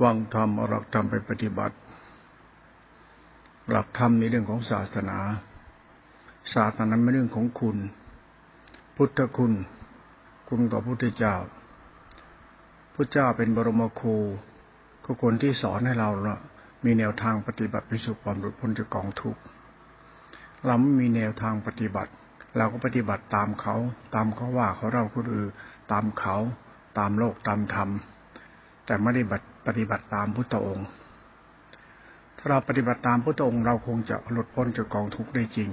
[0.00, 1.76] ฟังธรรมเอาหลักธรรมไปปฏิบัติ
[3.70, 5.18] หลักธรรมในเรื่องของศาสนา
[6.54, 7.76] ศาสนาไม่เรื่องของคุณ
[8.96, 9.52] พุทธคุณ
[10.48, 11.36] คุณกับพุทธเจ้า
[12.94, 14.16] พุทธเจ้าเป็นบรมครู
[15.04, 16.36] ก็คนที่สอนให้เราละ
[16.84, 19.40] มีแนวทางปฏิบัติไปสู่ความหลุดพ้นจากกองทุกข์
[20.66, 22.12] เราไม่มีแนวทางปฏิบัติ
[22.56, 23.74] เราก็ปฏิบัติตามเขา
[24.14, 25.48] ตามเขาว่าเขาเราคนอื่น
[25.92, 26.36] ตามเขา
[26.98, 27.88] ตามโลกตามธรรม
[28.86, 30.86] แต่ไม่ได้บัต ปฏิบัติตามพุทธองค์
[32.38, 35.70] ถ้าเราปฏิบัติตามพุทธองค์ เราคงจะหลุดพ้นจากกองทุกข์ได้จริง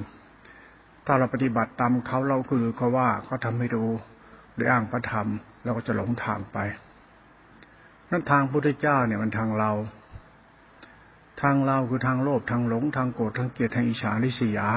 [1.05, 3.83] ถ้าเราปฏิบัติตามเขาเราคือเขาว่าเขาทาให้ดู
[4.53, 5.27] หรืออ้างพระธรรม
[5.63, 6.57] เราก็จะหลงทางไป
[8.11, 9.71] นั่นทางพุทธเจ้าเนี่ยมันทางเรา
[11.41, 14.67] ทางเราคือทางโลภทางหลง ทางโกรธทางเกลียดทางอิจฉาริษยา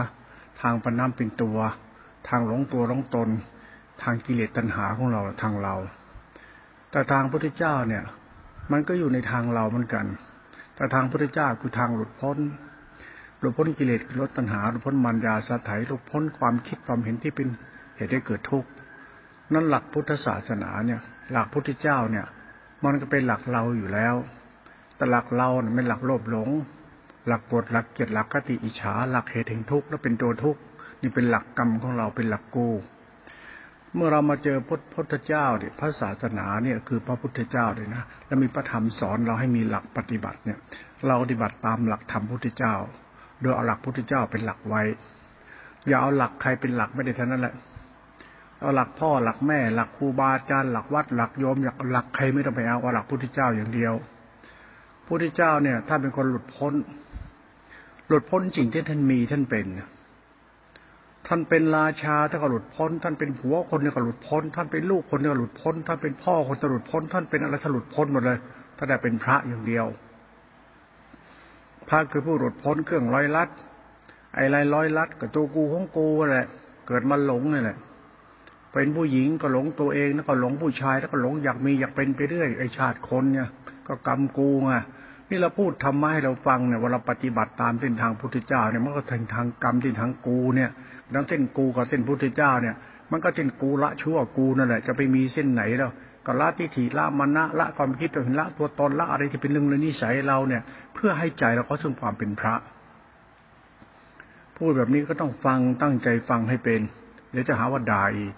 [0.61, 1.59] ทางปน้ำเป็นตัว
[2.29, 3.29] ทางหลงตัวหลงตน
[4.03, 5.75] ทางกิเลสตัณหาของเราทางเรา
[6.91, 8.05] แต่ทางพุทธเจ้าเนี่ย
[8.73, 10.07] มันก็อยู่ในทางเราเหมือนกัน
[10.77, 12.39] แต่ทางพระเจ้าคือทางหลุดพ้น
[13.41, 17.49] หลุดพ้นกิเลสลดตัณหาหลุดพ้นมัญญาสถายหลุดพ้นความคิดความเห็นที่เป็น
[17.97, 18.69] เหตุให้เกิดทุกข์
[19.53, 21.01] นั่นหลักพุทธศาสนาเนี่ย
[21.33, 22.27] หลักพุทธเจ้าเนี่ย
[22.85, 24.15] มันก็เป็นหลักเราอยู่แล้ว
[24.97, 26.51] แต่หลักเราเนี่ยไม่หลักโลภหลง
[27.27, 30.61] หลักกฎหลักเกียรติหลักกติอิจฉาหลักเหตุแห่งทุกข์แล้วเป็นตัวทุกข์
[31.03, 32.69] นี่เป็นหลักกรรมของเราเป็นหลักกู
[33.97, 40.59] เมื่อเรามาเจอพระพุทธเจ้าเนี่ยพระศาสนาเนี่ยคือพระพุทธเจ้าเลยนะแล้วมีพระธรรมสอนเราให้มีหลักปฏิบัติเนี่ย
[41.07, 42.75] เราปฏิบัติตามหลักธรรมพุทธเจ้า
[43.43, 44.83] โดยเอาหลักพุทธเจ้าเป็นหลักไว้
[45.87, 47.55] อย่าเอาหลักใครเป็นหลักไม่ได้เท่านั้นแหละ
[48.61, 53.95] เอาหลักพ่อหลักแม่หลักครูบาอาจารย์หลักวัดหลักโยมอยากหลักใครไม่ต้องไปเอาเอาหลักพุทธเจ้าอย่างเดียว
[55.07, 56.75] พุทธเจ้าเนี่ยถ้าเป็นคนหลุดพ้น
[58.09, 59.67] หลุดพ้นจริงที่ท่านมีท่านเป็น
[61.27, 68.39] ท่านเป็นราชาท่านก็หลุดพ้น ท่านเป็นผัวคนก็หลุดพ้น ท่านเป็นลูกคนก็หลุดพ้น ท่านเป็นพ่อคนก็หลุดพ้น ท่านเป็นอะไรหลุดพ้นหมดเลย
[68.77, 69.87] ถ้าได้เป็นพระอย่างเดียว
[71.89, 73.49] พระคือผู้หลุดพ้นเครื่องร้อยลัด
[74.35, 76.47] ไอ้ไรร้อยลัดกับตัวกูของกูแหละ
[76.87, 77.79] เกิดมาหลงนี่แหละ
[78.73, 83.49] เป็นผู้หญิงก็หลงตัวเองแล้วก็หลงผู้ชายแล้วก็หลงอยากมีอยากเป็นไปเรื่อยไอ้ชาติคนเนี่ย
[83.87, 84.73] ก็กรรมกูไง
[85.29, 90.71] นี่เราพูดทำมาให้เราฟังเนี่ยว่าเราปฏิบัติตามเส้นทางพุทธเจ้าเนี่ยมันก็ถึงทางกรรมที่ทางกูเนี่ย
[91.13, 92.75] แล้วเส้นกูกับเส้นพุทธเจ้าเนี่ย
[93.11, 95.91] มันก็เส้นกูละชั่วกูนั่นแหละจะไปมีเส้นไหนแล้ว
[96.27, 100.63] ก็ละทิฏฐิละมณะละความคิดตัวเห็นละตัวตนละอะไรที่เป็นเรื่องในนิสัยเราเนี่ย
[100.95, 102.55] เพื่อให้ใจเราเขาถึงความเป็นพระ
[104.57, 106.81] พูดแบบนี้ก็ต้องฟังตั้งใจฟังให้เป็น
[107.31, 108.35] เดี๋ยวจะหาว่าด่าอีก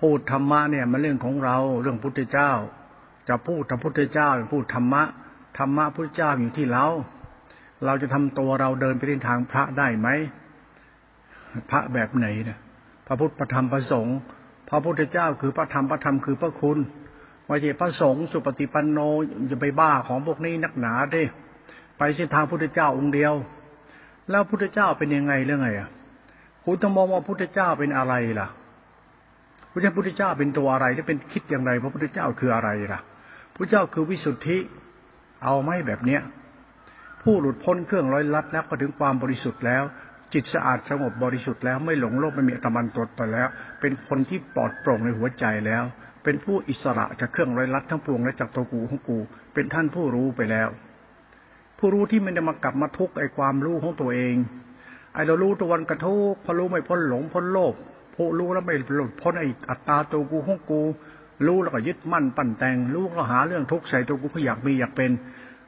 [0.00, 2.52] พูดธรรมะเนี่ยมันเรื่องของเราเรื่องพุทธเจ้า
[3.28, 5.02] จะพูดธรรมพุทธเจ้าพูดธรรมะ
[5.58, 6.86] ธรรมะพุทธเจ้าอยู่ที่เรา
[7.84, 10.08] เราจะทำตัวเราเดินไปในทางพระได้ไหม
[11.70, 12.58] พระแบบไหนนี่ย
[13.06, 14.18] พระพุทธพระธรรมพระสงฆ์
[14.68, 16.78] พระพุทธเจ้าคือพระธรรมพระธรรมคือพระคุณ
[17.48, 18.98] ว่าจะพระสงฆ์สุปฏิปันโน
[19.50, 21.22] จะไปบ้าของพวกนี้นักหนาดิ
[21.98, 23.34] ไปเส้นทางพุทธเจ้าองค์เดียว
[24.30, 25.88] แล้วพุทธเจ้าเป็นยังไงเรื่องไงอะ
[26.64, 28.48] คุณต้องมองว่าพุทธเจ้าเป็นอะไรล่ะ
[29.70, 33.00] พระพุทธเจ้าเป็นตัวอะไรจะเป็นคิดอย่างไร พระพุทธเจ้าคืออะไรล่ะ
[33.54, 34.58] พระเจ้าคือวิสุทธิ
[35.42, 36.20] เอาไหมแบบเนี้ย
[37.22, 39.82] ผู้หลุดพ้นเครื่องร้อยลัดแล้วก็ถึงความบริสุทธิ์แล้ว
[40.32, 43.48] จิตสะอาดสงบบริสุทธิ์แล้วไม่หลงโลกไม่มีตะมันตดไปแล้ว
[43.80, 45.84] เป็นคนที่ปลอดโปร่งในหัวใจแล้ว
[46.24, 49.18] เป็นผู้อิสระจากเครื่องร้อยลัดทั้งปวงและจากตัวกูของกู
[49.54, 50.68] เป็นท่านผู้รู้ไปแล้ว
[51.78, 54.36] ผู้รู้ที่ไม่ได้มากลับมาทุกข์ไอ้ความรู้ของตัวเอง
[55.14, 57.74] ไอ้เรารู้ตัววันกระทุกพอรู้ไม่พ้นหลงพ้นโลภ
[58.14, 60.82] ผู้รู้แล้วไม่หลุดพ้นไอ้อัตตาตัวกูของกู
[61.46, 65.10] รู้แล้วก็ยึดมั่นปั่นแต่ง รู้ก็หาเรื่องทุกข์ใส่ตัวกูเพื่ออยากมีอยากเป็น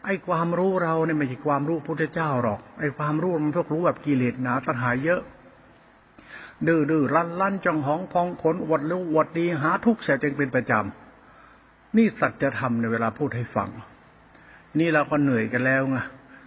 [0.04, 5.20] ไอ้ความรู้เราเนี่ยไม่ใช่ความรู้พุทธเจ้าหรอก ไอ้ความรู้มันพวกรู้แบบกิเลสหนาตัณหาเยอะ
[6.66, 13.70] ดื้อดื้อลั่นลั่นจังหองพองขนอวดรู้อวดดีหาทุกข์ใส่ตัวเองเป็นประจำนี่สัจธรรมในเวลาพูดให้ฟัง
[14.78, 15.96] นี่เราก็เหนื่อยกันแล้วไง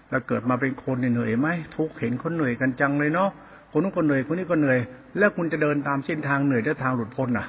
[0.09, 3.29] เราเกิดมาเป็นคนเหนื่อยไหมทุกเห็นคนเหนื่อยกันจังเลยเนาะ
[3.71, 4.79] คนนู้นก็เหนื่อยคนนี้ก็เหนื่อย
[5.17, 7.47] แล้วคุณจะเดินตามเส้นทางเหนื่อยและทางหลุดพ้นอะ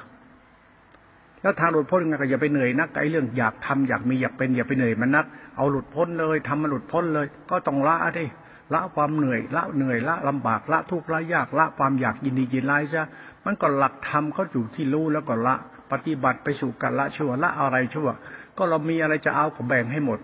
[1.47, 5.25] แล้วทางหลุดพ้นยังไงก็อย่าไปเหนื่อยนักไอ้เรื่องอยากทำอยากมีอยากเป็นอย่าไปเหนื่อยมันนัก
[5.57, 8.25] เอาหลุดพ้นเลยทำมันหลุดพ้นเลย ก็ต้องละดิ
[8.73, 13.03] ละความเหนื่อยละเหนื่อยละลำบากละทุกข์ละยากละความอยากยินดียินร้ายซะ
[13.45, 15.55] มันก็หลักธรรมเขาอยู่ที่รู้แล้วก็ละ
[15.91, 18.09] ปฏิบัติไปสู่กันละชั่วละอะไรชั่ว
[18.57, 20.19] ก็เรามีอะไรจะเอาก็แบ่งให้หมด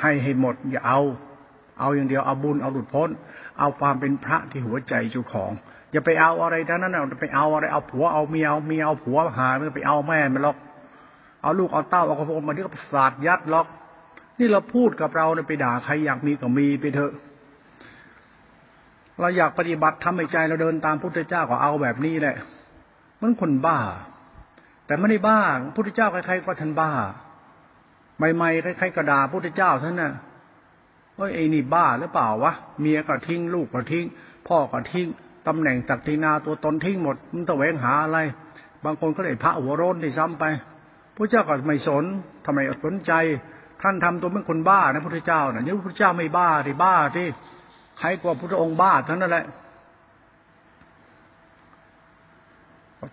[0.00, 1.00] ให้ให้หมดอย่าเอา
[1.80, 3.10] เอาอย่างเดียวเอาบุญเอาหลุดพ้น
[3.58, 5.52] เอาความเป็นพระที่หัวใจเจ้าของ
[5.94, 10.56] อย่าไปเอาอะไรทั้งนั้นเอาไปเอาอะไรเอาผัวเอาเมียเอาเมียเอาผัวหาไม่ไปเอาแม่มันหรอก
[11.42, 13.66] เอาลูกเอาเต้าเอากระโปรงมาที่ก็ศาสตร์ยัดหรอก
[14.38, 17.12] นี่เราพูดกับเราเนี่ยไปด่าใครอยากมีก็มีไปเถอะ
[19.20, 22.36] เราอยากปฏิบัติทำให้ใจเราเดินตามพุทธเจ้าก็เอาแบบนี้แหละ
[23.20, 23.78] มันคนบ้า
[24.86, 25.40] แต่ไม่ได้บ้า
[25.76, 26.90] พุทธเจ้าใครๆก็ท่านบ้า
[28.34, 30.12] ใหม่ๆใครๆก็ด่าพุทธเจ้าท่านน่ะ
[31.16, 34.04] เฮ้ยไอ้นี่บ้าหรือเปล่าวะเมียก็ทิ้งลูกก็ทิ้ง
[34.48, 35.06] พ่อก็ทิ้ง
[35.46, 38.18] ตำแหน่งตักตินาตัวตนทิ้งหมด มันแหวงหาอะไร
[38.84, 40.44] บางคนก็ได้พระหัวโรนที่ซ้ำไป
[41.16, 42.04] พระเจ้าก็ไม่สน
[42.44, 43.12] ทำไมสนใจ
[43.82, 47.26] ท่านทำตัวเป็นคนบ้านะพระเจ้านะ่ะยังพระเจ้าไม่บ้าที่บ้าที่
[47.98, 49.46] ใครกว่าพระองค์บ้าเท่านั่นแหละ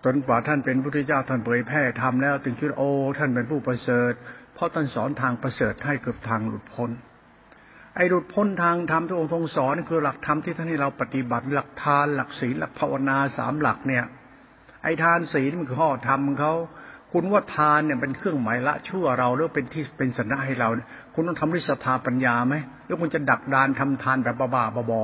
[0.04, 4.12] จนกว่าท่านเป็นพระพุทธเจ้าท่านเผยแพร่ทำแล้ว ถึงคิดโอ้ท่านเป็นผู้ประเสริฐ
[4.54, 6.90] เพราะท่านสอนทางประเสริฐให้เกือบทางหลุดพ้น
[7.96, 14.04] ไอ้หลุดพ้นทางธรรมที่องค์ทรงสอนคือหลักธรรมที่ท่านให้เราปฏิบัติหลักทานหลักศีลหลักภาวนาสามหลักเนี่ย
[14.82, 16.54] ไอ้ทานศีลมันคือข้อธรรมเขา
[17.12, 20.68] คุณว่าทานเนี่ยเป็นเครื่องหมายละชั่วเราหรือเป็นที่เป็นสัญญาให้เรา
[21.14, 22.54] คุณต้องทำด้วยศรัทธาปัญญาไหม
[22.86, 25.02] แล้วคุณจะดักดานทำทานแบบบ้าๆบอ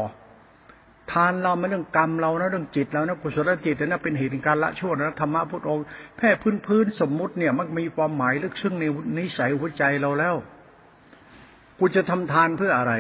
[1.13, 5.87] ทานเราไม่เรื่องกรรมเรานะเรื่องจิตเรานะกุศลจิตนะเป็นเหตุการละชั่วนะธรรมะพุทธองค์
[6.19, 8.85] แค่พื้นพื้นสมมุติเนี่ยมันมีความหมายลึกซึ้งใน
[9.19, 10.37] นิสัยหัวใจเราแล้ว
[11.79, 12.95] กูจะทำทานเพื่ออะไร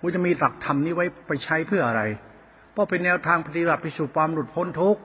[0.00, 2.02] กูจะมีหลักธรรมนี้ไว้ไปใช้เพื่ออะไร
[2.72, 5.00] เพราะเป็นแนวทางปฏิบัติไปสู่ความหลุดพ้นทุกข์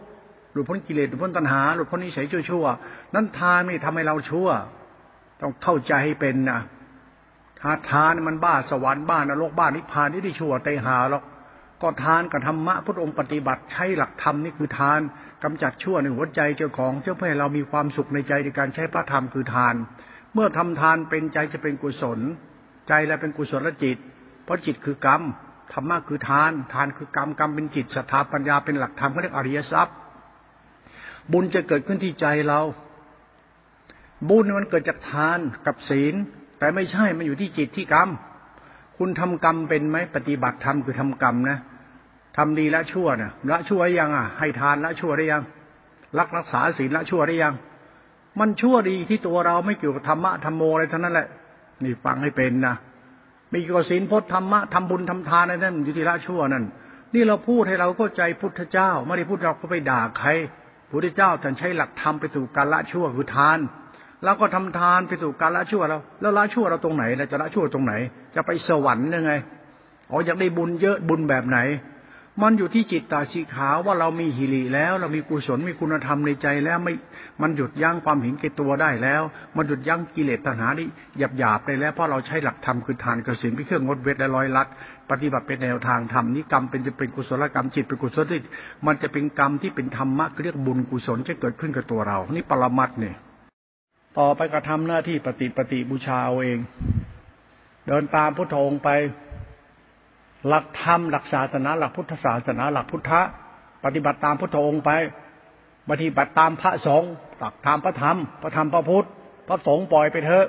[0.53, 4.49] หลุดพ้นกิเลสหลุดพ้นตัณหาหลุดพ้นนิสัยชั่วๆนั้นทานไม่ทำให้เราชั่ว
[5.41, 6.59] ต้องเข้าใจให้เป็นนะ
[7.61, 11.23] ถ้าทานมันบ้าสวรรค์บ้านรกบ้านนิพพานนี่ได้ชั่วเตหาหรอก
[11.81, 14.99] ก็ทานกับธรรมะพระองค์ปฏิบัติใช้หลักธรรมนี่คือทาน
[15.43, 19.75] กำจัดชั่วในหัวใจเจ้าของเจ้าเพื่อให้เรามีความสุขในใจในการใช้พระธรรมคือทาน
[20.33, 22.19] เมื่อทำทานเป็นใจจะเป็นกุศล
[22.89, 23.97] ใจและเป็นกุศลจิต
[24.43, 25.21] เพราะจิตคือกรรม
[25.73, 29.95] ธรรมะคือทาน ทานคือกรรมกรรมเป็นจิตศรัทธาปัญญาเป็นหลักธรรมเขาเรียกอริยทรัพย์
[31.31, 32.61] บุญจะเกิดขึ้นที่ใจเรา
[34.29, 36.15] บุญมันเกิดจากทานกับศีล
[36.59, 38.09] แต่ไม่ใช่มันอยู่ที่จิตที่กรรม
[38.97, 41.57] คุณทำกรรมเป็นไหมปฏิบัติธรรมคือทำกรรมนะ
[42.37, 45.43] ทำดีละชั่วนี่ยละชั่วยังอะ ให้ทานละชั่วได้ยัง
[46.17, 47.53] รักรักษาศีลละชั่วได้ยัง
[48.39, 51.27] มันชั่วดีที่ตัวเราไม่เกี่ยวกับธรรมะธรรมโมอะไรทั้งนั้นแหละ
[51.83, 52.75] นี่ฟังให้เป็นนะ
[53.51, 56.65] มีกี่ยวกับศีลพจน์ธรรมะทำบุญทำทานอะไรนั่นอยู่ที่ละชั่วนั่น
[57.13, 60.29] นี่เราพูดให้เราเข้าใจพุทธเจ้า ไม่ได้พูดเราก็ไปด่าใคร
[60.89, 63.59] พุทธเจ้าท่านใช้หลักธรรมไปสู่การละชั่วคือทาน
[64.23, 67.93] แล้วก็ทำทานไปสู่การละชั่วเรา แล้วละชั่วเราตรงไหนเราจะละชั่วตรงไหน
[68.35, 69.33] จะไปสวรรค์ยังไง
[70.11, 71.59] อ๋ออยากได้บุญเยอะบุญแบบไหน
[72.41, 76.93] มันอยู่ที่จิตตาสีขาวว่าเรามีหิริแล้ว เรามีกุศลมีคุณธรรมในใจแล้วไม่
[77.41, 79.21] มันหยุดยั้งความเห็นแก่ตัวได้แล้ว
[79.57, 80.87] มันหยุดยั้งกิเลสตัณหาที่
[81.17, 84.67] หยาบหยาบได้แล้วเพราะเราใช้หลักธรรมคือทานกสินเป็นเครื่องงดเวทและร้อยลัด
[85.09, 88.39] ปฏิบัติเป็นแนวทางธรรมนี้กรรมเป็นจะเป็นกุศลกรรมจิตเป็นกุศลที่
[88.85, 93.15] มันจะเป็นกรรมที่เป็นธรรมะเรียกบุญกุศลจะเกิดขึ้นกับตัวเรา นี่ปรมัตเนี่ย
[94.19, 96.59] ต่อไปกระทำหน้าที่ปฏิปฏิบูชาเอาเอง
[97.87, 98.89] เดินตามพุทโธไป
[100.47, 103.21] หลักธรรมหลักศาสนา หลักพุทธศาสนา หลักพุทธะ
[103.85, 104.91] ปฏิบัติตามพุทธองค์ไป
[105.89, 109.07] ปฏิบัติตามพระสงฆ์ หลักธรรมพระธรรมพระธรรมพระพุทธ
[109.47, 110.47] พระสงฆ์ปล่อยไปเถอะ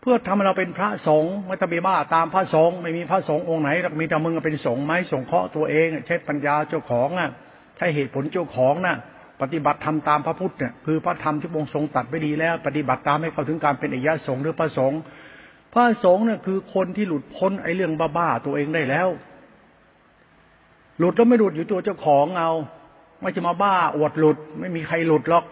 [0.00, 7.30] เพื่อทำให้เราเป็นพระสงฆ์ไม่ต้องมีบ้าตามพระสงฆ์ไม่มีพระสงฆ์องค์ไหนหรอกมีแต่มึงเป็นสงฆ์ไหมสงเคราะห์ตัวเองใช้ปัญญาเจ้าของน่ะ
[7.76, 8.96] ใช้เหตุผลเจ้าของน่ะ
[9.40, 15.00] ปฏิบัติทำตามพระพุทธเนี่ยคือพระธรรมที่องค์ทรงตัดไปดีแล้ว ปฏิบัติตามให้เข้าถึงการเป็นอายะสงฆ์หรือพระสงฆ์
[15.74, 19.08] พระสงฆ์เนี่ยคือคนที่หลุดพ้นไอ้เรื่องบ้าๆตัวเองได้แล้ว
[20.98, 22.50] หลุดแล้วไม่หลุดอยู่ตัวเจ้าของเอา
[23.20, 25.44] ไม่จะมาบ้าอวดหลุด ไม่มีใครหลุดหรอก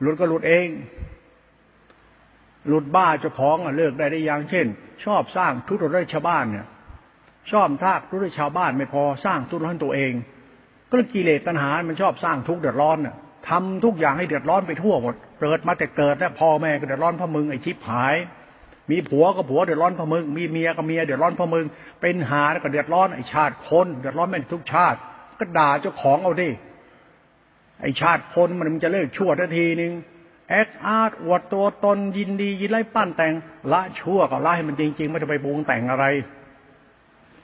[0.00, 0.68] หลุดก็หลุดเอง
[2.68, 4.66] หลุดบ้าเจ้าของอะเลิกได้ได้ยังเช่น
[5.04, 6.66] ชอบสร้างทุกข์ร้อยชาวบ้านเนี่ย
[7.50, 10.12] ชอบทากทุกข์ร้อยชาวบ้านไม่พอสร้างทุกข์ร้อนตัวเอง
[10.90, 13.16] ก็กิเลสตัณหา มันชอบสร้างทุกข์เดือดร้อนน่ะ
[13.48, 18.16] ทำทุกอย่างให้เดือดร้อนไปทั่วหมด เกิดมาแต่เกิดแล้วพ่อแม่ก็เดือดร้อนพราะมึงไอ้ชิบหาย
[18.90, 21.64] มีผัวก็ผัวเดือดร้อนพราะมึง มีเมียก็เมียเดือดร้อนพราะมึง
[22.00, 24.98] เป็นหาแล้วก็เดือดร้อนไอชาติคนเดือดร้อนแม่ทุกชาติ
[25.38, 26.50] ก็ด่าเจ้าของเอาดิ
[27.80, 29.92] ไอชาติคนมันจะเลิกชั่วทันทีนึง
[30.50, 33.34] แอคอาร์ตอวดตัวตนยินดียินไล่ปั้นแต่ง
[33.72, 36.04] ละชั่วก็ละให้มันจริง ๆ ไม่ต้องไปปรุงแต่งอะไร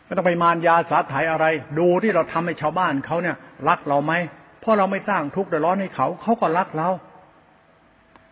[0.04, 1.46] ไม่ต้องไปมารยาสาถ่ายอะไร
[1.78, 3.36] ดูที่เราทำให้ชาวบ้านเขาเนี่ย
[3.68, 4.12] รักเราไหม
[4.60, 6.90] เพราะเราไม่สร้างทุกข์เดือดร้อนให้เขาเขาก็รักเรา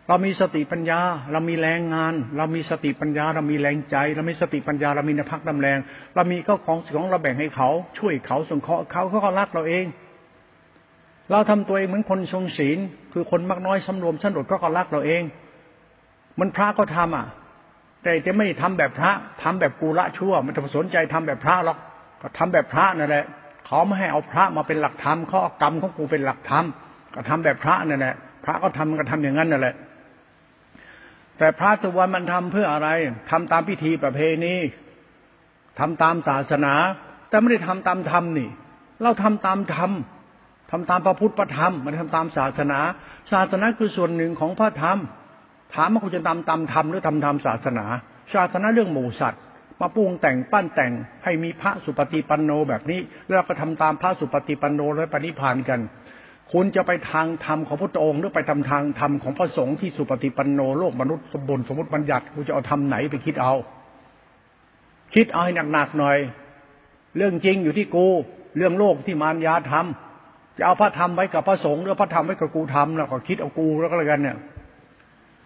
[0.07, 0.99] เรามีสติปัญญา
[1.31, 5.77] เรามีแรงงาน เรามีสติปัญญา เรามีแรงใจ เรามีสติปัญญา เรามีนภักดำแรง
[6.15, 9.85] เรามีข้าของสิ่งของเราแบ่งให้เขา ช่วยเขาสงเคราะห์เขาเขาก็รักเราเอง
[11.31, 12.77] เราทำตัวเองเหมือนคนทรงศีล
[13.13, 15.23] คือคนมักน้อยสำรวมชั้นอดก็ก็รักเราเอง
[16.39, 17.27] มันพระก็ทำอะ
[18.03, 19.11] แต่จะไม่ทำแบบพระ
[19.43, 21.77] ทำแบบกูละชั่ว มันจะสนใจทำแบบพระหรอก
[22.21, 23.25] ก็ทำแบบพระนั่นแหละ
[23.65, 26.65] เขาไม่ให้เอาพระมาเป็นหลักธรรมขาเอกรรมของกูเป็นหลักธรรม
[27.13, 28.15] ก็ทำแบบพระนั่นแหละ
[28.45, 29.75] พระก็ทำก็ทำอย่างนั้นนั่นแหละ
[31.37, 32.89] แต่พระตุวันมันทำเพื่ออะไร
[33.31, 34.55] ทำตามพิธีประเพณี
[35.79, 36.73] ทำตามศาสนา
[37.29, 38.49] แต่ไม่ได้ทำตามธรรมนี่
[39.01, 39.91] เราทำตามธรรม
[40.75, 42.79] ทำตามพระพุทธพระธรรม มันทำตามศาสนา
[43.31, 44.97] ศาสนาคือส่วนหนึ่งของพระธรรม
[45.73, 47.85] ถามว่าคุณจะทำตามธรรมหรือทำตามศาสนา
[48.33, 49.41] ศาสนาเรื่องหมู่สัตว์
[49.81, 55.79] มาปรุงแต่งปั้นแต่งให้มีพระสุปฏิปันโนแบบนี้ แล้วก็ทำตามพระสุปฏิปันโนและปณิพานกัน
[56.53, 63.53] คุณจะไปทางธรรมของพระองค์หรือไปทำทางธรรมของพระสงฆ์ที่สุปฏิปันโนโลกมนุษย์สมบูรณ์สมมติบัญญัติคุณจะเอาทำไหนไปคิดเอา
[65.13, 66.17] คิดเอาให้หนักๆหน่อย
[67.17, 68.07] เรื่องจริงอยู่ที่กู
[68.57, 70.12] เรื่องโลกที่มารยาทำ
[70.57, 74.37] จะเอาพระธรรมไว้กับพระสงฆ์หรือพระธรรมไว้กับกูทำแล้วก็คิดเอากูแล้วก็แล้วกันเนี่ย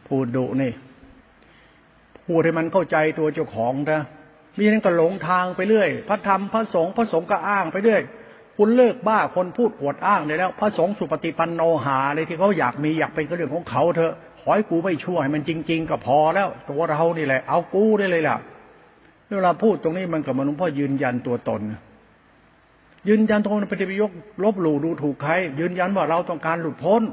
[0.07, 0.71] พูดดุนี่
[2.25, 4.01] พูดให้มันเข้าใจตัวเจ้าของนะ
[4.57, 8.01] มีนั้นก็หลงทางไปเรื่อยพระธรรมพระสงฆ์พระสงฆ์ก็อ้างไปเรื่อย
[8.57, 18.37] คุณเลิกบ้าคนพูดอวดอ้างได้แล้ว พระสงฆ์สุปฏิปันโนหาอะไรที่เขาอยากมีอยากเป็นก็เรื่องของเขาเถอะขอให้กูไม่ชั่วให้มันจริง ๆ ก็พอแล้วตัวเรานี่แหละ เอากูได้เลยล่ะ
[19.37, 21.61] เวลาพูดตรงนี้มันกับมนุษย์พ่อยืนยันตัวตน
[23.09, 24.11] ยืนยันตรงนั้นปฏิบิยก
[24.43, 27.03] ลบหลู่ดูถูกใคร ยืนยันว่าเราต้องการหลุดพ้น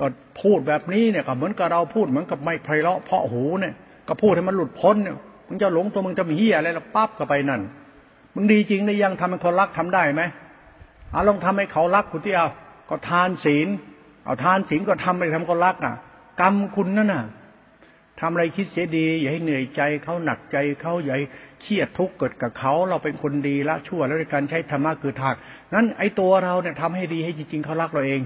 [0.00, 0.06] ก็
[0.40, 3.74] พูดแบบนี้เนี่ยก็เหมือนกับเราพูดเหมือนกับไม่ไพเราะเพาะหูเนี่ย
[4.08, 5.16] ก็พูดให้มันหลุดพ้นเนี่ย
[5.48, 7.60] มึงจะหลงตัวมึงจะมีเฮียอะไรล้วปั๊บก็ไปนั่น
[8.34, 10.22] มึงดีจริงได้ยังทำให้คนรักทำได้ไหม
[11.10, 12.48] เอาลองทำให้เขารักคุณที่เอา
[12.90, 13.68] ก็ทานศีล
[14.24, 15.94] เอาทานศีลก็ทำไปทำคนรักอะ
[16.40, 17.24] กรรมคุณนั่นน่ะ
[18.20, 21.26] ทำอะไรคิดเสียดี อย่าให้เหนื่อยใจเขาหนักใจเขาอย่าให้
[21.62, 25.34] เครียดทุกข์เกิดกับเขาเราเป็นคนดีละชั่วแล้วในการใช้ธรรมะคือทาง
[25.74, 28.22] นั้นไอ้ตัวเราเนี่ยทำให้ดีให้จริง ๆเขารักเราเอง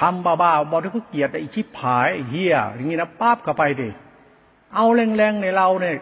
[0.00, 3.88] ทำบ้าๆบอที่เขาเกลียดไอ้ชิบหายไอ้เฮียอย่างนี้นะปั๊บเข้าไปดิ
[4.74, 5.96] เอาแรงๆในเราเนี่ย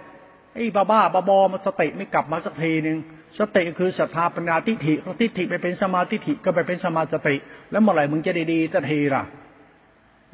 [0.54, 2.99] ไอ้บ้าๆบอๆมาสติไม่กลับมาสักทีหนึ่ง
[3.38, 7.37] สติคือศรัทธาปัญญาทิฏฐิทิฏฐิไปเป็นสมาธิก็ไปเป็นสมาสติ
[7.71, 9.23] แล้วเมื่อไหร่มึงจะด้ดีสักทีล่ะ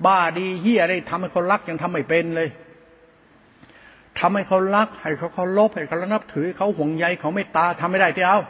[0.06, 2.48] บ้าดีเฮียได้ทำให้คนรักยังทำไม่เป็นเลย
[4.20, 8.40] ทำให้เขารัก ให้เขาเขาลบให้เขานับถือเขาห่วงใยเขาไม่ตาทำไม่ได้ที่เอา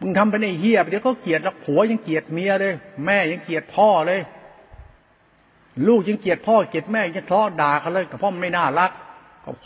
[0.00, 4.20] มึงทำเป็นไอ้เฮียเดี๋ยวก็เกลียดแล้วผัวยังเกลียดเมียเลย แม่ยังเกลียดพ่อเลย
[5.86, 8.90] ลูกยังเกลียดพ่อเกลียดแม่ยังทะเลาะด่ากันเลยกับพ่อไม่น่ารัก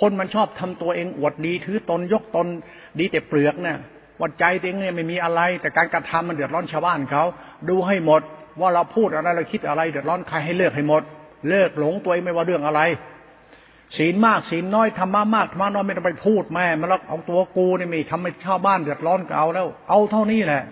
[0.00, 2.46] คนมันชอบทำตัวเองอวดดีถือตนยกตน
[2.98, 3.78] ดีแต่เปลือกเนี่ย
[4.20, 7.24] วัดใจตัวเองเนี่ยไม่มีอะไร แต่การกระทำมันเดือดร้อนชาวบ้านเขา
[7.68, 8.22] ดูให้หมด
[8.60, 11.02] ว่าเราพูดอะไรเราคิดอะไร เดือดร้อนใครให้เลิกให้หมด
[11.48, 12.80] เลิกหลงตัวเองไม่ว่าเรื่องอะไร
[13.96, 20.62] ศีลมากศีลน้อยธรรมะมากธรรมะน้อยไม่ต้องไปพูดแม่มาแล้วเอาตัวกูนี่มีทำให้ชาวบ้านเดือดร้อนก็เอาแล้ว เอาเท่านี้แหละ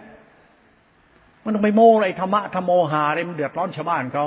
[1.43, 4.27] มันต้องไปโม้อะไรธรรมะธรรมโมหาอะไรมันเดือดร้อนชาวบ้านเขา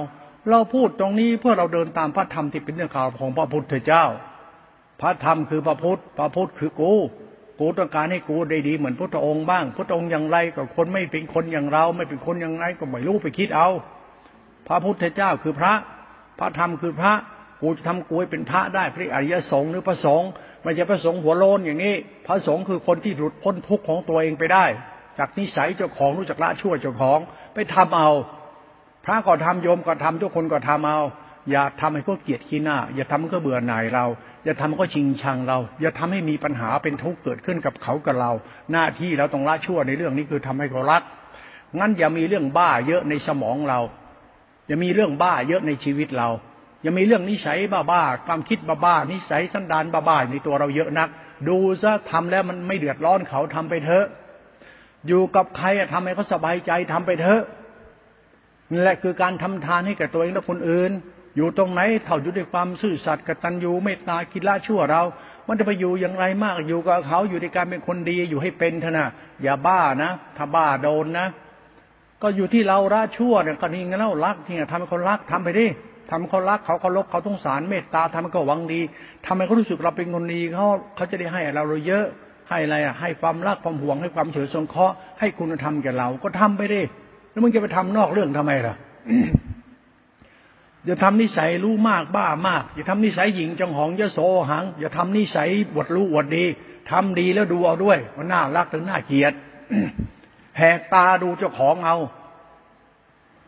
[0.49, 4.03] เราพูดตรงนี้เพื่อเราเดินตามพระธรรมที่เป็นเรื่องข่าวของพระพุทธเจ้า
[5.01, 6.93] พระธรรมคือพระพุทธพระพุทธคือกู
[7.59, 13.69] กูต้องการให้กูได้ดีเหมือนพุทธองค์บ้างพุทธองค์อย่างไรก็คนไม่เป็นคนอย่างเรา ไม่เป็นคนอย่างไรก็ไม่รู้ไปคิดเอา
[14.67, 15.73] พระพุทธเจ้าคือพระ
[16.39, 17.13] พระธรรมคือพระ
[17.61, 20.29] กูจะทำกูให้เป็นพระได้พระอริยสงฆ์หรือพระสงฆ์
[20.63, 21.95] ไม่ใช่พระสงฆ์หัวโลนอย่างนี้
[22.27, 24.65] พระสงฆ์คือคนที่หลุดพ้นทุกข์ของตัวเองไปได้
[25.17, 27.19] จากนิสัยเจ้าของรู้จักละชั่วเจ้าของ
[27.53, 28.09] ไปทำเอา
[29.05, 30.99] พระก็ทำโยมก็ทำทุกคนก็ทำเอา
[31.51, 34.05] อย่าทำให้เขาเกียดขี้หน้า อย่าทำให้เขาเบื่อหน่ายเรา
[34.45, 38.31] อย่าทำให้เขาชิงชังเรา อย่าทำให้มีปัญหาเป็นทุกข์เกิดขึ้นกับเขากับเรา
[38.71, 41.03] หน้าที่เราต้องละชั่วในเรื่องนี้คือทำให้เขารัก
[41.79, 43.79] งั้นอย่ามีเรื่องบ้าเยอะในสมองเรา
[44.67, 46.29] อย่ามีเรื่องบ้าเยอะในชีวิตเรา
[46.85, 47.57] ยังมีเรื่องนิสัย
[47.91, 51.09] บ้าๆความคิดบ้าๆนิสัยสันดานบ้าๆในตัวเราเยอะนัก
[51.47, 54.05] ดูซะทำแล้วมันไม่เดือดร้อนเขาทำไปเถอะ
[55.07, 57.41] อยู่กับใครทำให้เขาสบายใจทำไปเถอะ
[58.71, 60.91] นี่แหละคือการทำทานให้กับตัวเองและคนอื่น
[61.35, 65.03] อยู่ตรงไหนเท่าอยู่ด้วยความซื่อสัตย์กตัญญูเมตตาคิละชั่วเรา
[65.47, 69.07] มันจะไปอยู่อย่างไรมากอยู่กับเขาอยู่ในการเป็นคนดีอยู่ให้เป็นเถอะนะ
[69.43, 71.27] อย่าบ้านะ ถ้าบ้าโดนนะ
[72.21, 75.65] ก็อยู่ที่เราละชั่วเนี่ยก็นี่งั้นเรารักที่ทำให้คนรักทำไปดิ
[76.11, 78.81] ทำเขารักเขาเคารพเขาต้องสารเมตตาทำให้เขาหวังดี
[79.25, 82.05] ทำให้เขารู้สึกเราเป็นคนดีเขาเขาจะได้ให้เราเราเยอะ
[82.49, 86.81] ให้อะไรอะให้ความรักความห่วงให้ความเฉยสงเคราะห์ให้คุณธรรมแก่เราก็ทำไปดิ
[87.31, 88.75] แล้วมึงจะไปทำนอกเรื่องทำไมล่ะ
[90.85, 96.45] อย่าทำนิสัยรู้มากบ้ามากอย่าทำนิสัยหญิงจังหองยโสหังอย่าทำนิสัยบวดรู้อวดดี
[96.91, 99.33] ทำดีแล้วดูเอาด้วยว่าน่ารักหรือน่าเกลียด
[100.57, 101.97] แหกตาดูเจ้าของเอา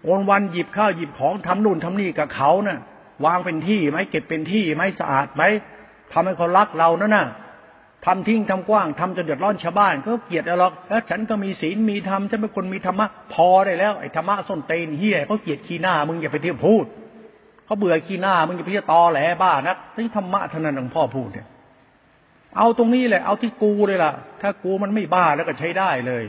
[0.09, 2.79] วันวันหยิบข้าวหยิบของทำนู่นทำนี่กับเขานะ่ะ
[3.25, 5.43] วางเป็นที่ไหมเก็บเป็นที่ไหมสะอาดไหม
[6.13, 7.27] ทำให้เขารักเรานั่นน่ะ
[8.05, 16.85] ทำทิ้งทำกว้างทำจนเดือดร้อนชาวบ้านเขาเกลียดเราหรอกแล้วฉันก็มีศีลมีธรรมฉันเป็นคนมีธรรมะพอได้แล้วไอ้ธรรมะส้นเตนเฮียเขาเกลียดขี้หน้า มึงอย่าไปเที่ยวพูด
[17.65, 21.47] เขาเบื่อขี้หน้า มึงอย่าไปเที่ยวตอแหลบ้านักที่ธรรมะท่านั้นหลวงพ่อพูดเนี่ย
[22.57, 26.23] เอาตรงนี้แหละ เอาที่กูเลยล่ะ ถ้ากูมันไม่บ้าแล้วก็ใช้ได้เลย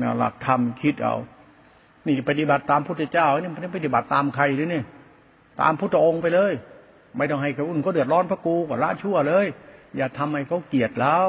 [0.00, 1.14] นะหลักธรรมคิดเอา
[2.08, 4.84] นี่ปฏิบัติตามพุทธเจ้าเนี่ยไม่ได้ปฏิบัติตามใครหรือเนี่ย
[5.60, 6.52] ตามพุทธองค์ไปเลย
[7.16, 9.46] ไม่ต้องให้เขาอุ่นเขาเดือดร้อนพระกูก็ละชั่วเลย
[9.96, 11.20] อย่าทำให้เขาเกลียดเรา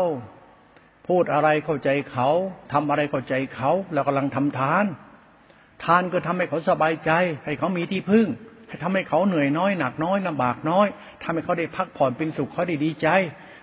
[1.07, 2.29] พูดอะไรเข้าใจเขา
[2.73, 4.85] ทำอะไรเข้าใจเขาเรากำลังทำทาน
[5.83, 7.11] ทานก็ทำให้เขาสบายใจ
[7.45, 8.27] ให้เขามีที่พึ่ง
[8.67, 10.87] ให้ทำให้เขาเหนื่อยน้อยหนักน้อยลำบากน้อย
[11.23, 13.07] ทำให้เขาได้พักผ่อนเป็นสุขเขาได้ดีใจ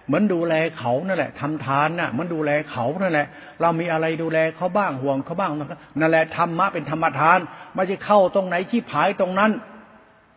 [0.06, 3.26] เหมือนดูแลเขานั่นแหละทำทานน่ะมันดูแลเขานั่นแหละ
[3.60, 5.52] เรามีอะไรดูแลเขาบ้างห่วงเขาบ้าง
[6.00, 7.38] นั่นแหละธรรมะเป็นธรรมทาน
[7.74, 9.50] ไม่จะเข้าตรงไหนที่ผายตรงนั้น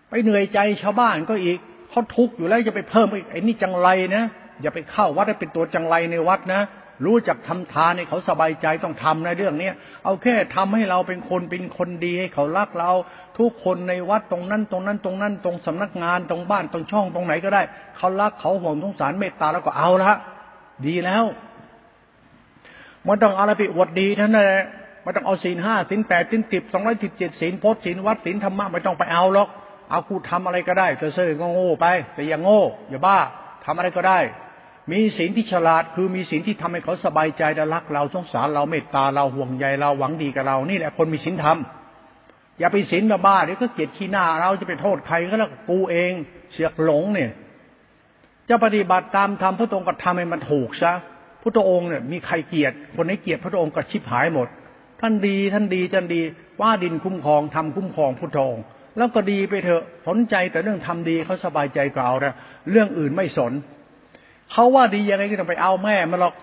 [0.10, 1.58] ไปเหนื่อยใจชาวบ้านก็อีก
[1.90, 4.24] เขาทุกข์อยู่แล้วจะไปเพิ่มอีกไอ้นี่จังไรนะ
[4.62, 6.62] อย่าไปเข้าวัดให้เป็นตัวจังไรในวัดนะ
[7.06, 12.92] รู้จักทำทานให้เขาสบายใจต้องทำในเรื่องเนี้ยเอาแค่ทำให้เราเป็นคนเป็นคนดีให้เขารักเรา
[13.40, 17.62] ทุกคนในวัดตรงนั้นตรงนั้นตรงนั้น ตรงสำนักงานตรงบ้านตรงช่องตรงไหนก็ได้
[17.98, 20.14] เขารักเขาห่วงสงสารเมตตาแล้วก็เอาละ
[20.86, 21.24] ดีแล้ว
[23.08, 24.66] มันต้องอะไรไปอวดดีท่านนั่นแหละ
[25.04, 29.50] ไม่ต้องเอาศีลห้าศีลแปดศีลสิบสองร้อยสิบเจ็ดศีลโพสศีลวัดศีลธรรมะไม่ต้องไปเอาหรอก
[29.92, 33.18] เอาคูทำอะไรก็ได้เซ่อก็โง่ไป แต่อย่าโง่อย่าบ้า
[33.66, 34.20] ทำอะไรก็ได้
[34.92, 41.58] มีศีลที่ฉลาด คือมีศีลที่ทำให้เขาสบายใจและรักเราสงสารเราเมตตาเราห่วงใยเราหวังดีกับเรา นี่แหละคนมีศีลธรรม
[42.60, 46.12] อย่าไปศีลมาบ้าเดี๋ยวก็เกลียดขี้หน้า เราจะไปโทษใครก็แล้วกูเอง
[46.54, 47.32] เสียกหลงเนี่ย
[48.50, 50.94] จะปฏิบัติตามธรรมพระองค์ก็ทำให้มันถูกซะ
[51.42, 54.48] พระองค์เนี่ยมีใครเกลียด คนไหนเกลียดพระองค์ก็ชิบหายหมด
[55.02, 56.22] ท่านดีท่านดีจันดี
[56.62, 58.64] ว่าดินคุ้มครองทำคุ้มครองพระองค์
[58.98, 62.34] แล้วก็ดีไปเถอะสนใจแต่เรื่องทำดีเขาสบายใจก็เอานะ
[62.72, 63.54] เรื่องอื่นไม่สน
[64.52, 66.36] เขาว่าดียังไงก็ต้องไปเอาแม่มาหรอก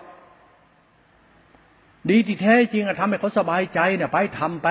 [2.11, 4.69] ดีที่แท้จริงอะทำให้เขาสบายใจเนี่ยไปทำไป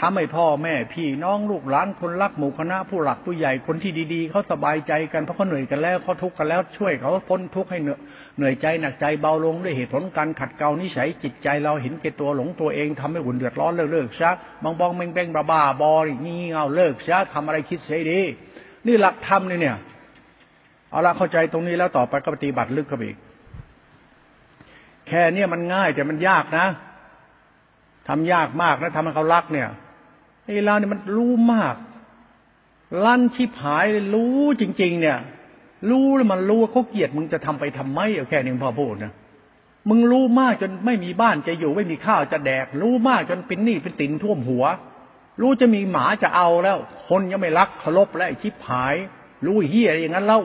[0.00, 14.30] ทำให้พ่อแม่ พี่น้องลูกหลานคนรักหมู่คณะผู้หลักผู้ใหญ่คนที่ดีๆเขาสบายใจกันเพราะเขาเหนื่อยกันแล้วเขาทุกข์กันแล้วช่วยเขาพ้นทุกข์ให้เหนื่อยใจหนักใจเบาลงด้วยเหตุผลการขัดเกลานิสัยจิตใจเราเห็นแก่ตัวหลงตัวเองทำให้หุ่นเดือดร้อนเลิกเลิกซะ
[14.62, 15.92] บางบองเม่งเบ่งบ้าบ้าบอ
[16.26, 18.20] นี่เงาเลิกซะทำอะไรคิดเสียดี
[18.86, 19.76] นี่หลักธรรมเนี่ย
[20.94, 23.18] เอาละเข้าใจตรงนี้แล้วต่อไปก็ปฏิบัติลึกเข้าไปอีก
[25.08, 26.66] แค่เนี้ยมันง่ายแต่มันยากนะ
[28.08, 29.68] ทำยากมากนะทำให้เขารักเนี่ย
[30.44, 31.74] ไอ้เราเนี่ยมันรู้มาก
[33.04, 33.84] ลั่นชิบหาย
[34.14, 35.18] รู้จริง ๆ เนี่ย
[35.90, 39.12] รู้แล้วมันรู้ว่าเขาเกลียดมึงจะทำไปทำไมเอาแค่นี้พอพูดนะ
[39.88, 44.64] มึงรู้มากจนไม่มีบ้านจะอยู่ไม่มีข้าวจะแดก รู้มากจนเป็นหนี้เป็นตินท่วมหัว
[45.40, 48.94] รู้จะมีหมาจะเอาแล้ว คนยังไม่รักเคารพแล้วไอ้ชิบหาย
[49.46, 50.40] รู้เฮียอย่างนั้นเล่า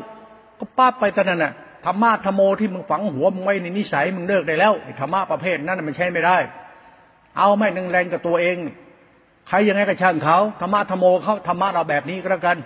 [0.60, 1.54] ก็ป้าไปต่นั้นน่ะ
[1.86, 6.38] ธรรมะธรรมโมที่มึงฝังหัวมึงไว้ในนิสัยมึงเลิกได้แล้วธรรมะประเภทนั้นมันใช้ไม่ได้
[7.38, 8.58] เอาไม่นึงแรงกับตัวเอง
[9.48, 12.58] ใครยังไงก็ช่างเขาธรรมะธรรมโมเขาธรรมะเราแบบนี้ก็แล้วกัน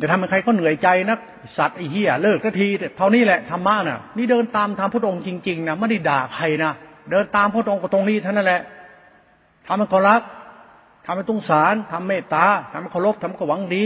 [0.00, 1.18] จะทำให้ใครก็เหนื่อยใจนัก
[1.58, 6.72] สัตว์ไอ้เหี้ยเลิกสักทีเท่านี้แหละธรรมะน่ะ นี่เดินตามทางพระองค์จริงๆนะไม่ได้ด่าใครนะ
[7.10, 8.62] เดินตามพระองค์ก็ตรงนี้เท่านั้นแหละ
[9.66, 10.22] ทำให้เขารัก
[11.06, 13.84] ทำให้ตุ้งสารทำเมตตาทำให้เคารพทำให้หวังดี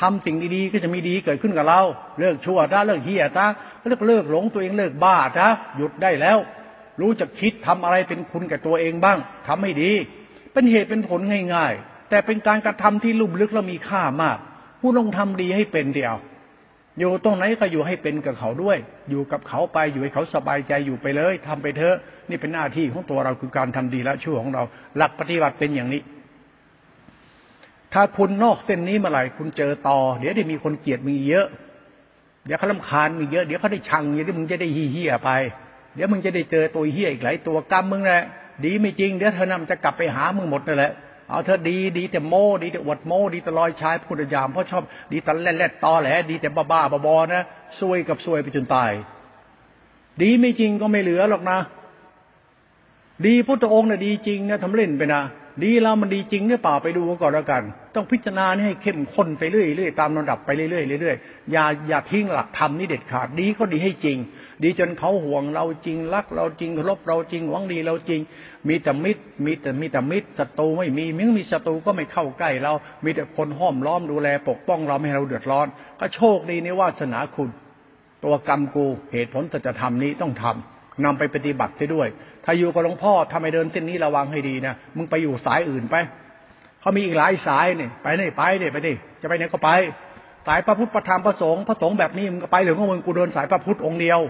[0.00, 1.80] ทำสิ่งดีๆก็จะมีดีเกิดขึ้นกับเรา
[2.18, 3.46] เลิกชั่วซะเลิกเฮียซะ
[3.86, 6.38] เลิกเลิกหลงตัวเองเลิกบ้าซะหยุดได้แล้ว
[7.00, 9.92] รู้จักคิดทำอะไรเป็นคุณกับตัวเองบ้างทำให้ดี
[10.52, 11.20] เป็นเหตุเป็นผล
[11.54, 14.38] ง่ายๆ แต่เป็นการกระทำที่ลุ่มลึกและมีค่ามาก
[14.80, 16.14] ผู้ลงทำดีให้เป็นเดียว
[16.98, 18.78] อยู่ตรงไหนก็อยู่ให้เป็นกับเขาด้วย
[19.10, 21.96] อยู่กับเขาไปอยู่ให้เขาสบายใจอยู่ไปเลยทำไปเถอะ
[22.28, 24.62] นี่เป็นหน้าที่ของตัวเราคือการทำดีและชั่วของเรา
[24.96, 26.02] หลักปฏิบัติเป็นอย่างนี้
[27.94, 31.46] ถ้าคุณนอกเส้นนี้เมื่อไหร่คุณเจอต่อ เดี๋ยวได้มีคนเกลียดมีเยอะ
[32.46, 35.30] เดี๋ยวเขาลำคาญมีเยอะ เดี๋ยวเขาได้ชังเดี๋ยวมึงจะได้เฮี้ยไป
[35.94, 38.22] เดี๋ยวมึงจะได้เจอตัวเฮี้ยอีกหลายตัวกรรมมึงแหละ
[38.64, 40.92] ดีไม่จริง เดี๋ยวเธอนำจะกลับไปหามึงหมดนั่นแหละ
[41.28, 47.42] เอาเธอดีดีแต่โม่ดีแต่อวดโม่ดีแต่ลอยชายพูดยามเพราะชอบดีแต่แล่ๆตอแหลดีแต่บ้าบ้าบอนะ
[47.78, 48.92] ซวยกับซวยไปจนตาย
[50.22, 51.58] ดีไม่จริงก็ไม่เหลือหรอกนะ
[53.26, 55.22] ดีพุทธองค์น่ะดีจริงนะทำเล่นไปนะ
[55.62, 57.62] ดีแล้วมันดีจริงหรือเปล่าไปดูก่อนแล้วกัน
[57.94, 64.18] ต้องพิจารณาให้เข้มข้นไปเรื่อยๆตามลำดับไปเรื่อยๆเรื่อยๆอย่าอย่าทิ้งหลักธรรมนี่เด็ดขาดดีก็ดีให้จริง
[64.62, 68.20] ดีจนเขาห่วงเราจริงรักเราจริงรพเราจริงหวังดีเราจริง
[68.68, 72.72] มีแต่มิตร มีแต่มีแต่มิตรศัตรูไม่มีมึงมีศัตรูก็ไม่เข้าใกล้เรา
[73.04, 75.66] มีแต่คนห้อมล้อมดูแลปกป้องเราไม่ให้เราเดือดร้อน
[76.00, 77.50] ก็โชคดีในวาสนาคุณ
[78.24, 82.08] ตัวกรรมกูเหตุผลจะทำนี้ต้องทำนำไปปฏิบัติไปด้วย
[82.44, 85.96] ถ้าอยู่กับหลวงพ่อทำไมเดินเส้นนี้ระวังให้ดีนะมึงไปอยู่สายอื่นไป
[86.80, 89.70] เขามีอีกหลายสายเนี่ยไปนี่ไปเนี่ยไปดิจะไปไหนก็ไป
[90.46, 94.20] สายพระพุทธพระธรรมพระสงฆ์พระสงฆ์แบบนี้มึงก็ไปหรือของมึงกูเดินสายพระพุทธองค์เดียว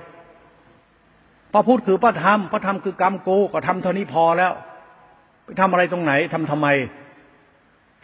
[1.52, 4.52] พระพุทธคือพระธรรมพระธรรมคือกรรมกูก็ทำเท่านี้พอแล้ว
[5.44, 6.68] ไปทำอะไรตรงไหนทำทำไม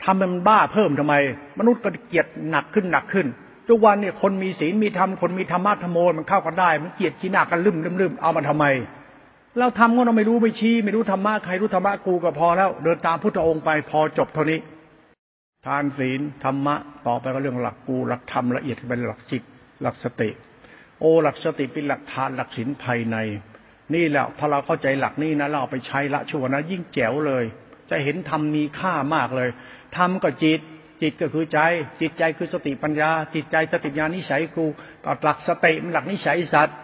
[0.04, 1.14] ทำมันบ้าเพิ่มทำไม
[1.58, 3.26] มนุษย์ก็เกียดหนักขึ้นหนักขึ้น
[3.68, 8.66] ทุกวันเนี่ยคนมีศีลมีธรรมคนมีธรรมะธรรมโมมันเข้ากันได้ มันเกลียดขี้หน้ากันลืมลืมลืมเอามาทำไม
[9.58, 14.58] เราทำก็เราไม่รู้ไม่ชี้ ไม่รู้ธรรมะใครรู้ธรรมะกูก็พอแล้ว เดินตามพุทธองค์ไปพอจบเท่านี้
[15.66, 16.74] ทานศีลธรรมะ
[17.06, 19.42] ต่อไปก็เรื่องหลักกูหลักธรรมละเอียดเป็นหลักจิต
[19.82, 20.30] หลักสติ
[21.00, 23.16] โอหลักสติเป็นหลักทานหลักศีลภายใน
[23.94, 27.44] นี่แหละถ้าเราเข้าใจหลักนี้นะเราเอาไปใช้ละชั่วนะ ยิ่งแจ๋วเลย
[27.90, 29.48] จะเห็นธรรมมีค่ามากเลย
[29.96, 30.60] ธรรมก็จิต
[31.02, 31.60] จิตก็คือใจ
[32.00, 34.64] จิตใจคือสติปัญญา จิตใจสติปัญญานิสัยกู
[35.04, 36.76] ก็หลักสติมันหลักนิสัยสัตว์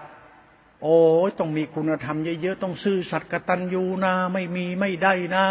[0.82, 0.96] โอ้
[1.38, 5.44] ต้องมีคุณธรรมเยอะๆ ต้องซื่อสัตย์กตัญญูนะ ไม่มีไม่ได้นะ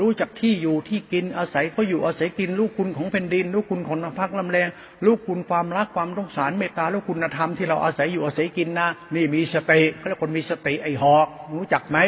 [0.00, 4.68] รู้จักที่อยู่ที่กินอาศัยเขาอยู่อาศัยกิน ลูกคุณของแผ่นดิน ลูกคุณของพักลำแรง
[5.06, 11.98] ลูกคุณความรักความต้องสารเมตตาลูกคุณธรรมที่เราอาศัยอยู่อาศัยกินนะ นี่มีสติเขาเรียกคนมีสติไอหอก รู้จักไหม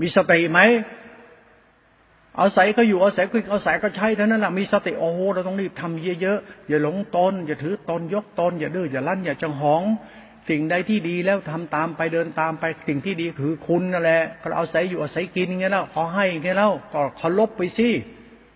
[0.00, 0.60] มีสติไหม
[2.40, 9.82] อาศัยก็อยู่อาศัยก็อาศัยก็ใช้เท่านั้นแหละมีสติโอ้โหเราต้องรีบทำเยอะๆอย่าหลงตนอย่าถือตนยกตนอย่าดื้ออย่าลั่นอย่าจังหอง
[10.48, 17.88] สิ่งใดที่ดีแล้วทำตามไปเดินตามไปสิ่งที่ดีคือคุณนั่นแหละก็อาศัยอยู่อาศัยกินอย่างเงี้ยแล้วขอให้อย่างเงี้ยแล้วก็เคารพไปสิ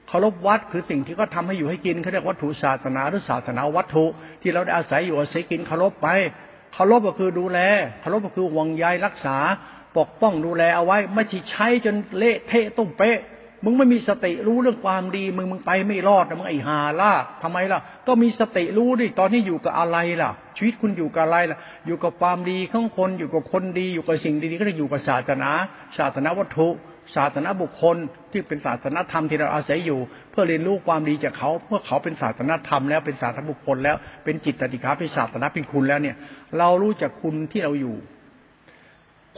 [0.08, 4.04] เคารพวัดคือสิ่งที่ก็ทำให้อยู่ให้กินเขาเรียกวัตถุศาสนาหรือศาสนาวัตถุ
[4.42, 6.08] ที่เราได้อาศัยอยู่อาศัยกินเคารพไป
[6.74, 7.58] เคารพก็คือดูแล
[8.00, 9.36] เคารพก็คือหวังใยรักษา
[9.98, 13.18] ปกป้องดูแลเอาไว้ไม่ใช่ใช้จนเละเทะตุ้มเป๊ะ
[13.64, 25.50] มึงไม่มีสติรู้เรื่องความดี มึงมึงไปไม่รอดนะมึงไอ้หาล่าทำไมล่ะ ก็มีสติรู้ดิตอนนี้อยู่กับอะไรล่ะ ชีวิตคุณอยู่กับอะไรล่ะ อยู่กับความดีของคนอยู่กับคนดีอยู่กับสิ่งดีๆก็จะอยู่กับศาสนา
[25.98, 26.68] ศาสนาวัตถุ
[27.16, 27.96] ศาสนาบุคคล
[28.32, 29.98] ที่เป็นศาสนาธรรมที่เราอาศัยอยู่
[30.30, 36.16] เพื่อเรียนรู้ความดีจากเขาเพื่อเขาเป็นศาสนาธรรมแล้วเป็นศาสนาบุคคลแล้วเป็นจิตติขาเป็นศาสนาเป็นคุณแล้วเนี่ย
[36.58, 37.96] เรารู้จักคุณที่เราอยู่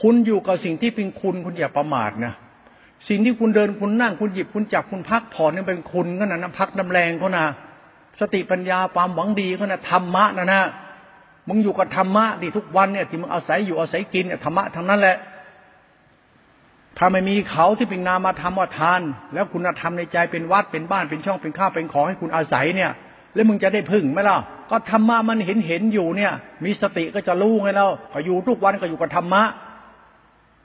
[0.02, 2.34] คุณอยู่กับสิ่งที่เป็นคุณคุณอย่าประมาทนะ
[3.08, 7.46] สิ่งที่คุณเดินคุณนั่งคุณหยิบคุณจับคุณพักผ่อนนี่เป็นคุณก็นะนะพักน้าแรงเขานะ
[8.20, 10.62] สติปัญญาความหวังดีเขานะธรรมะนะนะ
[11.48, 15.16] มึงอยู่กับธรรมะดิทุกวันเนี่ยที่มึงอาศัยอยู่อาศัยกินเนี่ยธรรมะทั้งนั้นแหละ
[16.98, 19.00] ถ้าไม่มีเขาที่เป็นนามาทำว่าทาน
[19.34, 22.90] แล้วคุณธรรมในใจเป็นวัดเป็นบ้านเป็นช่องเป็นข้าวเป็นของให้คุณอาศัยเนี่ย
[23.34, 24.38] แล้วมึงจะได้พึ่งไหมล่ะ
[24.70, 26.32] ก็ธรรมะมันเห็นเห็นอยู่เนี่ย
[26.64, 29.42] มีสติก็จะรู้ไงเราก็อยู่ทุกวันก็อยู่กับธรรมะ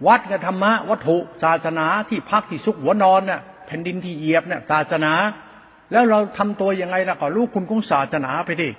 [0.06, 5.14] วัดกับธรรมะวัตถุศาสนาที่พักที่สุขหัวนอนเนี่ยแผ่นดินที่เหยียบเนี่ยศาสนา
[5.92, 8.70] แล้วเราทำตัวยังไงล่ะก็รู้คุณของศาสนาไปดิ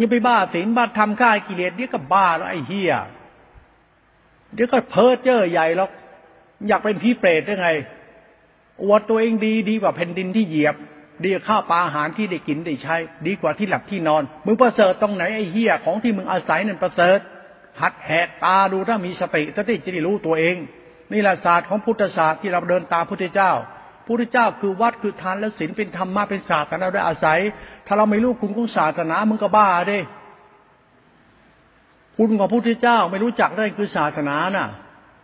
[0.00, 2.92] ยังไปบ้าศีลบ้าทำฆ่ากิเลสเดี๋ยวก็บ้าแล้วไอ้เฮีย
[4.54, 5.88] เดี๋ยวก็เพ้อเจ้อใหญ่แล้ว
[6.68, 7.70] อยากเป็นพี่เปรตได้ไง
[8.82, 10.76] อวดตัวเองดีดีกว่าแผ่นดินที่เหยียบ
[11.22, 17.18] ดีกว่าข้าวปลาอาหารที่ได้กินได้ใช้ ดีกว่าที่หลับที่นอนมึงประเสริฐตรงไหนไอ้เฮียของที่มึงอาศัยนั่นประเสริฐ
[17.80, 20.56] หัดแหกตาดูถ้ามีสติสติจะได้รู้ตัวเอง
[21.12, 23.52] นี่แหละศาสตร์ของพุทธศาสตร์ที่เราเดินตามพุทธเจ้า
[24.06, 27.38] พุทธเจ้าคือวัดคือทานและศีลเป็นธรรมะเป็นศาสตร์แต่เราได้อาศัย
[27.86, 30.00] ถ้าเราไม่รู้คุณของศาสนามึงก็บ้าเด้
[32.16, 34.68] คุณของพุทธเจ้าไม่รู้จักได้คือศาสนาน่ะ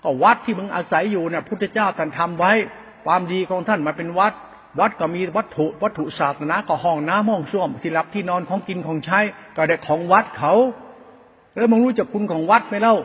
[0.04, 2.52] ก็วัดที่มึงอาศัยอยู่เนี่ยพุทธเจ้าท่านทำไว้
[3.04, 4.32] ความดีของท่านมาเป็นวัด
[4.80, 9.20] วัดก็มีวัตถุ วัตถุศาสนาก็ห้องน้ำห้องส้วมที่รับที่นอนของกินของใช้
[9.56, 10.54] ก็ได้ของวัดเขา
[11.58, 12.96] แล้วมึงรู้จักคุณของวัดไหมเล่า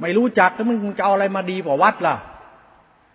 [0.00, 2.16] ไม่รู้จักแล้วมึงจะเอาอะไรมาดีกว่าวัดล่ะ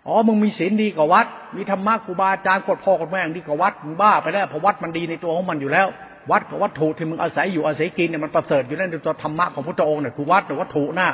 [0.06, 5.86] อ๋อ มึงมีศีลดีกว่าวัด มีธรรมะครูบาอาจารย์กดพ่อกดแม่งดีกว่าวัด มึงบ้าไปแล้วเพราะวัดมันดีในตัวของมันอยู่แล้ว
[6.30, 11.08] วัดกับวัตถุที่มึงอาศัยอยู่อาศัยกินเนี่ยมันประเสริฐอยู่นั่นตัวธรรมะของพุทธองค์เนี่ยคือวัดหรือวัตถุนะ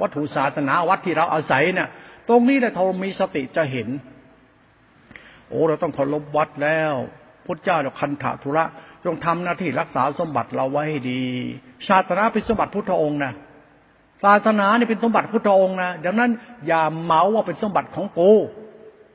[0.00, 1.88] วัตถุศาสนาวัดที่เราอาศัยเนี่ย
[2.28, 3.88] ตรงนี้แหละเรามีสติจะเห็น
[5.48, 6.92] โอ้ เราต้องเคารพวัดแล้ว
[7.46, 8.64] พุทธเจ้าเราคันถาธุระ
[9.04, 11.22] จงทำหน้าที่รักษาสมบัติเราไว้ให้ดี
[11.88, 13.32] ศาสนาเป็นสมบัติพุทธองค์นะ
[14.24, 16.30] ศาสนาเนี่เป็นสมบัติพุทธองค์นะดังนั้น
[16.66, 18.30] อย่าเมาว่าเป็นสมบัติของกู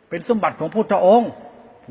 [0.10, 1.30] เป็นสมบัติของพุทธองค์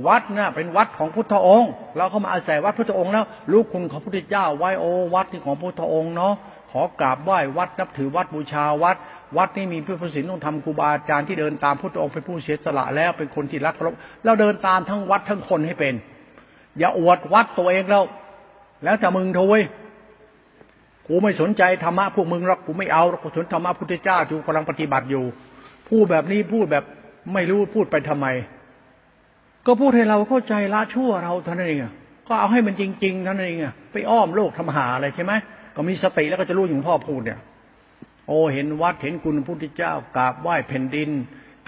[0.07, 6.35] วัดนะ่ะเป็นวัดของพุทธองค์ เราเข้ามาอาศัยวัดพุทธองค์แล้วรู้คุณของพระพุทธเจ้าไว้โอวัดที่ของพุทธองค์เนาะ
[6.73, 8.97] ขอกราบไหว้วัดนับถือวัดบูชาวัด
[9.37, 15.95] วัดนี่มีผู้ประสิทธิ์ต้องทำครูบาอาจารย์ที่เดินตามพุทธองค์เป็นผู้เสียสละแล้วเป็นคนที่รักเคารพแล้วเดินตามทั้งวัดทั้งคนให้เป็น
[16.79, 18.05] อย่าอวดวัดตัวเองแล้ว
[18.85, 19.63] แล้วแต่มึงทุย
[21.07, 25.25] กูไม่สนใจธรรมะพวกมึงหรอกกูไม่เอากูสนธรรมะพุทธเจ้าจูกำลังปฏิบัติอยู่
[25.89, 26.85] พูดแบบนี้พูดแบบ
[27.33, 28.27] ไม่รู้พูดไปทำไม
[29.67, 31.81] ก็พูดให้เราเข้าใจละชั่วเราเท่านั้นเอง
[32.29, 33.59] ก็เอาให้มันจริงๆเท่านั้นเอง
[33.93, 35.33] ไปอ้อมโลกทำหาอะไรใช่ไหม
[35.77, 37.41] ก็มีสติแล้วก็จะรู้อย่างพ่อพูดเนี่ย
[38.29, 41.11] โอ้เห็นวัดเห็นคุณพุทธเจ้ากราบไหว้แผ่นดิน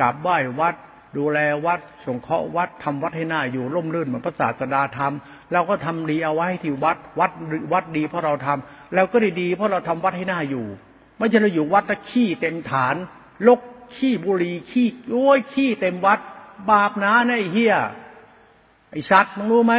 [0.00, 0.74] กราบไหว้วัด
[1.16, 7.30] ดูแลวัด สงเคราะห์วัดทำวัดให้หน้าอยู่ร่มรื่นเหมือนพระศาสดาทำเราก็ทำดีเอาไว้ที่วัดวัด
[7.72, 10.66] วัดดีเพราะเราทำเราก็ได้ดีเพราะเราทำวัดให้หน้าอยู่
[11.18, 12.94] ไม่ใช่เราอยู่วัดแล้วขี้เต็มฐาน
[13.48, 13.60] ลก
[13.96, 16.18] ขี้บุรีขี้โอ้ยขี้เต็มวัด
[16.70, 17.74] บาปนะไอ้เฮีย
[18.90, 19.74] ไอ้สัตว์มึงรู้ไหม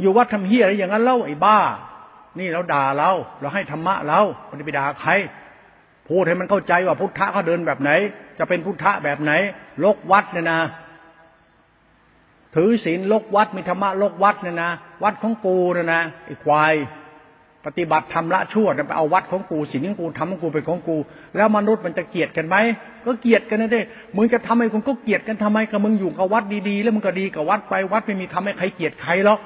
[0.00, 1.58] อยู่วัดทำเฮียอะไรอย่างนั้นเล่าไอ้บ้า
[2.38, 5.10] นี่เราด่าเรา เราให้ธรรมะเราไม่ได้ไปด่าใคร
[6.08, 7.90] พูดให้มันเข้าใจว่าพุทธะเขาเดินแบบไหน
[8.38, 9.32] จะเป็นพุทธะแบบไหน
[9.84, 10.60] ลกวัดเนี่ยนะ
[12.54, 14.70] ถือศีลลกวัดมีธรรมะลกวัดเนี่ยนะ
[15.02, 16.74] วัดของกูเนี่ยนะไอ้ควาย
[17.64, 20.96] ปฏิบัติทำละชั่วไปเอาวัดของกูสิ่งที่กูทำของกูเป็นของกู
[21.36, 22.56] แล้วมนุษย์มันจะเกลียดกันไหม
[23.06, 23.82] ก็เกลียดกันนะเด้
[24.16, 29.38] มึงจะทำให้คนก็เกลียดกันทำไมกับมึงอยู่กับวัดดีๆ แล้วมึงก็ดีกับวัดไปวัดไม่มีทำให้ใครเกลียดใครหรอก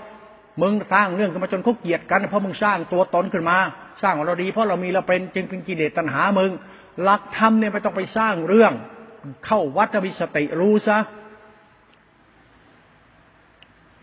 [0.62, 3.58] มึงสร้างเรื่องขึ้นมาจนเขาเกลียดกันเพราะมึงสร้างตัวตนขึ้นมา
[4.02, 6.50] สร้างเราดีเพราะเรามีเราเป็นจึงเป็นกิเลสตัณหามึง
[7.02, 8.72] หลักธรรมเนี่ยไม่ต้องไปสร้างเรื่อง
[9.46, 10.98] เข้าวัดมีสติรู้ซะ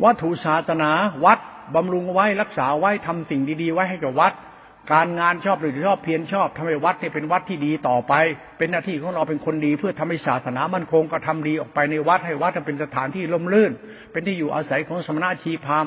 [0.04, 0.92] วัตถุศาสนา
[1.26, 1.40] วัด
[1.76, 4.34] บำรุงไว้รักษาไว้ทำสิ่งดี ๆ ไว้ให้กับวัด
[4.94, 8.14] การงานชอบหรือชอบเพียรชอบทำให้วัดเนี่ยเป็นวัดที่ดีต่อไป
[8.58, 13.72] เป็นหน้าที่ของเราเป็นคนดี เพื่อทำให้ศาสนามั่นคงก็ทำดีออกไปในวัดให้วัดเป็นสถานที่ร่มรื่น
[14.12, 15.86] เป็นที่อยู่อาศัยของสมณะชีพาม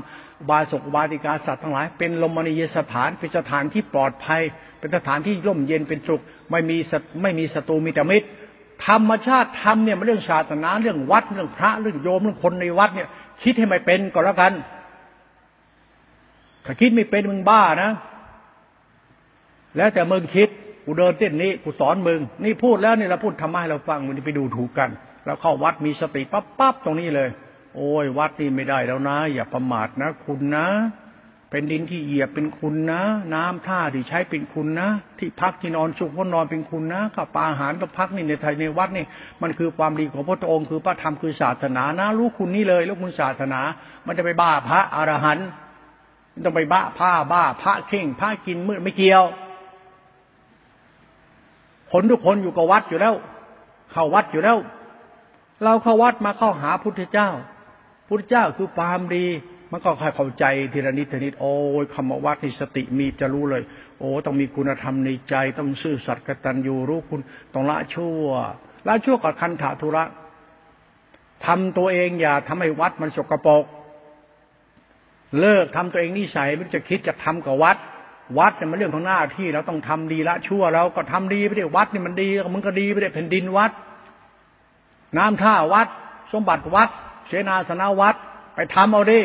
[0.48, 4.42] บาศกบาติกาสัตว์ทั้งหลาย เป็นลมณียสถานเป็นสถานที่ปลอดภัย
[4.80, 6.76] เป็นสถานที่ร่มเย็นเป็นสุขไม่มี
[7.22, 8.26] ไม่มีศัตรูมีแต่มิตร
[8.86, 13.08] ธรรมชาติธรรมเนี่ยมันเรื่องศาสนาเรื่องวัดเรื่องพระเรื่องโยมเรื่องคนในวัดเนี่ย
[13.42, 14.52] คิดให้ไม่เป็นก็แล้วกัน
[16.64, 17.90] ถ้าคิดไม่เป็นมึงบ้านะ
[19.78, 20.48] แล้วแต่มึงคิด
[20.84, 24.90] กูเดินเส้นนี้กูสอนมึง นี่พูดแล้วนี่เราพูดทำให้เราฟังมันไปดูถูกกัน
[25.24, 27.28] แล้วเข้าวัดมีสติปั๊บปั๊บตรงนี้เลย
[27.74, 30.66] โอ้ยวัดนี่ไม่ได้แล้วนะ อย่าประมาทนะ คุณนะ
[31.50, 33.00] เป็นดินที่เหยียบเป็นคุณนะ
[33.34, 34.88] น้ำท่าที่ใช้เป็นคุณนะ
[35.18, 39.04] ที่พักที่นอนสุขพนอนเป็นคุณนะข้าวปลาอาหารก็พักนี่ในไทยในวัดนี่
[39.42, 43.60] มันคือความดีของพระองค์คือพระธรรมคือศาสนานะรู้คุณนี่เลยรู้คุณศาสนา
[44.06, 45.48] มันจะไปบ้าพระอรหันต์
[46.44, 49.24] ต้องไปบ้าผ้าบ้าพระเข่งพระกินมืดไม่เกี่ยว
[51.92, 53.14] คนทุกคนอยู่กับวัดอยู่แล้ว
[53.92, 54.58] เข้าวัดอยู่แล้ว
[55.64, 57.28] เราเข้าวัดมาเข้าหาพุทธเจ้า
[58.08, 59.26] พุทธเจ้าคือความดี
[59.72, 63.62] มันก็ค่อยเข้าใจทีละนิดทีนิดโอ้ยคำวัดที่สติมีจะรู้เลย
[63.98, 67.20] โอ้ต้องมีคุณธรรมในใจ ต้องซื่อสัตย์กตัญญูรู้คุณ
[67.54, 68.24] ต้องละชั่ว
[68.86, 70.04] ละชั่วกับคันถาธุระ
[71.46, 73.64] ทำตัวเองอย่าทำให้วัดมันสกปรก
[75.40, 77.76] เลิกทำตัวเองนิสัยไม่จะคิดจะทำกับวัด
[78.38, 83.72] วัดเนี่ยมันเรื่องของหน้าที่เราต้องทำดีละชั่วเราก็ทำดีไปได้วัดเนี่ยมันดีมึงก็ดีไปได้แผ่นดินวัด
[85.18, 85.88] น้ำท่าวัด
[86.32, 86.88] สมบัติวัด
[87.26, 88.16] เสนาสนะวัด
[88.54, 89.20] ไปทำเอาดิ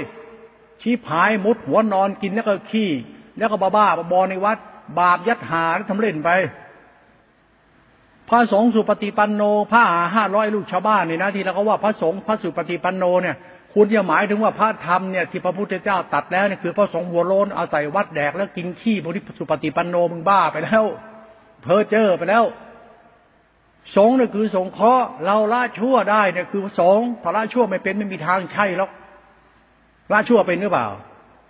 [0.82, 2.90] ชี้ผายมุดหัวนอนกินแล้วก็ขี้
[3.38, 4.58] แล้วก็บ้าบ้าบอในวัด
[5.00, 6.30] บาปยัดหาทำเล่นไป
[8.30, 9.84] พระสงฆ์สุปฏิปันโนพระ
[10.16, 13.36] ห้าร้อยลูกชาวบ้านเนี่ยนะที่เราก็ว่าพระสงฆ์พระสุปฏิปันโนเนี่ย
[13.74, 20.84] คุณจะหมายถึงว่าพระธรรมเนี่ยที่พระพุทธเจ้าตัดแล้วเนี่ยคือพระสงฆ์หัวโลนเอาใส่วัดแดกแล้วกินขี้บริสุปฏิปันโนมึงบ้าไปแล้ว
[21.62, 22.44] เพ้อเจ้อไปแล้ว
[23.96, 28.92] สงเนี่ยคือสงเคราะห์เราละชั่วได้เนี่ยคือสงถ้าละชั่วไม่เป็นไม่มีทางใช่หรอก
[30.12, 30.88] ละชั่วเป็นหรือเปล่า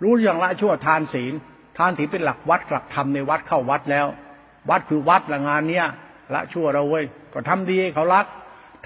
[0.02, 1.34] รู้อย่างละชั่วทานศีล
[1.78, 4.06] ทานศีลเป็นหลักวัดหลักธรรมในวัดเข้าวัดแล้ว
[4.70, 5.86] วัดคือวัดละงานเนี้ย
[6.34, 8.26] ละชั่วเราเว้ยก็ทำดีให้เขารัก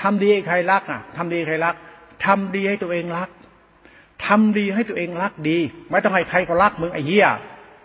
[0.02, 1.74] ทำดีให้ใครรักอะทำดีใครรัก
[2.26, 3.28] ทำดีให้ตัวเองรัก
[4.26, 5.58] ทำดีให้ตัวเองรักดี
[5.90, 7.26] ไม่ต้องให้ใครก็รักมึงไอ้เหี้ย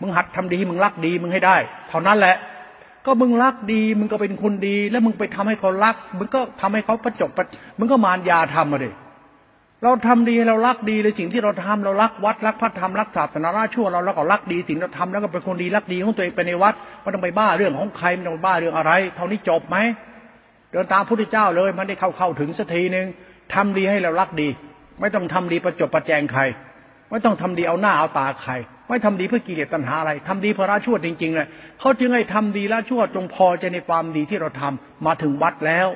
[0.01, 1.57] มึงหัดทำดีมึงรักดีมึงให้ได้
[1.89, 2.35] เท่านั้นแหละ
[3.05, 7.45] ก็มึงรักดี มึงก็เป็นคนดี แล้วมึงไปทำให้เขารัก มึงก็ทำให้เขาประจบประ
[7.79, 8.91] มึงก็มารยาทำมาดิ
[9.83, 19.77] เราทำดีเรารักดีเลยสิ่งที่เราทำเรารักวัดรักพระธรรมรักศาสนาราชั่วเราแล้วก็รักดีสิ่งเราทำแล้วก็เป็นคนดีรักดีของตัวเองไปในวัดไม่ต้องไปบ้าเรื่องของใครไม่ต้องบ้าเรื่องอะไร เท่านี้จบไหม
[20.71, 23.07] เดินตามพระพุทธเจ้าเลยมันได้เข้าเข้าถึงสักทีหนึ่ง
[23.53, 24.49] ทำดีให้เรารักดี
[24.99, 26.41] ไม่ต้องทำดีประจบประแจงใคร
[27.09, 28.53] ไม่ต้องทำดีเอาหน้าเอาตาใคร
[28.87, 31.47] ไม่ทำดีเพื่อกิเลสตัณหาอะไรทำดีเพราะละชั่วจริงๆเลย
[31.79, 35.89] เขาจึงให้ทำดีละชั่วจงพอใจในความดีที่เราทำมาถึงวัดแล้ว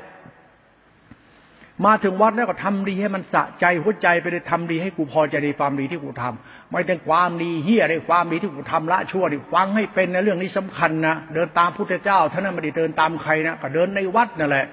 [1.86, 14.66] มาถึงวัดแล้วก็ทำดีให้มันสะใจหัวใจไปเลยทำดีให้กูพอใจในความดีที่กูทำไม่แต้องความดีเฮียในความดีที่กูทำละชั่วดิฟังให้เป็นในเรื่องนี้สำคัญนะเดินตามพุทธเจ้าท่านไม่ได้เดินตามใครนะก็เดินในวัดนั่นแหละ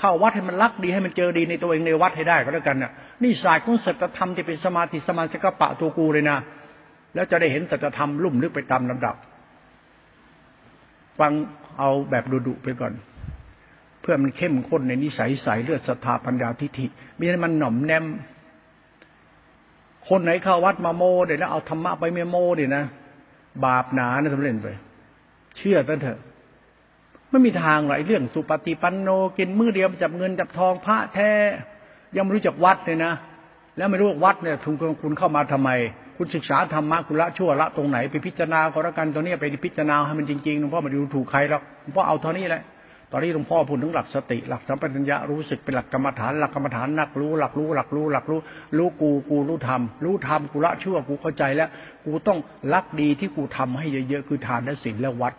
[0.00, 6.38] เข้าวัดให้มันรักดีให้มันเจอดีในตัวเองในวัดให้ได้ก็แล้วกันน่ะนี่สายของสัจธรรมที่เป็นสมาธิสมาสกปะตัวกูเลยนะ
[7.14, 9.16] แล้วจะได้เห็นสัจธรรมลุ่มลึกไปตามลำดับ
[11.18, 11.32] ฟัง
[11.78, 12.92] เอาแบบดุๆไปก่อน
[14.00, 16.86] เพื่อมันเข้มข้นในนิสัยใสเลือดศรัทธาปัญญาทิฏฐิ
[17.18, 18.04] มีให้มันหน่อมแนม
[20.08, 22.84] คนไหนเข้าวัดมาโมเดี๋ยวแล้วเอาธรรมะไปเมโมเดี๋ยนะ
[23.64, 24.68] บาปหนานะทำเล่นไป
[25.56, 26.18] เชื่อตั้งเถอะ
[27.30, 31.30] ไม่มีทางหรอกเรื่องสุปฏิปันโนกินมือเดียวจับเงินจับทองพระแท้
[32.16, 33.12] ยังไม่รู้จักวัดเลยนะ
[33.76, 35.70] แล้วไม่รู้ว่าวัดเนี่ยทุนคุณเข้ามาทำไม
[36.16, 42.62] คุณศึกษาธรรมะคุณละชั่วละตรงไหนไปพิจารณาก็แล้วกันตอนนี้ไปพิจารณาให้มันจริงๆหลวงพ่อมาดูถูกใครหรอกหลวงพ่อเอาเท่านี้แหละ
[43.12, 48.40] ตอนนี้หลวงพ่อพูดถึงหลักสติ หลักสัมปชัญญะรู้สึกเป็นหลักกรรมฐานหลักกรรมฐานนักรู้หลักรู้หลักรู้หลักรู้
[48.76, 51.68] รู้กูกูรู้ธรรมรู้ธรรมกูละชั่วกูเข้าใจแล้ว
[52.04, 52.38] กูต้อง
[52.74, 55.34] รักดีที่กูทำให้เยอะๆคือทานและศีลและวัด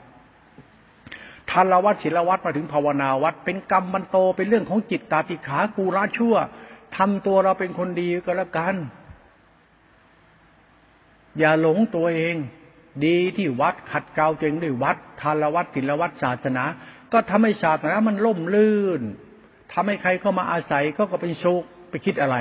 [1.52, 6.36] ทานวัดศีลวัดมาถึงภาวนาวัด เป็นกรรมมันโตเป็นเรื่องของจิตตาติขากูละชั่ว
[6.98, 8.76] ทำตัวเราเป็นคนดีก็แล้วกัน
[11.38, 12.36] อย่าหลงตัวเอง
[13.06, 16.64] ดีที่วัดขัดเกลาตัวเองด้วยวัดทานวัดศิลวัดศาสนา
[17.14, 19.02] ก็ทำให้ศาสนามันล่มลื่น
[19.74, 22.38] ทำให้ใครเข้ามาอาศัยก็ก็เป็นสุขไปคิดอะไร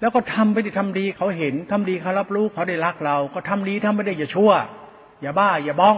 [0.00, 4.52] แล้วก็ทำไปที่ทำดีเขาเห็นทำดีเขารับรู้เขาได้รักเรา ก็ทำดีทำไม่ได้อย่าชั่ว
[5.20, 5.96] อย่าบ้า อย่าบ้อง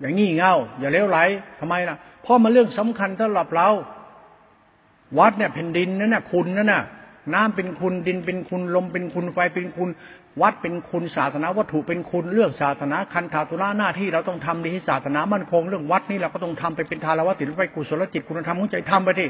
[0.00, 1.18] อย่างงี้เง่า อย่าเลวไหล
[1.60, 3.68] ทำไมล่ะ เพราะมันเรื่องสำคัญสำหรับเรา
[5.18, 6.82] วัดเนี่ยแผ่นดินนั่นน่ะคุณนั่นน่ะ
[7.34, 9.88] น้ำเป็นคุณดินเป็นคุณลมเป็นคุณไฟเป็นคุณ
[10.42, 19.28] วัดเป็นคุณศาสนาวัตถุเป็นคุณเรื่องศาสนาคันธาตุระหน้าที่เราต้องทำดีให้ศาสนามั่นคงเรื่องวัดนี่เราก็ต้องทำไปเป็นทารวัตติไปกุศลจิตคุณธรรมของใจทำไปที่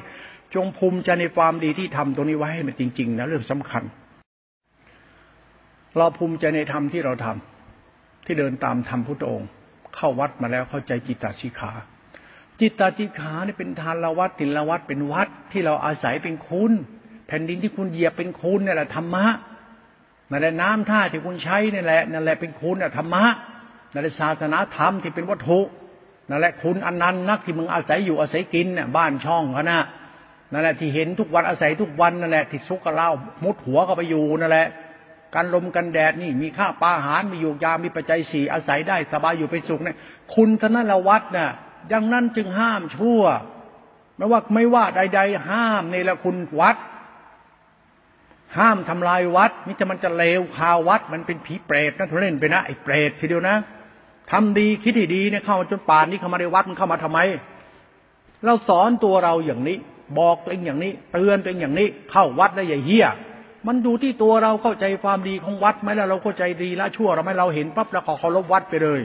[0.54, 3.82] จงภูมิใจในความดีที่ทำตรงนี้ไว้ให้มันจริงๆนะเรื่องสำคัญ
[5.96, 9.48] เราภูมิใจในธรรมที่เราทำที่เดินตามธรรมพุทธองค์
[9.96, 11.72] เข้าวัดมาแล้วเข้าใจจิตตสิขา
[12.60, 16.72] จิตตสิขานี่เป็นทานละวัดติลวัดเป็นวัดที่เราอาศัยเป็นคุณ
[17.26, 19.26] แผ่นดินที่คุณเหยียบเป็นคุณนี่แหละธรรมะ
[20.30, 23.24] นั่นแหละน้ำท่าที่คุณใช้นี่แหละนั่นแหละเป็นคุณน่ะธรรมะ
[23.92, 25.60] นั่นแหละศาสนาธรรมที่เป็นวัตถุ
[26.28, 29.80] นั่นแหละคุณอันนั้นนักที่มึงอาศัยอยู่อาศัยกินเนี่ยบ้านช่องเขานะ
[30.52, 33.10] นั่นแหละที่เห็นทุกวันอาศัยทุกวันนั่นแหละที่ซุกกระเล่า
[33.44, 34.66] มุดหัวก็ไปอยู่นั่นแหละ
[35.34, 39.96] การลมกันแดดนี่มีข้าปลาหารมีอยู่ยามีปัจจัยสี่อาศัยได้สบายอยู่เป็นสุขเนี่ย
[40.34, 41.48] คุณท่านละวัดน่ะ
[41.92, 43.22] ดังนั้นจึงห้ามชั่ว
[44.16, 46.76] ไม่ว่าไม่ว่าใด ๆ ห้ามในละคุณวัด
[48.58, 53.56] ห้ามทำลายวัดมิจะมันจะเลวข่าววัด มันเป็นผีเปรตนะทุเล่นไปนะไอ้เปรตทีเดียวนะ
[54.30, 57.18] ทำดีคิดดีเนี่ยเข้ามาจนป่านนี้เข้ามาในวัดมันเข้ามาทำไม
[58.44, 59.76] เราสอนตัวเราอย่างนี้
[60.18, 63.06] บอกตัวเองอย่างนี้ เตือนตัวเองอย่างนี้ เข้าวัดได้อย่าเฮี้ย
[63.66, 69.00] มันดูที่ตัวเราเข้าใจความดีของวัดไหมล้วเราเข้าใจดีละชั่วเราไม่เราเห็นปั๊บเราขอเคารพวัดไปเลย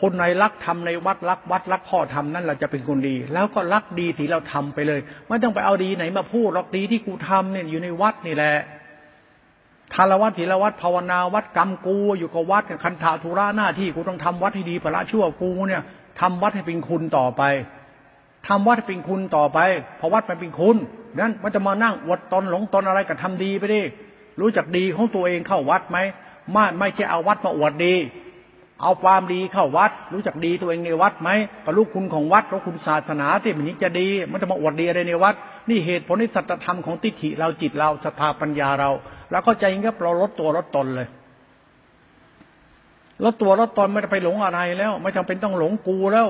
[0.00, 8.56] คนในรักทำในวัดรักวัดรักข้อทำนั่นเราจะเป็นคนดี แล้วก็รักดีที่เราทำไปเลยไม่ต้องไปเอาดีไหนมาพูดรักดีที่กูทำเนี่ยอยู่ในวัดนี่แหละ
[9.94, 15.82] ทารวัดถีรวัดภาวนาวัดกรรมกูอยู่กับวัดคันธาธุระหน้าที่กูต้องทำวัดให้ดีพระชั่วกูเนี่ย
[16.20, 17.42] ทำวัดให้เป็นคุณต่อไป
[18.46, 19.58] ทำวัดเป็นคุณต่อไป
[19.98, 20.76] เพราะวัดมันเป็นคุณ
[21.18, 23.82] นั้นมันจะมานั่งอวดตนหลงตนอะไรกับทำดีไปดิ
[24.40, 25.98] รู้จักดีของตัวเองเข้าวัดไหม
[26.52, 27.94] ไม่ไม่ใช่เอาวัดมาอวดดี
[28.82, 31.30] เอาความดีเข้าวัด รู้จักดีตัวเองในวัดไหม
[31.64, 35.34] ก็รู้คุณของวัดรู้คุณศาสนาที่มันนี้จะดี มันจะมาอวดดีอะไรในวัด
[35.68, 38.90] นี่เหตุผลในสัจธรรมของติถิเราจิตเราศรัทธาปัญญาเรา
[39.30, 41.08] แล้วก็ใจงี้เราลดตัวลดตนเลย
[43.24, 46.28] ลดตัวลดตนไม่ได้ไปหลงอะไรแล้ว ไม่จำเป็นต้องหลงกูแล้ว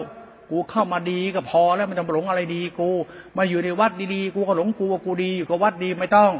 [0.50, 2.88] กูเข้ามาดีก็พอแล้วมันจะหลงอะไรดีกู
[3.36, 6.32] มาอยู่ในวัดดีๆกูก็หลงกูว่ากูดีอยู่กับวัดดีไม่ต้อง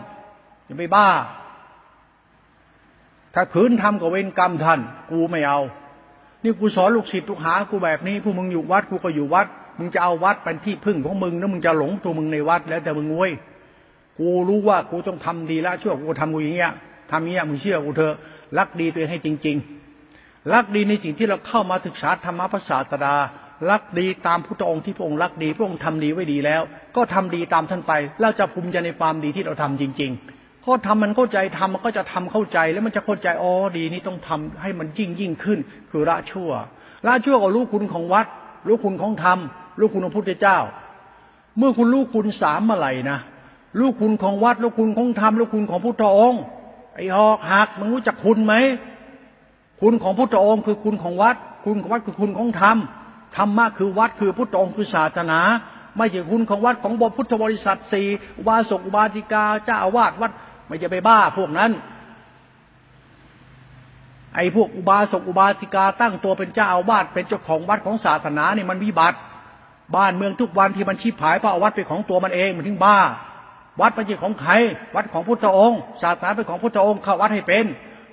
[0.67, 1.09] อย่าไปบ้า
[3.35, 5.61] ถ้าขืนทำกับเวรกรรมท่านกูไม่เอา
[6.43, 9.47] นี่กูสอนลูกศิษย์ลูกหากูแบบนี้พวกมึงอยู่วัดกูก็อยู่วัด
[9.79, 13.31] มึงจะเอาวัดเป็นที่พึ่งของมึงแล้วมึงจะหลงตัวมึงในวัดแล้วแต่มึงงวย
[14.19, 16.73] กูรู้ว่ากูต้องทำดีละชั่วกูทำกูอย่างเงี้ย
[17.11, 18.15] ทำเงี้ยมึงเชื่อกูเถอะ
[18.59, 19.57] รักดีตัวเองให้จริง
[20.05, 23.17] ๆ รักดีในสิ่งที่เราเข้ามาศึกษาธรรมะภาษาตดา
[23.71, 26.63] รักดีตามพุทธองค์ที่พระองค์รักดีพระองค์ทำดีไว้ดีแล้ว
[26.97, 35.59] ก็ทำดีตามท่านไป แล้วจะภูมิใจในความดีที่เราทำจริง ๆ ก็ทำมันเข้าใจทำมันก็จะทำเข้าใจแล้วมันจะเข้าใจอ๋อดีนี่ต้องทำให้มันยิ่งยิ่งขึ้น
[35.91, 36.51] คือละชั่ว
[37.07, 38.27] ละชั่วก็รู้คุณของวัด
[38.67, 39.39] รู้คุณของธรรม
[39.79, 40.59] รู้คุณของพุทธเจ้า
[41.59, 43.19] เมื่อคุณรู้คุณสามเมื่อไหร่นะ
[43.79, 46.43] รู้คุณของวัดรู้คุณของธรรมรู้คุณของพุทธองค์
[46.95, 48.55] ไอ้หอกหักมึงรู้จักคุณไหม
[49.81, 52.77] คุณของพุทธองค์คือคุณของวัด คุณของวัดคือคุณของธรรม
[53.37, 55.41] ธรรมะคือวัดคือพุทธองค์คือศาสนา
[55.97, 58.07] ไม่ใช่คุณของวัดของบพุทธบริษัทสี่
[58.39, 60.33] อุบาสกอุบาสิกาเจ้าอาวาสวัด
[60.67, 61.71] ไม่จะไปบ้าพวกนั้น
[64.35, 69.19] ไอ้พวกอุบาสกอุบาสิกาตั้งตัวเป็นเจ้าอาวาสเป็นเจ้าของวัดของศาสนาเนี่ยมันวิบัติ
[69.97, 72.99] บ้านเมืองทุกวันที่มันชีพหายเพราะวัดเป็นของตัวมันเองมันถึงบ้า
[73.81, 74.53] วัดเป็นของใคร
[74.95, 77.65] วัดของพุทธองค์ ศาสนาเป็นของพุทธองค์เข้าวัดให้เป็น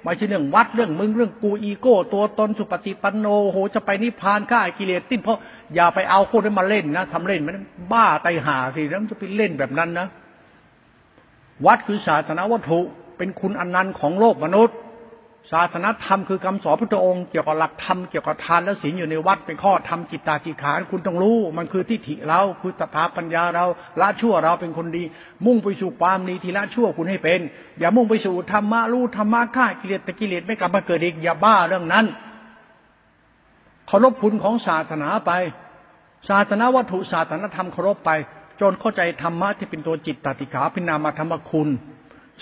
[0.03, 5.39] ไม่ใช่เรื่องวัดเรื่องมึงเรื่องกูอีโก้ ตัวตนสุปฏิปันโนโหจะไปนิพพานฆ่ากิเลสติ้นเพราะ
[5.75, 7.57] อย่าไปเอาคนนั้นมาเล่นนะทำเล่นมัน
[7.91, 10.07] บ้าไตหาสิแล้วจะไปเล่นแบบนั้นนะ
[11.65, 12.79] วัดคือศาสนาวัตถุ
[13.17, 14.75] เป็นคุณอนันต์ของโลกมนุษย์
[15.51, 23.65] ศาสนาธรรมคือคำสอนพระองค์เกี่ยวกับหลักธรรมเกี่ยวกับทานและศีลอยู่ในวัดเป็นข้อธรรมจิตตาจิขานคุณต้องรู้ มันคือทิฏฐิเราคือตถาปัญญาเรา
[24.01, 25.03] ละชั่วเราเป็นคนดี
[25.45, 27.39] มุ่งไปสู่ความดีที่ละชั่วคุณให้เป็น
[27.79, 32.05] อย่ามุ่งไปสู่ธรรมะรู้ธรรมะฆ่ากิเลสแต่กิเลสไม่กลับมาเกิดอีกอย่าบ้าเรื่องนั้น
[33.87, 35.31] เคารพคุณของศาสนาไป
[36.29, 38.11] ศาสนาวัตถุศาสนาธรรมเคารพไป
[38.61, 41.69] จนเข้าใจธรรมะที่เป็นตัวจิตตติขาพินามธรรมคุณ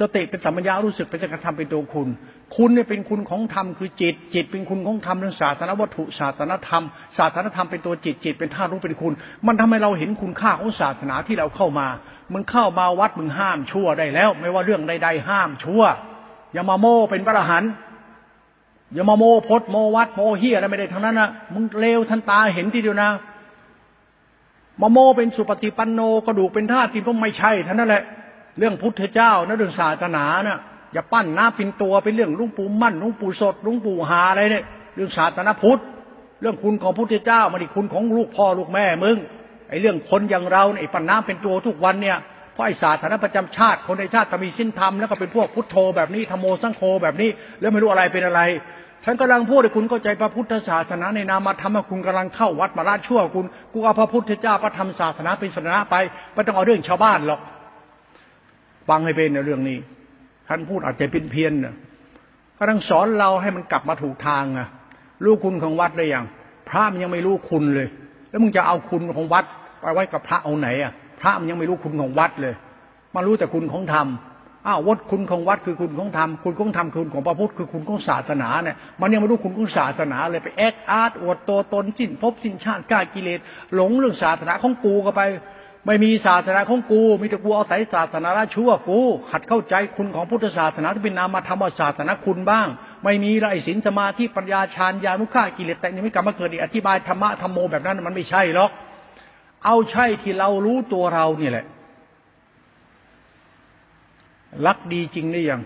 [0.02, 2.08] สติเป็นสัมปญารู้สึกเป็นจักรธรรมเป็นตัวคุณ
[2.56, 6.84] คุณเนี่ยเป็นคุณของธรรมคือจิต จิตเป็นคุณของธรรมเรื่องศาสนาวัตถุศาสนธรรม
[7.18, 9.14] ศาสนธรรมเป็นตัวจิตจิตเป็นธาตุรู้เป็นคุณ
[9.48, 11.88] มันทำให้เราเห็นคุณค่าของศาสนาที่เราเข้ามา
[12.34, 15.84] มึงเข้ามาวัดมึงห้ามชั่วได้แล้ว ไม่ว่าเรื่องใดๆห้ามชั่ว
[16.54, 17.72] อย่ามาโม้เป็นพระอรหันต์
[18.94, 23.10] อย่ามาโมพดโมวัดโมเฮียอะไรไม่ได้ทั้งนั้นนะมึงเลวทันตาเห็นทีเดียวนะ
[24.82, 28.04] มาโมเป็นสุปฏิปันโนกระดูกเป็นธาตุที่ก็ไม่ใช่ท่านั้นแหละ
[28.60, 30.60] เรื่องพุทธเจ้านะเรื่องศาสนาเนะ่ะ
[30.94, 34.64] อย่าปั้นหน้าป็นตัวเป็นเรื่องลุงปู่มั่นลุงปู่สดลุงปู่หาอะไรเนี่ย
[34.96, 35.82] เรื่องศาสนาพุทธ
[36.42, 39.18] เรื่องคุณของพุทธเจ้ามันอีกคุณของลูกพ่อลูกแม่มึง
[39.70, 42.18] ไอ้เรื่องคนอย่างเราไอ้ปั้นน้ำเป็นตัวทุกวันเนี่ย
[42.54, 47.30] เพราะไอ้ศาสนาประจำชาติคนในชาติมีสิ้นธรรมแล้วก็เป็นพวกพุทโธแบบนี้ธรรมโมสังโฆแบบนี้
[47.60, 48.42] แล้วไม่รู้อะไรเป็นอะไร
[49.06, 55.96] ฉันกำลังพูดให้คุณเข้าใจพระพุทธศาสนาในนามธรรมคุณกำลังเข้าวัดมาละชั่วคุณ กูเอาพระพุทธเจ้าพระธรรมศาสนาเป็นศาสนาไป
[56.34, 57.40] ไม่ต้องเอาเรื่องชาวบ้านหรอก
[58.90, 59.78] ฟังให้เป็นในเรื่องนี้
[60.48, 61.76] ท่านพูดอาจจะเป็นเพี้ยนนะ
[62.58, 64.68] กำลังสอนเราให้มันกลับมาถูกทางอะ
[65.24, 66.26] รู้คุณของวัดได้ยัง
[66.70, 67.88] พระมันยังไม่รู้คุณเลย
[68.30, 69.46] แล้วมึงจะเอาคุณของวัด
[69.82, 72.54] ไปไว้กับพระเอาไหนอะพระมันยังไม่รู้คุณของวัดเลย
[73.16, 74.08] มารู้แต่คุณของธรรม
[74.68, 83.40] อ้าววัดคุณของวัดคือคุณของธรรมคุณของธรรมคุณของพระพุทธคือคุณของศาสนาเนี่ยมันยังไม่รู้คุณของศาสนาเลยไปแอคอาร์ตอวดตัวตนสิ้นภพสิ้นชาติกล้ากิเลส
[83.76, 85.22] หลงเรื่องศาสนาของกูก็ไป
[85.86, 89.00] ไม่มีศาสนาของกู มีแต่กูเอาใส่ศาสนาละชั่วกู
[89.32, 92.68] หัดเข้าใจคุณของพุทธศาสนาที่เป็นนามธรรมศาสนาคุณบ้าง
[93.04, 98.72] ไม่มีไรสินสมาธิปัญญาฌานญาณุฆ่ากิเลสแต่นี่ไม่กลับมาเกิดอีกอธิบายธรรมะธรรมโมแบบนั้นมันไม่ใช่หรอก
[99.66, 101.66] เอาใช่ที่เรารู้ตัวเราเนี่ยแหละ
[104.66, 105.62] รักดีจริงได้ยัง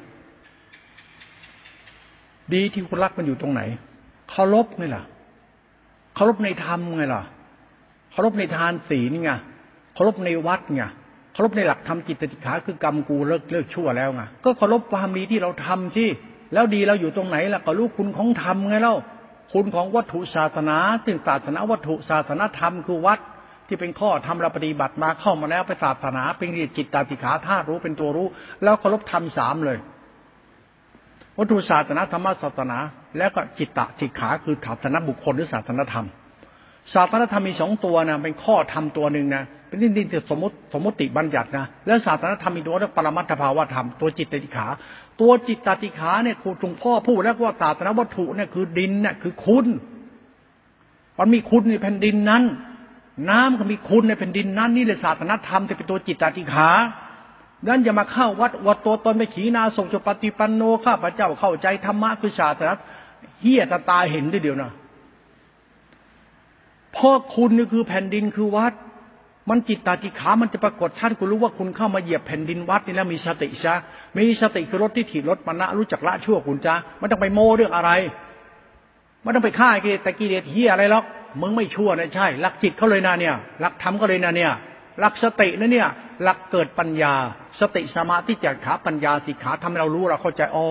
[2.54, 3.62] ดีที่คุณรักมันอยู่ตรงไหน
[4.30, 5.04] เคารพไงล่ะ
[6.16, 7.24] เคารพในธรรมไงล่ะ
[8.12, 9.32] เคารพในทานศีลไง
[9.96, 10.84] เคารพในวัดไง
[11.34, 16.10] เคารพในหลักธรรมจิตติขาคือกรรมกูเลิกเลิกชั่วแล้วไงก็เคารพความดีที่เราทำที่
[16.54, 18.96] แล้วดีเราอยู่ตรงไหนล่ะก็รู้คุณของธรรมไงเล่า
[19.54, 23.20] คุณของวัตถุศาสนาถึงศาสนาวัตถุศาสนาธรรมคือวัด
[23.68, 28.28] ที่เป็นข้อทำเราปฏิบัติมาเข้ามาแล้วไปศาสนาเป็นจิตตาติขาธาตุรู้เป็นตัวรู้
[28.64, 29.78] แล้วเคารพธรรมสามเลย
[31.38, 32.78] วัตถุศาสนาธรรมศาสนา
[33.18, 36.06] แล้วก็จิตตติขาคือศาสนาบุคคลหรือศาสนาธรรม
[36.94, 39.44] ศาสนาธรรมมีสองตัวนะเป็นข้อธรรมตัวหนึ่งนะ
[39.76, 44.68] นนินดินสมมติสมมติบัญญัตินะแล้วศาสนาธรรมมีตัวเรียกปรมัตถภาวธรรมตัวจิตติขา
[45.22, 49.66] ตัวจิตตติขาเนี่ยครูหลวงพ่อพูดแล้วว่าศาสนาวัตถุเนี่ยคือดินเนี่ยคือคุณ
[51.18, 52.44] มันมีคุณในแผ่นดินนั้น
[53.30, 56.70] น้ำก็มีคุณในแผ่นดินนั้น นี่เลยศาสนธรรมจะเป็นตัวจิตตติขา
[57.64, 62.74] ดังนั้นอย่ามาเข้าวัดวัดตัวตนไปขีนาส่งจปฏิปันโนข้าพระเจ้าเข้าใจธรรมะคือศาสนา
[63.42, 64.72] เฮียตาตาเห็นได้เดียวนะ
[66.96, 68.74] พ่อคุณนี่คือแผ่นดินคือวัด
[69.50, 73.76] มันจิตตาติขา มันจะปรากฏชัดคุณรู้ว่าคุณเข้ามาเหยียบแผ่นดินวัดนี่แล้วมีสติซะ
[74.18, 77.92] มีสติคือรถที่ถีบรถมณะรู้จักละชั่วคุณจ้าไม่ต้องไปโม้เรื่องอะไร
[79.24, 81.04] ไม่ต้องไปฆ่ากิเลสแต่กิเลสเฮียอะไรหรอก
[81.42, 84.54] มึงไม่ชั่วนะใช่หลักจิตเขาเลยนะเนี่ยหลักธรรมก็เลยนะเนี่ย
[85.00, 85.88] หลักสตินะเนี่ย
[86.24, 87.14] หลักเกิดปัญญา
[87.60, 90.68] สติสมาธิจักขาปัญญาสิขาทำให้เรารู้เราเข้าใจอ๋อ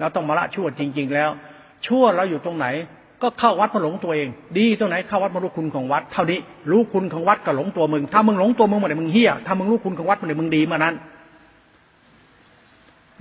[0.00, 1.30] เราต้องมาละชั่วจริง ๆ แล้ว
[1.86, 2.66] ชั่วเราอยู่ตรงไหน
[3.22, 6.38] ก็เข้าวัดมาหลงตัวเอง ดีตรงไหนเข้าวัดมารู้คุณของวัดเท่านี้
[6.70, 10.94] รู้คุณของวัดก็หลงตัวมึง ถ้ามึงหลงตัวมึงมาเนี่ยมึงเฮี้ยถ้ามึงรู้คุณของวัดมาเนี่ยมึงดีมานั้น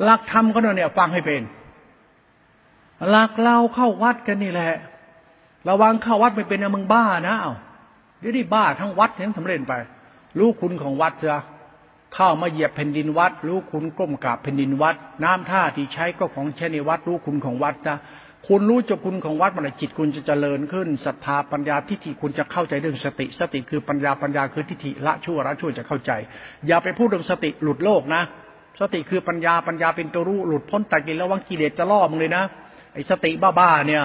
[0.04, 1.41] หลักธรรมก็เนี่ยฟังให้เป็น
[3.10, 4.74] หลักเราเข้าวัดกันนี่แหละ
[5.70, 7.54] ระวังเข้าวัดไม่เป็นนะมึงบ้านะเอา
[8.20, 9.74] เดี๋ยวนี้บ้าทั้งวัดทั้งสำเร็จไป
[10.39, 11.44] รู้คุณของวัดเถอะ
[12.14, 17.98] เข้ามาเหยียบแผ่นดินวัด รู้คุณก้มกราบแผ่นดินวัด น้ำท่าที่ใช้ก็ของใช้ในวัด รู้คุณของวัดนะ
[18.48, 26.12] คุณรู้จักคุณของวัดมันจิตคุณจะเจริญขึ้นศรัทธาปัญญาทิฏฐิคุณจะเข้าใจเรื่องสติ สติคือปัญญาปัญญาคือทิฏฐิละชั่วละชั่วจะเข้าใจ
[26.68, 28.22] อย่าไปพูดเรื่องสติหลุดโลกนะ
[28.82, 32.44] สติคือปัญญาปัญญาเป็นตัวรู้หลุดพ้นแตะกินแล้ววังกิเลสจะล่อมึงเลยนะ
[32.94, 34.04] ไอ้สติบ้าๆเนี่ย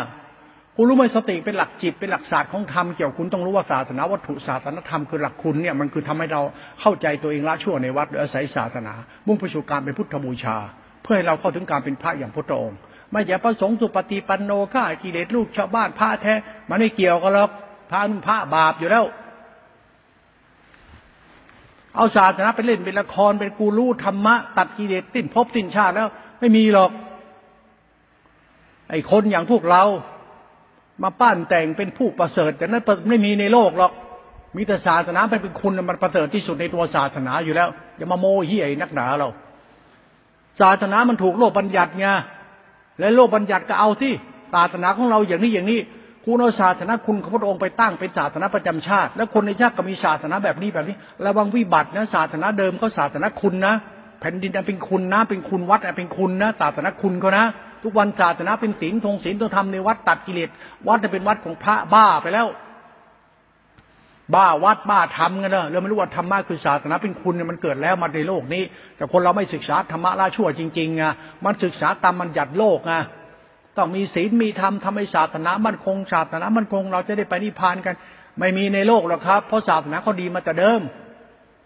[0.76, 6.43] คุณรู้ไหมสติเป็นหลักจิตเป็นหลักศาสตร์ของธรรมเกี่ยวคุณต้องรู้ว่าศาสนาวัตถุศาสนาธรรมคือหลักคุณเนี่ยมันคือทำให้เรา
[6.80, 8.95] เข้าใจตัวเองละชั่วในวัดหรืออาศัยศาสนา
[9.26, 10.57] มุ่งไปสู่การเป็นพุทธบูชา
[11.03, 12.78] เพื่อให้เราเข้าถึงการเป็นพระอย่างพระองค์
[13.12, 16.34] ไม่ใช่ประสงค์สุปฏิปันโนฆ่ากิเลสลูกชาวบ้านพระแท้
[16.68, 17.50] มันไม่เกี่ยวกันหรอก
[17.90, 19.04] พระนุ่พระบาปอยู่แล้ว
[21.94, 26.09] เอาศาสนาไปเล่นเป็นละครเป็นกูรูธรรมะ ตัดกิเลสสิ้นภพสิ้นชาติแล้ว
[26.40, 26.90] ไม่มีหรอก
[28.90, 29.82] ไอ้คนอย่างพวกเรา
[31.02, 33.92] มาปั้นแต่งเป็นผู้ประเสริฐ แต่นั้นไม่มีในโลกหรอก
[34.56, 39.28] มีแต่ศาสนาเป็นคุณมันประเสริฐที่สุดในตัวศาสนาอยู่แล้วอย่ามาโมเฮียนักหนาเรา
[40.61, 42.06] ศาสนามันถูกโลกบัญญัติไง
[43.01, 44.12] และโลกบัญญัติก็เอาที่
[44.55, 45.80] ศาสนาของเราอย่างนี้อย่างนี้
[46.24, 50.96] คุณเอาศาสนาคุณของพระองค์ไปตั้งเป็นศาสนาประจำชาติ และคนในชาติก็มีศาสนาแบบนี้แบบนี้
[51.26, 53.74] ระวังวิบัตินะศาสนาเดิมก็ศาสนาคุณนะ
[54.20, 57.44] แผ่นดินเป็นคุณนะ เป็นคุณวัดเป็นคุณนะศาสนาคุณเขานะ
[57.82, 60.49] ทุกวันศาสนาเป็นศีลธงศีลต้องทำในวัดตัดกิเลส
[60.86, 62.46] วัดจะเป็นวัดของพระบ้าไปแล้ว
[64.34, 68.62] บ้าวัดบ้าทำกันเนอะเราไม่รู้ว่าธรรมะคือศาสนาเป็นคุณเนี่ยมันเกิดแล้วมาในโลกนี้
[68.96, 71.04] แต่คนเราไม่ศึกษาธรรมะละชั่วจริงๆไง
[71.44, 72.92] มันศึกษาตามมันหยัดโลกไง
[73.76, 77.94] ต้องมีศีลมีธรรมทำให้ศาสนามั่นคงศาสนามั่นคง เราจะได้ไปนิพพานกัน
[78.38, 80.80] ไม่มีในโลกหรอกครับ เพราะศาสนาเขาดีมาแต่เดิม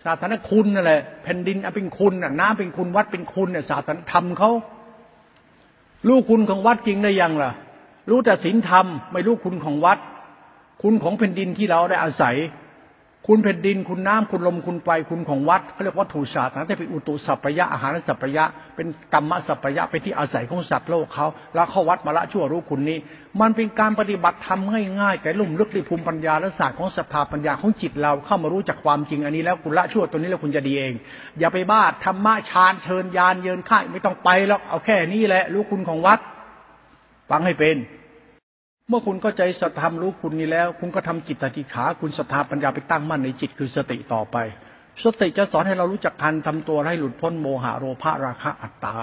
[0.04, 4.50] ศาสนาคุณนั่นแหละแผ่นดินเป็นคุณน้ำเป็นคุณวัดเป็นคุณเนี่ยศาสนาธรรมเขา
[6.06, 7.50] รู้คุณของวัดจริงได้ยังล่ะ
[8.10, 9.98] รู้แต่ศีลธรรม ไม่รู้คุณของวัด
[10.83, 12.37] คุณของแผ่นดินที่เราได้อาศัย
[13.28, 18.45] คุณแผ่นดิน คุณน้ำคุณลมคุณไฟคุณของวัดเขาเรียกวัตถุศาสตร์นะแต่เป็นอุตุสัพยะอาหารสัพยะ
[18.76, 22.99] เป็นกรรมสัพยะเป็นที่อาศัยของสัตว์โลกเขาแล้วเข้าวัดมาละชั่วรู้คุณนี้
[23.41, 24.70] มันเป็นการปฏิบัติทำ
[25.01, 30.95] ง่ายๆแต่ลุ่มลึกในภูมิปัญญาและศาสตร์ของสภาปัญญาของจิตเราเข้ามารู้จักความจริงอันนี้แล้วคุณละชั่วตัวนี้แล้วคุณจะดีเอง
[31.39, 36.18] อย่าไปบ้าธรรมะฌานเชิญยานเยินค่ายไม่ต้องไปแล้วเอาแค่นี้แหละรู้คุณของวัด
[37.30, 37.76] ฟังให้เป็น
[38.93, 44.36] มื่อคุณเข้าใจสัทธรรมรู้คุณนี้แล้ว คุณก็ทำจิตตติขา คุณศรัทธาปัญญาไปตั้งมั่นในจิตคือสติต่อไป
[45.05, 48.95] สติจะสอนให้เรารู้จักการทำตัวให้หลุดพ้นโมหะโลภะราคะอัตตา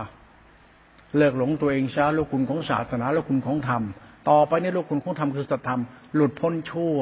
[1.18, 3.84] เลิกหลงตัวเองช้าลูกคุณของศาสนาลูกคุณของธรรม
[4.30, 5.82] ต่อไปในลูกคุณของธรรมคือสัทธรรม
[6.16, 7.00] หลุดพ้นชั่ว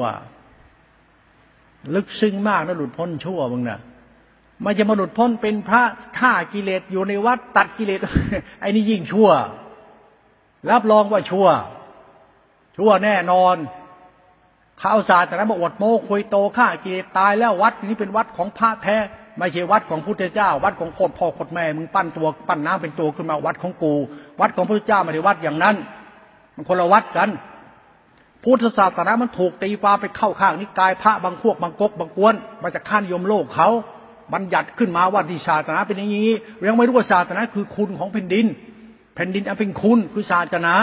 [1.94, 3.80] ลึกซึ้งมากนะหลุดพ้นชั่วมึงนะ่ะ
[4.62, 5.82] ไม่จะมาหลุดพ้นเป็นพระ
[6.18, 8.00] ฆ่ากิเลสอยู่ในวัดตัดกิเลส
[8.60, 9.30] ไอ้นี่ยิ่งชั่ว
[10.70, 11.48] รับรองว่าชั่ว
[12.78, 13.56] ชั่วแน่นอน
[14.82, 18.96] ข้าวศารแต่นั้นบอกอดโมคุยโตฆ่ากิเลสตายแล้ววัดนี้เป็นวัดของพระแท้
[19.38, 23.94] ไม่ใช่วัดของพุทธเจ้า วัดของโคตรพ่อโคตรแม่มึงปั้นตัวปั้นน้ำเป็นตัวขึ้นมาวัดของกู
[24.40, 25.76] วัดของพระเจ้าไม่ได้วัดอย่างนั้น
[26.54, 27.28] มันคนละวัดกัน
[28.42, 33.68] พุทธศาสนามันถูกตีฟ้าไปเข้าข้างนิกายพระบางพวกบางกกบางกวนมาจากข้านยมโลกเขา
[34.32, 36.30] บัญญัติขึ้นมาว่าที่ศาสนาเป็นอย่างนี้
[36.68, 38.46] ยังไม่รู้ว่าศาสนาคือคุณของแผ่นดิน
[39.14, 40.74] แผ่นดินอันเป็นคุณคือศาสนา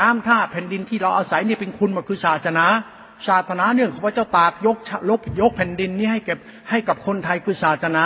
[0.00, 2.66] น้ำท่าแผ่นดินที่เราอาศัยนี่เป็นคุณมาคือศาสนา
[3.28, 4.76] ศาสนาเนื่องของพระเจ้าตากยก
[5.10, 6.38] ลบยกแผ่นดินนี้ให้เก็บ
[6.70, 8.04] ให้กับคนไทยคือศาสนา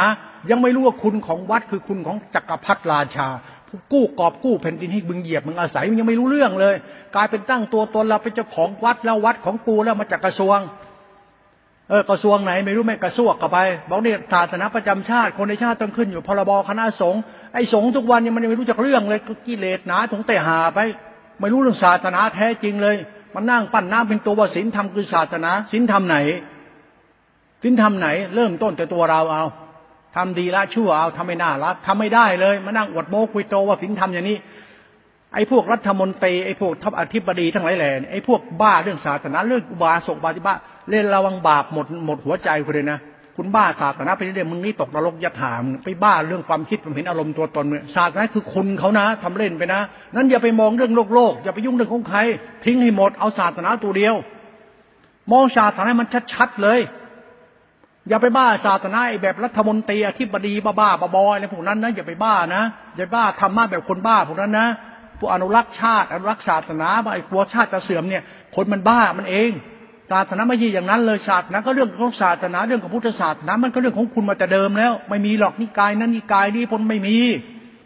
[0.51, 3.29] ยังไม่รู้ว่าคุณของวัดคือคุณของจักรพรรดิราชา
[3.69, 6.75] ผู้กู้กอบกู้แผ่นดินให้บึงเหยียบมึงอาศัยมึงยังไม่รู้เรื่องเลย
[7.15, 10.59] กลายเป็นตั้งตัวตนเราเป็นเจ้าของวัดแล้ววัดของกูแล้วมาจากกระทรวง
[11.89, 17.21] เออกระทรวงไหนไม่รู้ไม่กระทรวงกับไปบอกเนี่ยศาสนาประจำชาติคนในชาติต้องขึ้นอยู่พรบคณะสงฆ์
[17.55, 20.81] ไอ้สงฆ์ทุกวันเนี่ยมันยังไม่รู้จักเรื่องเลยกิเลสหนาถงเตะหาไป
[21.41, 22.97] ไม่รู้เรื่องศาสนาแท้จริงเลย
[23.35, 26.17] มันนั่งปั้นน้ำเป็นตัวว่าศีลธรรมคือศาสนาศีลธรรมไหน
[27.63, 29.45] ศีลธรรมไหน เริ่มต้นแต่ตัวเราเอา
[30.17, 34.39] ทำดีละชั่วเอาทำไม่น่ารักทำไม่ได้เลยมานั่งอวดโม้คุยโตว่าศีลธรรมอย่างนี้
[35.35, 40.55] ไอ้พวกรัฐมนตรีไอ้พวกทัพอธิบดีทั้งหลายแหล่ไอ้พวกบ้าเรื่องศาสนาเรื่องบาสกบาติบ้า
[40.91, 42.99] เล่นระวังบาปหมดหมดหัวใจคุณเลยนะ
[43.37, 49.81] คุณบ้าศาสนาไปเรื่อยมึงนี่ตกนรกยัดหามไปบ้าเรื่องความคิดความเห็นอารมณ์ตัวตนเนี่ยศาสนาคือคุณเขานะทำเล่นไปนะ
[50.15, 52.19] นั้นอย่าไปมองเรื่องโลกโลกอย่าไปยุ่งเรื่องของใคร
[52.65, 54.15] ทิ้งให้หมดเอาศาสนาตัวเดียว
[55.33, 56.81] มองศาสนาให้มันชัดๆเลย
[58.09, 62.63] อย่าไปบ้าศาสนาแบบรัฐมนตรีอธิบดีบ้าบ้าบอยอะไรพวกนั้นนะอย่าไปบ้านะ
[62.97, 64.69] อย่าบ้าทำมาแบบคนบ้าพวกนั้นนะ
[65.19, 68.23] พวกอนุรักษ์ชาติอนุรักษ์ศาสนาไอ้กลัวชาติจะเสื่อมเนี่ย
[68.57, 69.51] คนมันบ้ามันเอง
[70.11, 77.17] ศาสนาไม่ใช่อย่างนั้นเลยศาสนาก็เรื่องของศาสนาเรื่องของพุทธศาสนามันก็เรื่องของคุณมาแต่เดิมแล้ว ไม่มีหรอกนิกายนั้นนิกายนี้พ้นไม่มี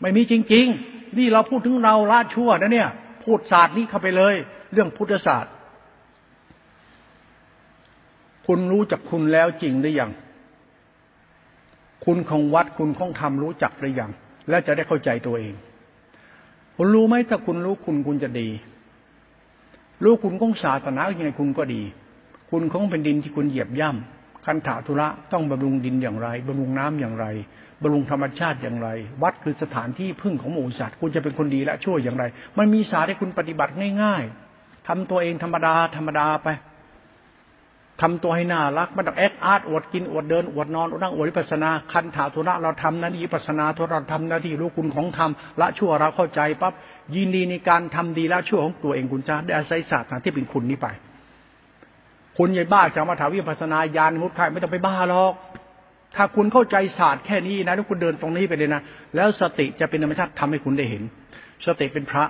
[0.00, 2.88] ไม่มีจริง ๆ นี่เราพูดถึงเราละชั่วนะเนี่ย
[3.24, 4.34] พูดศาสตร์นี้เข้าไปเลย
[4.72, 5.52] เรื่องพุทธศาสตร์
[8.46, 10.10] คุณรู้จักคุณแล้วจริงหรือยัง
[12.04, 14.10] คุณของวัดคุณของธรรมรู้จักหรือยัง
[14.48, 15.54] แล้วจะได้เข้าใจตัวเอง
[16.76, 18.48] คุณรู้ไหมถ้าคุณรู้คุณคุณจะดี
[20.04, 21.82] รู้คุณของศาสนายังไงคุณก็ดี
[22.56, 27.26] คุณของเป็นดินที่คุณเหยียบย่ำคันถาธุระต้องบำรุงดินอย่างไรบำรุงน้ำอย่างไร
[27.82, 28.88] บำรุงธรรมชาติอย่างไร
[29.22, 32.24] วัดคือสถานที่พึ่งของหมู่สัตว์คุณจะเป็นคนดีและช่วยอย่างไร
[32.58, 34.22] มันมีสาให้คุณปฏิบัติง่าย
[34.56, 36.48] ๆทำตัวเองธรรมดาธรรมดาไป
[38.02, 45.30] ทำตัวให้น่ารักไม่ต้องแอคอาร์ตอวดกินอวดเดินอวดนอนอวดนั่งอวดวิปัสนา คันถาธุระเราทำหน้าที่วิปัสนาทุเราทำหน้าที่รู้คุณของธรรม
[45.60, 46.72] ละชั่วเราเข้าใจปั๊บ
[47.14, 50.88] ยินดีในการทำดีละชั่วของตัวเองคุณจะได้อาศัยศาสตร์ที่เป็นคุณนี้ไป
[52.38, 55.32] คุณอย่บ้าจะมาถาวิปัสนาญาณมุดไข่ไม่ต้องไปบ้าหรอก
[56.16, 58.80] ถ้าคุณเข้าใจศาสตร์แค่นี้นะแล้วคุณเดินตรงนี้ไปเลยนะ
[59.14, 61.02] แล้วสติจะเป็นธรรมชาติทำให้คุณได้เห็น
[61.66, 62.24] สติเป็นพระ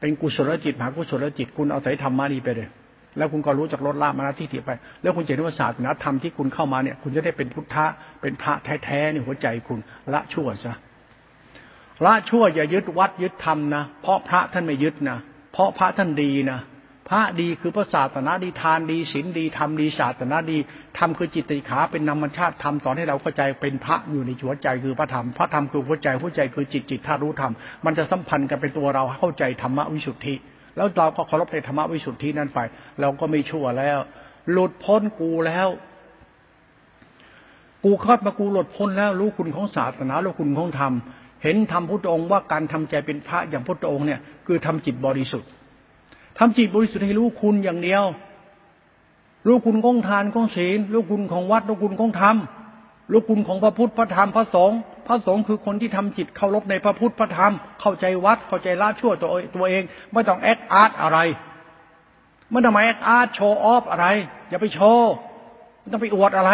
[0.00, 2.68] เป็นกุศลจิตมหากุศลจิต คุณเอาใจธรรมะนี้ไปเลย
[3.16, 4.70] แล้วคุณก็รู้จักลดละมานะที่ถิไป
[5.02, 7.86] แล้วคุณจะเห็นว่าศาสตร์นธรรมที่คุณเข้ามาเนี่ย คุณจะได้เป็นพุทธะ
[8.20, 8.52] เป็นพระ
[8.84, 9.78] แท้ๆในหัวใจคุณ
[10.12, 10.74] ละชั่วซะ
[12.04, 15.18] ละชั่วอย่ายึดวัดยึดธรรมนะ เพราะพระท่านไม่ยึดนะ
[15.52, 16.58] เพราะพระท่านดีนะ
[17.08, 20.58] พระดีคือพระศาสนาดีทานดีศีลดีธรรมดีศาสนาดี
[20.98, 27.52] ธรรมคือจิตติขาเป็นนามชาติธรรมสอนให้เราเข้าใจเป็นพระอยู่ในหัวใจคือพระธรรมพระธรรมคือหัวใจหัวใจคือจิตจิตธาตุรู้ธรรม
[27.84, 30.34] มันจะสัมพันธ์กันเป็นตัวเราเข้าใจธรรมวิสุทธิ
[30.76, 32.58] แล้วเราก็เคารพในธรรมวิสุทธินั้นไป
[33.00, 33.98] เราก็ไม่ชั่วแล้ว
[34.50, 35.68] หลุดพ้นกูแล้ว
[37.84, 40.92] กูครอบมากูหลุดพ้นแล้วรู้คุณของศาสนารู้คุณของธรรม
[41.42, 45.50] เห็นทำพุทธองค์ว่าการทำใจเป็นพระอย่างพุทธองค์เนี่ยคือทำจิตบริสุทธิ์
[46.38, 48.04] ทำจิตบริสุทธิ์ให้รู้คุณอย่างเดียว
[49.46, 52.36] รู้คุณของทานของศีล รู้คุณของวัด รู้คุณของธรรม
[53.10, 59.82] รู้คุณของพระพุทธ พระธรรม พระสงฆ์ พระสงฆ์คือคนที่ทำจิตเคารพในพระพุทธ พระธรรม เข้าใจวัด เข้าใจละชั่วตัวตัวเอง
[60.12, 61.18] ไม่ต้องแอคอาร์ตอะไร
[62.50, 64.06] ไม่ต้องมาแอคอาร์ตโชว์ออฟอะไร
[64.48, 65.12] อย่าไปโชว์
[65.80, 66.52] ไม่ต้องไปอวดอะไร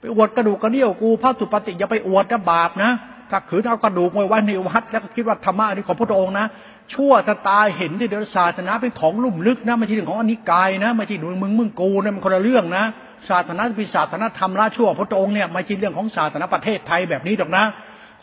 [0.00, 2.90] ไปอวดกระดูกกระเดี่ยวกู พระสุปฏิอย่าไปอวดจะบาปนะ
[3.30, 6.46] ถ้าขืนเอากระดูกมาไว้ในวัด แล้วก็คิดว่าธรรมะนี่ของพระองค์นะ
[6.92, 12.84] ชั่วจะตายเห็นที่เดี๋ยวศาสนาเป็นของลุ่มลึกนะไม่ใช่เรื่องของอนิกายนะไม่ใช่หนูมึงมึงกูนะมันคนละเรื่องนะ
[13.30, 17.64] ศาสนาเป็นศาสนาธรรมละชั่วพระองค์เนี่ยไม่ใช่เรื่องของศาสนาประเทศไทยแบบนี้หรอกนะ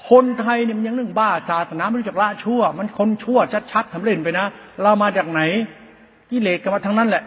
[0.09, 3.39] คนไทยเนี่ยมันยังเรื่องบ้าศาสนาไม่รู้จักละชั่ว มันคนชั่ว
[3.71, 4.45] ชัดๆทำเล่นไปนะ
[4.81, 5.41] เรามาจากไหน
[6.31, 7.23] กิเลสกันมาทั้งนั้นแหละ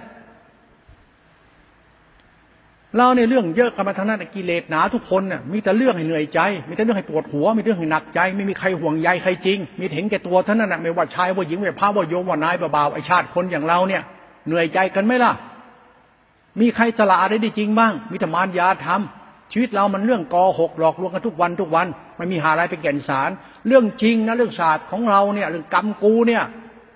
[2.98, 14.02] เราในเรื่องเยอะกันมาทางนั้นกิเลสหนาทุกคนน่ะมีแต่เรื่องให้เหนื่อยใจ มีแต่เรื่องให้ปวดหัว มีเรื่องให้หนักใจ ไม่มีใครห่วงใยใครจริง มีเห็นแก่ตัวท่านนั่นไม่ว่าชายว่าหญิงว่าพระว่าโยมว่านายเบาๆไอชาติคนอย่างเราเนี่ย
[14.46, 15.32] เหนื่อยใจกันไหมล่ะ
[16.60, 21.86] มีใครสละอะไรได้จริงบ้าง มีธรรมานยาทำชีวิตเรามันเรื่องกอหกหลอกลวงกันทุกวันทุกวัน
[22.16, 23.30] ไม่มีหาอะไรเป็นแก่นสาร
[23.66, 26.42] เรื่องจริงนะเรื่องศาสตร์ของเราเนี่ย เรื่องกรรมกูเนี่ย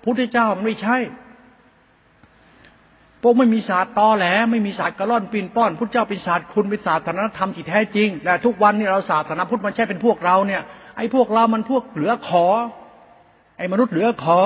[0.03, 0.97] พุทธเจ้ามันไม่ใช่
[3.23, 10.61] พวกไม่มีศาสตร์ตอแหลไม่มีศาสตร์กระล่อนปีนป้อนพุทธเจ้าเป็นศาสตร์คุณเป็นศาสตร์ธนธรรมที่แท้จริงแต่ทุกวันนี้เราศาสตรนพุทธมันใช่เป็นพวกเราเนี่ย
[10.97, 12.45] ไอ้พวกเรามันพวกเหลือขอ
[13.57, 14.39] ไอ้มนุษย์เหลือขอ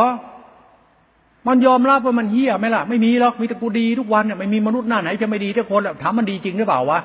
[1.48, 7.00] มันยอมรับว่ามันเฮี้ยไหมล่ะไม่มีหรอกมีแต่กูดีทุกวันเนี่ยไม่มีมนุษย์หน้าไหนจะไม่ดีทุกคนแหละถามมันดีจริงหรือเปล่าวะ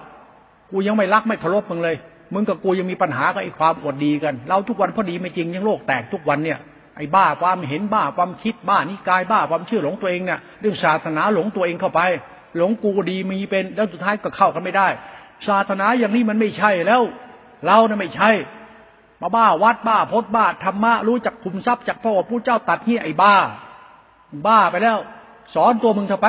[0.71, 1.97] กูยังไม่รักไม่เคารพมึงเลย
[2.35, 6.59] มึงกับกูยังมีปัญหากับไอ้ความอดดีกัน เราทุกวันพอดีไม่จริงยังโลกแตกทุกวันเนี่ย
[6.99, 12.01] ไอ้บ้าความเห็นบ้าความคิดบ้านิกายบ้าความเชื่อหลงตัวเองเนี่ยเรื่องศาสนาหลงตัวเองเข้าไป
[12.57, 14.88] หลงกูดีมีเป็นแล้วสุดท้ายก็เข้ากันไม่ได้
[15.49, 17.03] ศาสนาอย่างนี้มันไม่ใช่แล้ว
[17.66, 18.30] เราเนี่ยไม่ใช่
[19.22, 23.34] มาบ้าวัดบ้าพดบ้าธรรมะรู้จักคุมทรัพย์จากพ่อผู้เจ้าตัดเนี่ไอ้บ้า
[24.46, 24.99] บ้าไปแล้ว
[25.55, 26.28] สอนตัวมึงเถอะไป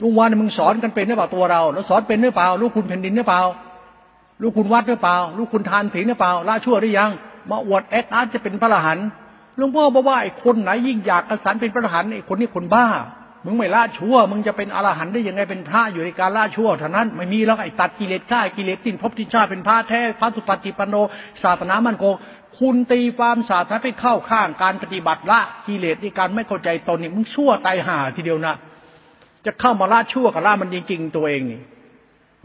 [0.00, 3.42] ทุกวันมึงสอนกันเป็นหรือเปล่าตัวเรา แล้วสอนเป็นหรือเปล่า ลูกคุณแผ่นดินหรือเปล่า
[4.42, 7.10] ลูกคุณวัดหรือเปล่า ลูกคุณทานศีลหรือเปล่าละชั่วหรือยัง
[7.50, 9.06] มาอวดแอดอาร์จะเป็นพระอรหันต์
[9.56, 12.86] หลวงพ่อบอกว่าไอ้คนไหนยิ่งอยากกระสันเป็นพระอรหันต์ไอ้คนนี้คนบ้า
[13.44, 20.94] มึงไม่ละชั่ว มึงจะเป็นอรหันต์ได้ยังไงเป็นพระอยู่ในการละชั่วเท่านั้นไม่มีแล้วไอ้ตัดกิเลสฆ่ากิเลสตินพบทิชาเป็นพระแท้พระสุปฏิปันโน
[21.42, 22.04] ศาสนามันโก
[22.58, 28.54] คุณตีความศาสนาไปเข้าข้างการปฏิบัติละกิเลสในการไม่เข้าใจตนนี่มึงชั่วตายห่าทีเดียวนะ
[29.46, 31.60] จะเข้ามาละชั่วกับละมันจริงๆตัวเองนี่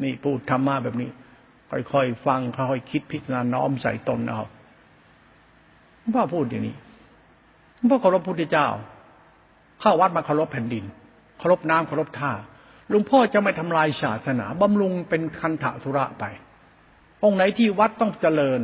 [0.04, 1.10] นี่พูดธรรมะแบบนี้
[1.91, 4.41] ค่อยๆฟังค่อยๆคิดพิจารณาน้อมใส่ตนเอา
[6.16, 6.76] พ่อพูดอย่างนี้
[7.91, 8.68] พ่อเคารพพุทธเจ้า
[9.82, 10.84] เข้าวัดมาเคารพแผ่นดิน
[11.39, 12.32] เคารพน้ำเคารพท่า
[12.89, 16.24] หลวงพ่อจะไม่ทำลายศาสนาบำรุงเป็นคันถะธุระไป
[17.24, 18.62] องค์ไหนที่วัดต้องเจริญ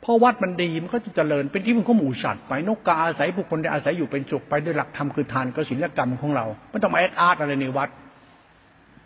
[0.00, 7.88] เพราะวัดมันดีมันก็จะเจริญเป็นที่มันก็หมู่สัตว์ไปนกกาอาศัยผู้คนได้อาศัยอยู่เป็นสุขไปด้วยหลักธรรมคือทานก็ศีลกรรมของเราไม่ต้องมาแอดอาร์ตอะไรในวัด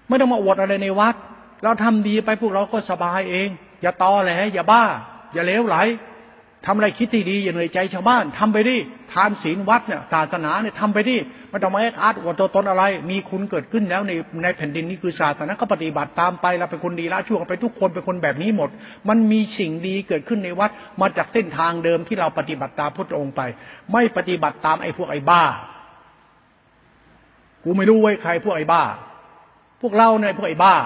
[0.08, 1.14] ไม่ต้องมาอวดอะไรในวัด
[1.62, 3.48] เราทำดีไปพวกเราก็สบายเอง
[3.82, 4.82] อย่าตอแหลอย่าบ้า
[5.32, 5.76] อย่าเลวไหล
[6.66, 8.76] ทำอะไรคิดที่ดีอย่าเหนื่อยใจชาวบ้านทำไปดิ
[9.12, 11.16] ทานศีลวัดเนี่ยศาสนาเนี่ยทำไปดิ
[11.50, 18.70] ไม่ต้องมาแอคอาร์ตอวดตัวตนอะไร มีคุณเกิดขึ้นแล้วในในแผ่นดินนี้คือศาสนาก็ปฏิบัติตามไปเราเป็นคนดีละชั่วไปทุกคนเป็นคนแบบนี้หมด
[19.08, 23.40] มันมีสิ่งดีเกิดขึ้นในวัดมาจากเส้นทางเดิมที่เราปฏิบัติตามพุทธองค์ไป
[23.92, 25.42] ไม่ปฏิบัติตามไอ้พวกไอ้บ้า
[27.64, 28.82] กูไม่รู้ไว้ใครพวกไอ้บ้า
[29.80, 30.76] พวกเราเนี่ยพวกไอ้บ้า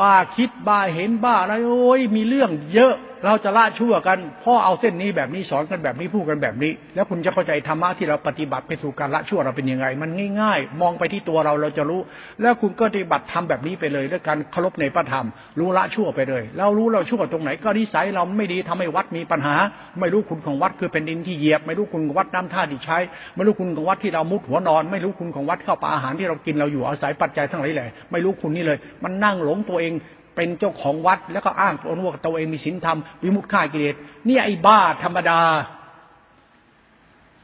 [0.00, 2.94] บ้าคิดบ้าเห็นบ้าอะไรโอ้ยมีเรื่องเยอะ
[3.24, 10.10] เราจะละชั่วกันพ่อเอาเส้นนี้แบบนี้สอนกันแบบนี้พูดกันแบบนี้ แล้วคุณจะเข้าใจธรรมะที่เราปฏิบัติไปสู่การละชั่วเราเป็นยังไง มัน
[10.40, 12.00] ง่ายๆ มองไปที่ตัวเราเราจะรู้
[12.42, 15.26] แล้วคุณก็ปฏิบัติทำแบบนี้ไปเลยด้วยการเคารพในพระธรรม
[15.58, 19.56] รู้ละชั่วไปเลยเรารู้เราชั่วตรงไหน ก็นิสัยเราไม่ดีทำให้วัดมีปัญหา
[20.00, 22.98] ไม่รู้คุณของวัดคือเป็นดินที่เหยียบ ไม่รู้คุณของวัดน้ำท่าที่ใช้
[23.34, 29.92] ไม่รู้คุณของวัดที่เรามุดหัวนอน ไม่รู้คุณของวัดข้าวปลาอาหารที่เรากินเราอยู่อาศัยปัจจัยทั้งหลายแหละไม่รู้คุณนี่เลย มันนั่งหลงตัวเอง
[30.38, 33.94] เป็นเจ้าของวัด แล้วก็อ้างตัวว่าตัวเองมีศีลธรรมวิมุตข่ากิเลส
[34.28, 35.40] นี่ไอ้บ้าธรรมดา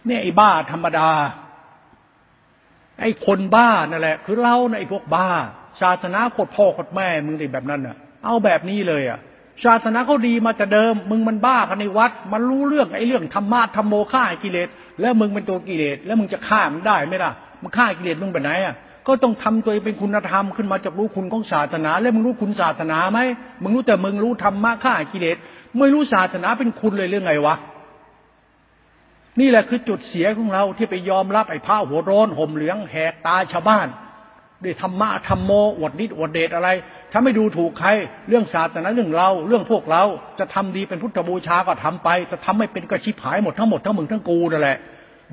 [0.07, 1.09] เนี่ยไอ้บ้าธรรมดา
[3.01, 5.29] ไอ้คนบ้านั่นแหละ คือเราในไอ้พวกบ้า
[5.81, 9.19] ศาสนาโคตรพ่อโคตรแม่มึงติแบบนั้นน่ะ เอาแบบนี้เลยอะ
[9.65, 14.69] ศาสนาเขาดีมาแต่เดิม มึงมันบ้ากันในวัด มันรู้เรื่องไอ้เรื่องธรรมะธรรมโมฆ่ากิเลส
[15.01, 17.33] แล้วมึงเป็นตัวกิเลส แล้วมึงจะฆ่ามันได้ไหมล่ะ
[17.63, 18.75] มึงฆ่ากิเลสมึงแบบไหนอะ
[19.07, 23.21] ก็ต้องทำตัวเองเป็นคุณธรรมขึ้นมาจากรู้คุณของศาสนา แล้วมึงรู้คุณศาสนาไหม
[23.63, 25.37] มึงรู้แต่มึงรู้ธรรมะฆ่ากิเลส
[25.79, 27.55] ไม่รู้ศาสนาเป็นคุณเลยเรื่องไงวะ
[29.41, 33.89] นี่แหละคือจุดเสียของเราที่ไปยอมรับไอ้ผ้าหัวร้อนห่มเหลืองแหกตาชาวบ้าน
[34.65, 36.69] ด้วยธรรมะธรรมโมอวดนิดอวดเดชอะไร
[37.13, 37.89] ถ้าไม่ดูถูกใคร
[38.29, 40.03] เรื่องศาสนาเรื่องเรา เรื่องพวกเรา
[40.39, 44.79] จะทำดีเป็นพุทธบูชาก็ทำไป จะทำไม่เป็นกระชิบหายหมดทั้งหมดทั้งมึงทั้งกูนั่นแหละ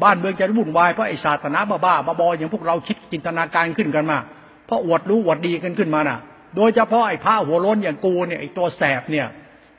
[0.04, 4.18] บ้านเมืองจะวุ่นวายเพราะไอ้ศาสนาบ้าบ้าบออย่างพวกเราคิดจินตนาการขึ้นกันมา
[4.66, 6.18] เพราะอวดรู้อวดดีกันขึ้นมาน่ะ
[6.56, 9.28] โดยเฉพาะไอ้ผ้าหัวล้นอย่างกูเนี่ยไอ้ตัวแสบเนี่ย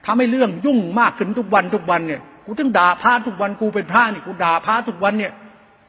[0.07, 5.33] ทำให้เรื่องยุ่งมากขึ้นทุกวันทุกวันเนี่ยกูต้องด่าพระทุกวันกูเป็นพระนี่กูด่าพระทุกวันเนี่ย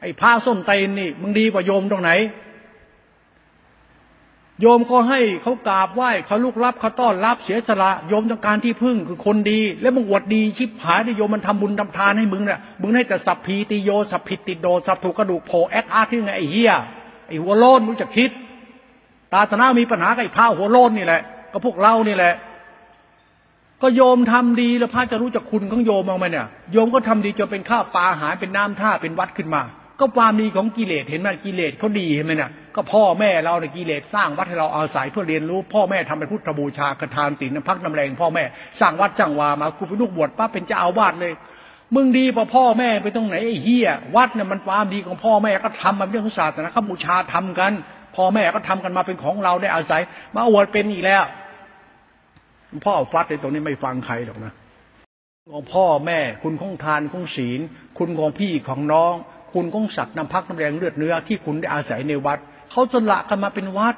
[0.02, 2.10] ไอ้พระส้มเตนนี่มึงดีกว่าโยมตรงไหน
[4.60, 16.72] โยมก็ให้เขากราบไหว้เขาลุกรับเขาต้อนรับเสียสละโยมต้องการที่พึ่งคือคนดี แล้วมึงอวดดีชิบหายที่โยมมันทำบุญทำทานให้มึงเนี่ยมึงให้แต่สัพพีติโยสัพพิติโดสัพถูกกระดูกโผแอคอาร์ที่ไงไอ้เฮีย
[17.28, 18.30] ไอ้หัวโลนมึงจะคิด
[19.32, 22.34] ตาตนามีปัญหากับไอ้ผ้าหัวโลนนี่แหละ ก็พวกเรานี่แหละ
[23.82, 29.62] ก็โยมทำดีแล้วพระจะรู้จักคุณของโยมบ้งไหมเนี่ยโยมก็ทำดีจนเป็นข้าวปลาหารเป็นน้ำท่าเป็นวัดขึ้นมา
[30.00, 38.44] ก็ความดีของกิเลสเห็นไหมกิเลสเขาดีเห็นไหมเนี่ยก็พ่อแม่เราในกิเลสสร้างวัดให้เราอาศัยเพื่อเรียนรู้ พ่อแม่ทำเป็นพุทธบูชากระทานศีลพักน้ำแรงพ่อแม่
[38.80, 41.32] สร้างวัดจ้างวามากูเป็นลูกบวชป้าเป็นเจ้าอาวาสเลย
[41.94, 47.72] มึงดีพอพ่อแม่ไปตรงไหนไอ้เฮียวัดเนี่ยมันความดีของพ่อแม่ก็ทำมาเรื่องของศาสนาเขาบูชาทำกัน
[48.16, 50.00] พ่อแม่ก็ทำกันมาเป็นของเราได้อาศัย
[50.34, 51.24] มาอวดเป็นอีกแล้ว
[52.84, 54.52] พ่อฟัดในตรงนี้ไม่ฟังใครหรอกนะ
[55.52, 57.60] ของพ่อแม่ คุณของทานของศีล
[57.98, 59.14] คุณของพี่ของน้อง
[59.54, 62.38] คุณของสัตว์น้ำพักน้ำแรงเลือดเนื้อที่คุณได้อาศัยในวัด
[62.70, 63.96] เขาจนละกันมาเป็นวัด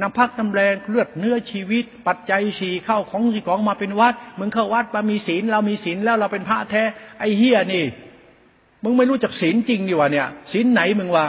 [0.00, 6.82] น้ำพักน้ำแรงเลือดเนื้อชีวิต ปัจจัยสี่เข้าของสี่ของมาเป็นวัดมึงเข้าวัดมามีศีลเรามีศีลแล้วเราเป็นพระแท้
[7.18, 7.84] ไอ้เฮียนี่
[8.84, 11.26] มึงไม่รู้จักศีลจริงดีวะเนี่ยศีลไหนมึงวะ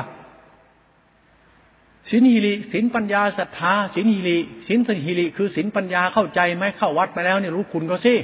[2.09, 8.15] ศีลฮิริศีลปัญญาศรัทธาศีลฮิริศีลสฮิริคือศีลปัญญาเข้าใจไหมเข้าวัดมาแล้วเนี่ยรู้คุณก็สิ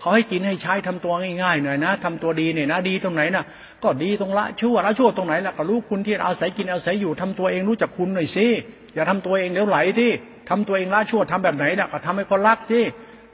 [0.00, 3.44] เขาให้กินให้ใช้ทำตัวง่ายๆหน่อยนะทำตัวดีเนี่ยนะดีตรงไหนนะ
[3.84, 8.46] ก็ดีตรงละชั่วละชั่วตรงไหนล่ะก็รู้คุณที่อาศัยกินอาศัยอยู่ทำตัวเองรู้จักคุณหน่อยสิ
[8.94, 10.10] อย่าทำตัวเองเดี๋ยวไหลที่
[10.50, 12.84] ทำตัวเองละชั่วทำแบบไหนนะก็ทำให้คนรักที่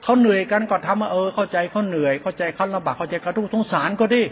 [0.03, 4.23] เขาเหนื่อยกันก็ทำเออเข้าใจเขาเหนื่อยเข้าใจเขาลำบากเข้าใจเขาทุกข์สงสารก็ดิ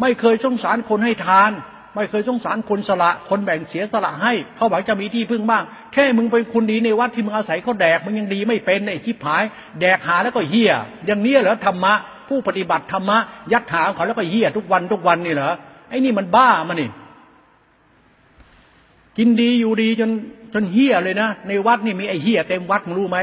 [0.00, 1.52] ไม่เคยสงสารคนให้ทาน
[1.94, 5.62] ไม่เคยสงสารคนสละคนแบ่งเสียสละให้เขาหวังจะมีที่พึ่งบ้าง
[5.92, 9.44] แค่มึงเป็นคนดีในวัดที่มึงอาศัยเขาแดกมึงยังดีไม่เป็นไอ้ชิบหาย
[9.80, 10.72] แดกหาแล้วก็เฮีย
[11.06, 11.94] อย่างนี้เหรอธรรมะ
[12.28, 13.18] ผู้ปฏิบัติธรรมะ
[13.52, 15.52] ยัดถาเขาแล้วก็เฮี้ยทุกวันทุกวันนี่เหรอ
[15.88, 16.90] ไอ้นี่มันบ้ามันนี่
[19.18, 20.10] กินดีอยู่ดีจน
[20.54, 23.18] จนเฮี้ยเลยนะในวัดนี่มีไอ้เฮี้ยเต็มวัดมึงรู้ไหม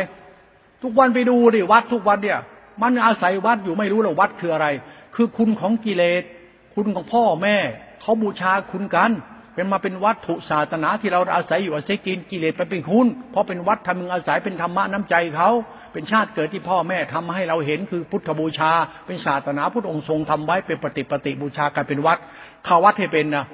[0.83, 2.39] ทุกวันไปดูดิวัดทุกวันเนี่ย
[2.81, 4.67] มันอาศัยวัดอยู่ไม่รู้หรอกวัดคืออะไร
[5.15, 6.23] คือคุณของกิเลส
[6.73, 7.55] คุณของพ่อแม่
[8.01, 9.11] เขาบูชาคุณกัน
[9.53, 15.49] เป็นมาเป็นวัตถุศาสนาที่เราอาศัยอยู่อาศัยกินกิเลสไปเป็นคุณเพราะเป็นวัดทำมึงอาศัยเป็นธรรมะน้ำใจเขา
[15.95, 18.71] เป็นชาติเกิดที่พ่อแม่ทำให้เราเห็นคือพุทธบูชา
[19.05, 22.17] เป็นศาสนาพุทธองค์ทรงทำไว้เป็นปฏิปฏิบูชากันเป็นวัด
[22.67, 23.45] ข้าวัดให้เป็นนะ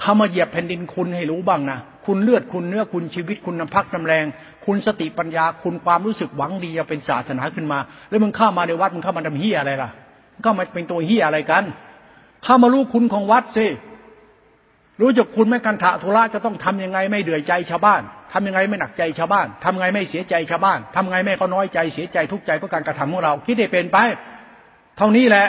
[0.00, 4.24] เขามาเหยียบแผ่นดินคุณให้รู้บ้างนะคุณเลือดคุณเนื้อคุณชีวิตคุณน้ำพักน้ำแรง
[4.66, 7.78] คุณสติปัญญาคุณความรู้สึกหวังดีจะเป็นศาสนาขึ้นมา
[8.08, 9.90] แล้วมึงเข้ามาในวัดมึงเข้ามาทำเฮียอะไรล่ะ
[10.44, 11.64] ก็มาเป็นตัวเฮียอะไรกัน
[12.44, 13.66] เข้ามารู้คุณของวัดสิ
[15.00, 23.98] รู้จักคุณไม่กันถะธุระจะต้องทํำยังไงไม่เดือดใจชาวบ้าน ทำยังไงไม่หนักใจชาวบ้านทำไงไม่เสียใจชาวบ้านทำไงไม่เขาน้อยใจเสียใจทุกใจเพราะการกระทำของเรา คิดได้เป็นไป
[24.96, 25.46] เท่านี้แหละ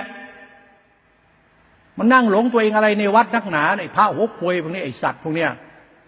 [1.97, 5.49] มันนั่งหลงตัวเองอะไรในวัดนักหนาในพระหัวควยพวกนี้ไอสัตว์พวกเนี้ย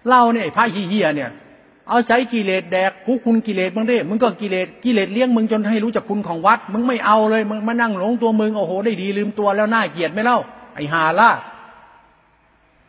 [0.07, 1.31] เล่าเนี่ยพระเฮียเนี่ย
[1.89, 10.39] เอาใช้กิเลสแดกผู้คุณกิเลสมึงได้มึงก็กิเลสกิเลสเลี้ยงมึงจนให้รู้จักคุณของวัด มึงไม่เอาเลยมึงมานั่งหลงตัวมึงโอ้โหได้ดีลืมตัวแล้วน่าเกลียดไม่เล่า
[10.75, 11.31] ไอหาล่า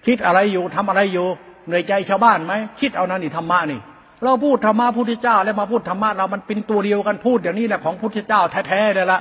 [0.07, 1.26] คิดอะไรอยู่ทำอะไรอยู่
[1.67, 3.81] เหนื่อยใจชาวบ้านไหมคิดเอานั่นนี่ธรรมะนี่
[4.23, 9.21] เราพูดธรรมะพุทธเจ้า แล้วมาพูดธรรมะเรามันเป็นตัวเดียวกันพูดอย่างนี้แหละของพุทธเจ้าแท้ๆเลยละ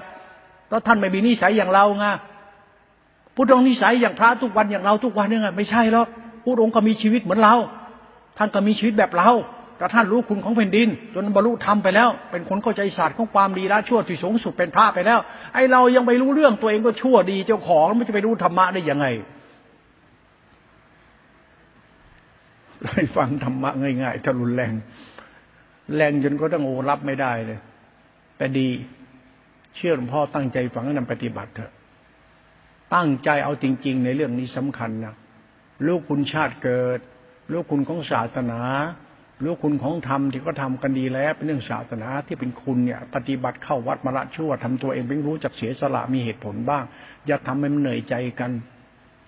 [0.70, 2.06] แล้วท่านไม่มีนิสัยอย่างเราไง
[3.36, 6.08] พุทธองค์นิสัยอย่างพระทุกวันอย่างเราทุกวันเนี่ยไงไม่ใช่หรอก
[6.44, 7.56] พุทธองค์ก็มีชีวิตเหมือนเรา
[8.38, 9.30] ท่านก็มีชีวิตแบบเรา
[9.78, 15.20] แต่ท่านรู้คุณของแผ่นดิน จนบรรลุธรรมไปแล้ว เป็นคนเข้าใจศาสตร์ของความดีละชั่วที่สูงสุดเป็นพระไปแล้ว
[15.54, 19.06] ไอเรายังไปรู้เรื่องตัวเองก็ชั่วดีเจ้าของไม่จะไปรู้ธรรมะได้ยังไง
[22.94, 24.74] ให้ฟังธรรมะง่ายๆถ้ารุนแรง
[25.96, 27.60] แรงจนก็ต้องโอรับไม่ได้เลย
[28.38, 28.70] แต่ดี
[29.76, 31.72] เชื่อหลวงพ่อตั้งใจฟังและนำปฏิบัติเถอะ
[32.96, 35.16] ตั้งใจเอาจริง ๆ ในเรื่องนี้สำคัญนะ
[35.88, 37.00] ลูกคุณชาติเกิด
[37.52, 38.62] ลูกคุณของศาสนา
[39.46, 46.84] ลูกคุณของธรรมที่ก็ทำกันดีแล้ว เป็นเรื่องศาสนาที่เป็นคุณเนี่ย ปฏิบัติเข้าวัดมาละชั่วทำตัวเองเป็นรู้จักเสียสละมีเหตุผลบ้าง
[47.28, 48.52] อย่าทำให้มันเหนื่อยใจกัน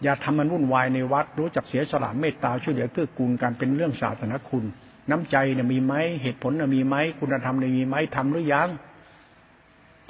[0.03, 4.63] อย่าทำมันวุ่นวายในวัด รู้จักเสียสละเมตตาช่วยเหลือเกื้อกูลกันเป็นเรื่องศาสนาคุณ
[5.09, 8.67] น้ำใจเนี่ยมีไหมเหตุผลเนี่ยมีไหมคุณธรรมเนี่ยมีไหมทำหรือยัง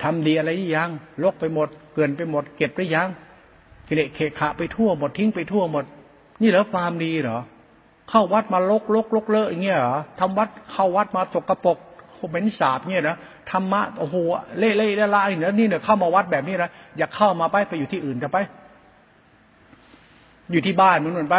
[0.03, 0.89] ทำดีอะไรหรือยัง
[1.23, 3.07] ลกไปหมด เกินไปหมด เก็บหรือยัง
[3.87, 5.85] กิเลสเคขะไปทั่วหมดทิ้งไปทั่วหมด
[6.41, 7.39] นี่เหรอความดีเหรอ
[8.09, 11.77] เข้าวัดมาลกลกลกเลอะอย่างเงี้ยเหรอทำวัดเข้าวัดมาตกกระปก
[12.29, 13.17] เหม็นสาบเนี่ยนะ
[13.51, 14.15] ธรรมะโอ้โห
[14.59, 18.37] เล่เล่ละลายแล้วนี่เนี่ยเข้ามาวัดแบบนี้นะอย่าเข้ามาไปไปอยู่ที่อื่นจะไป
[20.51, 21.37] อยู่ที่บ้านมึงเหมือนไป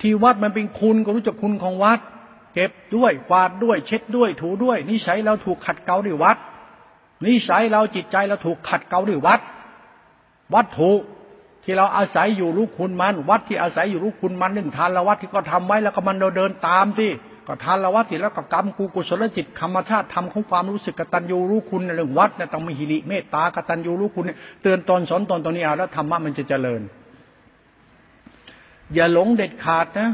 [0.00, 2.00] ที่วัดมันเป็นคุณก็รู้จักคุณของวัด
[2.54, 6.36] เก็บด้วยกวาดด้วย เช็ดด้วย ถูด้วย นิสัยเราถูกขัดเกลาด้วยวัด
[7.26, 9.40] นิสัยเราจิตใจเราถูกขัดเกลาด้วยวัด
[10.54, 11.00] วัดถูก
[11.64, 17.10] ที่เราอาศัยอยู่รู้คุณมัน วัดที่อาศัยอยู่รู้คุณมันหนึ่งทานละวัดที่ก็ทำไว้แล้วก็มันเราเดินตามที่
[17.46, 24.24] ก็ทานละวัดที่แล้วก็กรรมกูกุศลจิตธรรมชาติธรรมของความรู้สึกกตัญญูรู้คุณในเรื่องวัดเนี่ยต้องมีหิริเมตตากตัญญูรู้คุณ
[24.62, 26.82] เตือนตอนสอนตอนตอนนี้เอาแล้วธรรมะมันจะเจริญ
[28.94, 30.10] อย่าหลงเด็ดขาดนะ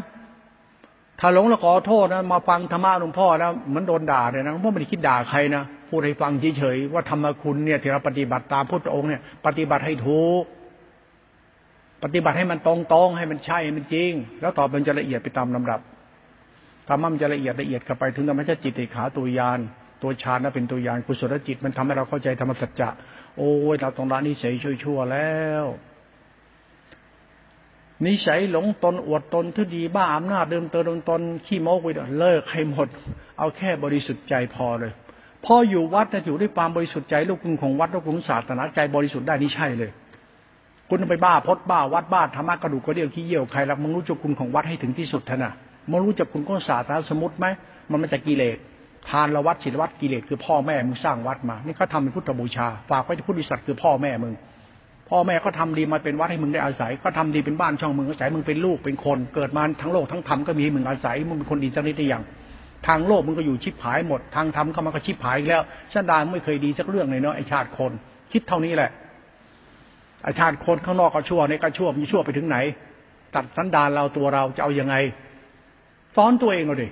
[1.20, 10.44] ถ้าหลงแล้วขอโทษนะ มาฟังธรรมะหลวงพ่อนะเหมือนโดนด่าเลยนะหลวงพ่อไม่ได้คิดด่าใครนะพูดให้ฟังเฉยๆว่าธรรมคุณเนี่ยที่เราปฏิบัติตามพุทธองค์เนี่ย ปฏิบัติให้ถูก
[12.04, 15.80] ปฏิบัติให้มันตรงๆให้มันใช่ให้มันจริง แล้วต่อมันจะละเอียดไปตามลำดับ
[16.88, 19.58] ธรรมะมันจะละเอียดละเอียดเข้าไปถึงธรรมชาติจิตติขาตัวยาน
[20.02, 22.88] ตัวฌานนั้นเป็นตัวยานกุศลจิตมันทำให้เราเข้าใจธรรมสัจจะ
[23.38, 25.64] โอ้ยเราต้องละนิสัยชั่วๆแล้ว
[28.06, 31.86] นิสัยหลงตนอวดตนทุดีบ้าอำนาจเดิมเติมตนขี้โม้ไป
[32.18, 32.88] เลิกให้หมด
[33.38, 34.92] เอาแค่บริสุทธิ์ใจพอเลย
[35.44, 39.90] พออยู่วัดจะอยู่ด้วยความบริสุทธิ์ใจลูกคุณของวัดลูกคุณศาสนาใจบริสุทธิ์ได้นี่ใช่เลย
[40.88, 45.52] คุณไปบ้าพดบ้าวัดบ้าธรรมะกระดูกกระเดี่ยวขี้เยี่ยวใครรักมึงรู้จักคุณของวัดให้ถึงที่สุดท่านะ
[45.90, 47.46] มึงรู้จักคุณของศาสนาสมุติไหม
[47.90, 48.56] มันมาจากกิเลส
[49.08, 54.32] ทานละวัดศิลวัดกิเลสคือพ่อแม่มึงสร้างวัดมา นี่เขาทาเป็นพุทธบูชา ฝากไว้ที่พุทธิสัตว์คือพ่อแม่มึง
[55.10, 62.22] พ่อแม่ก็ทำดีมาเป็นวัดให้มึงได้อาศัย ก็ทำดีเป็นบ้านช่องมึงอาศัยมึงเป็นลูกเป็นคน เกิดมาทั้งโลกทั้งธรรมก็มีให้มึงอาศัยมึงเป็นคนดีสักนิดได้ยัง
[62.86, 67.92] ทางโลกมึงก็อยู่ชิบหายหมด ทางธรรมก็มันก็ชิบหายแล้วชันดานไม่เคยดีสักเรื่องเลยเนาะไอชาติคน
[68.32, 68.90] คิดเท่านี้แหละ
[70.26, 72.58] อาชาติคนข้างนอกก็ชั่วในก็ชั่วมันชั่วไปถึงไหน
[73.34, 74.94] ตัดสันดานเราตัวเราจะเอาอยัางไง
[76.16, 76.88] สอนตัวเองเอาดิ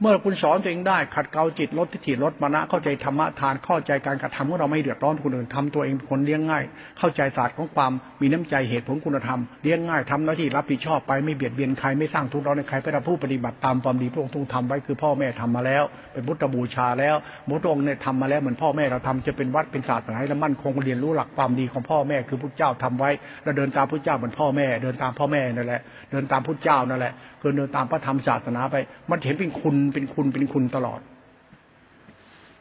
[0.00, 6.64] เมื่อคุณสอนตัวเองได้ขัดเกลาจิตลดทิฏฐิลดมานะเข้าใจธรรมะทานเข้าใจการกระทำของเราไม่เดือดร้อนคนอื่นทำตัวเองคนเลี้ยงง่าย
[6.98, 15.82] เข้าใจศาสตร์ของความมีน้ำใจเหตุผลคุณธรรมเลี้ยงง่ายทำหน้าที่รับผิดชอบไปไม่เบียดเบียนใครไม่สร้างทุกข์ร้อนในใครเพื่อผู้ปฏิบัติตามความดีพระองค์ทรงทำไว้คือพ่อแม่ทำมาแล้ว
[16.12, 17.16] เป็นพุทธบูชาแล้ว
[17.48, 23.10] มุตองค์เนี่ยทำมาแล้วเหมือนพ่อแม่เราทำจะเป็นวัดเป็นศาสนาให้ละมั่นคงเรียนรู้หลักความดีของพ่อแม่คือพุทธเจ้าทำไว้
[23.42, 25.80] แล้วเดินตามพุทธเจ้าเหมือนพ่อแม่ เดินตามพ่อแม่นั่นแหละ
[26.10, 27.12] เดินตามพุทธเจ้านั่นแหละ
[27.44, 28.76] คือเดินตามพระธรรมศาสนาไป
[29.10, 31.00] มันเห็นเป็นคุณเป็นคุณเป็นคุณตลอด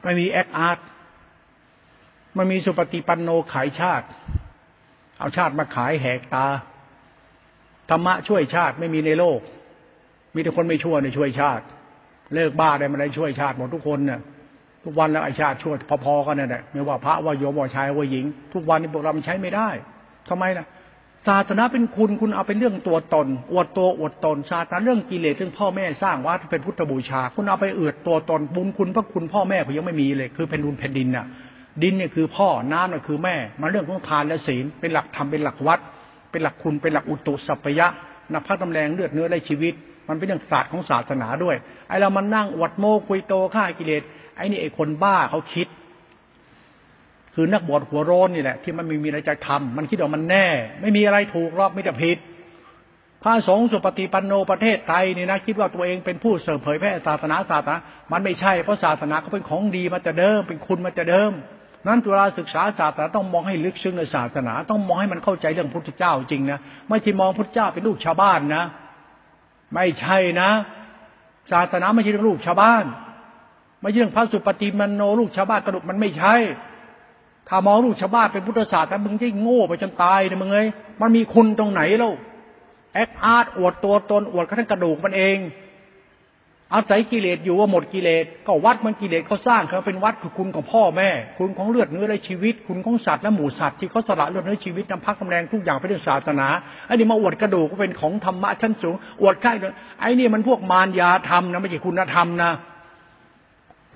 [0.04, 0.80] ไม่มีแอคอาร์ต
[2.38, 4.06] มันมีสุปฏิปันโนขายชาติ
[5.20, 6.46] เอาชาติมาขายแหกตา
[7.90, 9.40] ธรรมะช่วยชาติไม่มีในโลก
[10.36, 11.64] มีแต่คนไม่ชั่วในช่วยชาติ
[12.34, 14.20] เลิกบ้าได้มาได้ช่วยชาติหมดทุกคนเนี่ย
[14.84, 15.76] ทุกวันแล้วไอชาติช่วย
[16.06, 19.70] พอๆกันนั่นแหละไม่ว่าพระว่าโยมว่าชายว่าหญิง ทุกวันนี้พวกเราใช้ไม่ได้
[20.30, 20.66] ทำไมนะ
[21.28, 31.26] ศาสนาเป็นคุณคุณเอาเป็นเรื่องตัวตน อวดตัวอวดตนศาสนาเรื่องกิเลสเรื่องพ่อแม่สร้างวัดเป็นพุทธบูชา คุณเอาไปเอืดตัวตนบุญคุณพระคุณพ่อแม่ผมยังไม่มีเลย คือเป็นดุลแผ่นดินน่ะ
[31.84, 35.80] ดินเนี่ยคือพ่อน้ำน่ะคือแม่ มาเรื่องของทานและศีลเป็นหลักธรรมเป็นหลักวัด
[36.32, 37.88] เป็นหลักคุณเป็นหลักอุตุสัพยะ
[38.32, 39.74] นับพัฒตำแรงเลือดเนื้อและชีวิต
[40.10, 41.56] มันเป็นเรื่องศาสตร์ของศาสนาด้วย
[41.88, 44.04] ไอเรามันนั่งอวดโมคุยโตฆ่ากิเลส
[44.38, 45.68] ไอ้นี่ไอคนบ้าเขาคิด
[47.36, 50.48] คือนักบวชหัวโรนนี่แหละที่มันไม่มีอะไรจะทำมันคิดว่ามันแน่
[50.82, 52.18] ไม่มีอะไรถูกหรอกไม่จะผิด
[53.24, 57.76] พระสงฆ์สุปฏิปันโนประเทศไทยนี่นะคิดว่าตัวเองเป็นผู้เสริมเผยแพร่ศาสนาศาสนา
[58.12, 61.32] มันไม่ใช่เพราะศาสนาก็เป็นของดีมาแต่เดิม เป็นคุณมาแต่เดิม
[61.88, 66.60] นั้นตัวเราศึกษาศาสนาต้องมองให้ลึกซึ้งในศาสนา ต้องมองให้มันเข้าใจเรื่องพุทธเจ้าจริงนะ
[66.90, 68.64] ไม่ใช่มองพุทธเจ้าเป็นลูกชาวบ้านนะ
[69.74, 70.50] ไม่ใช่นะ
[71.52, 72.84] ศาสนาไม่ใช่เรื่องลูกชาวบ้าน
[73.82, 76.36] ไม่ใช่เรื่องพระสุปฏิปันโนลูกชาวบ้านกระดุกมันไม่ใช่
[77.50, 80.68] ถ้ามองลูกชาวบ้านเป็นพุทธศาสตร์แต่มึงจะโง่ไปจนตายนะมึงเอ้ย
[81.02, 82.12] มันมีคุณตรงไหนเล่า
[82.94, 85.40] แอคอาร์ตอวดตัวตนอวดกระทั่งกระดูกมันเอง
[86.74, 96.48] อาศัยกิเลสอยู่ว่าหมดกิเลสก็วัดมันกิเลสเขาสร้างเขาเป็นวัดคือคุณของพ่อแม่ คุณของเลือดเนื้อและชีวิต คุณของสัตว์และหมูสัตว์ที่เขาสละเลือดเนื้อชีวิตนำพักกำแรงทุกอย่างไปด้วยศาสนา
[96.88, 99.54] ไอ้นี่มาอวดกระดูกก็เป็นของธรรมะชั้นสูงอวดใกล้
[100.02, 102.52] ไอ้นี่มันพวกมารยาธรรมนะไม่ใช่คุณธรรมนะ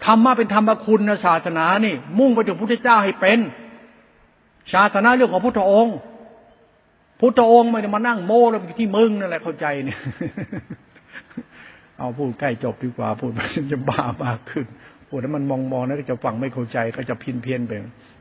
[0.05, 3.39] ธรรมะเป็นธรรมคุณศาสนานี่ มุ่งไปถึงพุทธเจ้าให้เป็น
[4.73, 5.95] ศาสนาเรื่องของพุทธองค์
[7.19, 9.99] พุทธองค์ไม่ได้มานั่งโม้แล้วที่มึงนั่นแหละเข้าใจเนี่ย
[11.97, 14.65] เอาพูดใกล้จบดีกว่าพูดมันจะบ้ามากขึ้น
[15.07, 17.71] พูดแล้วมันมองมองแล้วก็จะฟังไม่เข้าใจก็จะพินเพี้ยนไป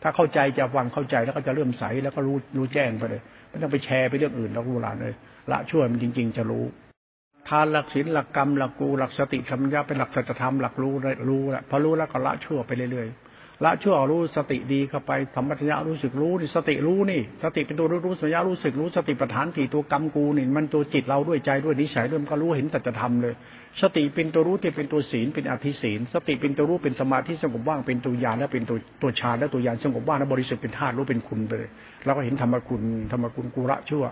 [0.02, 5.12] ถ้าเข้าใจจะฟังเข้าใจแล้วก็จะเริ่มใสแล้วก็รู้รู้แจ้งไปเลยไม่ต้องไปแชร์ไปเรื่องอื่นแล้วรู้ลาเลย
[5.50, 6.64] ละช่วยมันจริง ๆ จะรู้
[7.48, 10.94] ทานหลักศีลหลักกรรมหลักกูหลักสติธรรมญาเป็นหลักสัจธรรมหลักรู้
[11.28, 23.34] รู้แล้วพอรู้แล้วก็ละชั่วไปเรื่อยๆละชั่วรู้สติดีเข้าไปธรรมะญารู้สึกรู้นี่สติรู้นี่ สติเป็นตัวรู้รู้สัญญารู้สึกรู้สติปัฏฐานสี่ตัวกรรมกูนี่มันตัวจิตเราด้วยใจด้วยนิสัยด้วยมันก็รู้เห็นแต่จะทำเลย
[23.82, 31.70] สติเป็นตัวรู้ที่เป็นตัวศีลเป็นอธิศีลสติเป็นตัวรู้เป็นสมาธิสงบว่างเป็นตัวญาณและเป็นตัวตัวฌานและตัวญาณสงบว่างและบริสุทธิ์เป็นธาตุรู้เป็นคุณไปเลย
[32.04, 32.82] เราก็เห็นธรรมคุณ
[33.12, 34.04] ธรรมคุณกุระชั่ว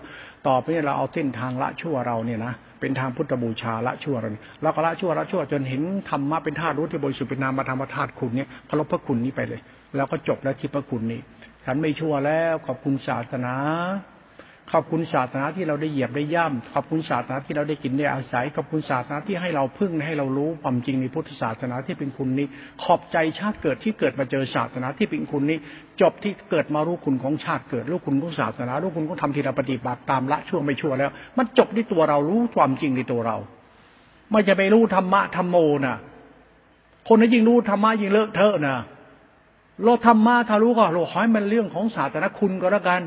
[0.48, 4.28] ต่อไปนี้เราเอาเส้นทางละชั่วเราเนี่ยนะเป็นทางพุทธบูชาละชั่วเรา
[4.62, 9.60] เราก็ละชั่วละชั่วจนเห็นธรรมะเป็นธาตุรู้ที่บริสุทธิ์เป็นนามธรรมธาตุคุณเนี่ยเคารพพระคุณนี้ไปเลย
[9.96, 11.20] แล้วก็จบแล้วที่พระคุณนี้
[11.64, 13.54] ฉันไม่ชั่วแล้วขอบคุณศาสนา
[14.76, 22.46] ขอบคุณศาสนาที่เราได้เหยียบได้ย่ำขอบคุณศาสนาที่เราได้กินได้อาศัยขอบคุณศาสนาที่ให้เราพึ่งให้เรารู้ความจริงในพุทธศาสนาที่เป็นคุณนี้
[22.82, 25.58] ขอบใจชาติเกิดที่เกิดมาเจอศาสนาที่เป็นคุณนี้
[26.00, 33.36] จบที่เกิดมารู้คุณของชาติเกิดรู้คุณของศาสนารู้คุณของทำที่เราปฏิบัติตามละชั่วไม่ชั่วแล้ว มันจบที่ตัวเรารู้ความจริงในตัวเรา
[34.30, 35.56] ไม่จะไปรู้ธรรมะธรรมโม
[35.86, 35.96] นะ
[37.08, 38.76] คนที่ยิ่งรู้ธรรมะยิ่งเลอะเทอะนะ
[39.84, 43.02] เราทำมาถ้ารู้ก็เราขอให้มันเรื่องของศาสนาคุณก็แล้วกัน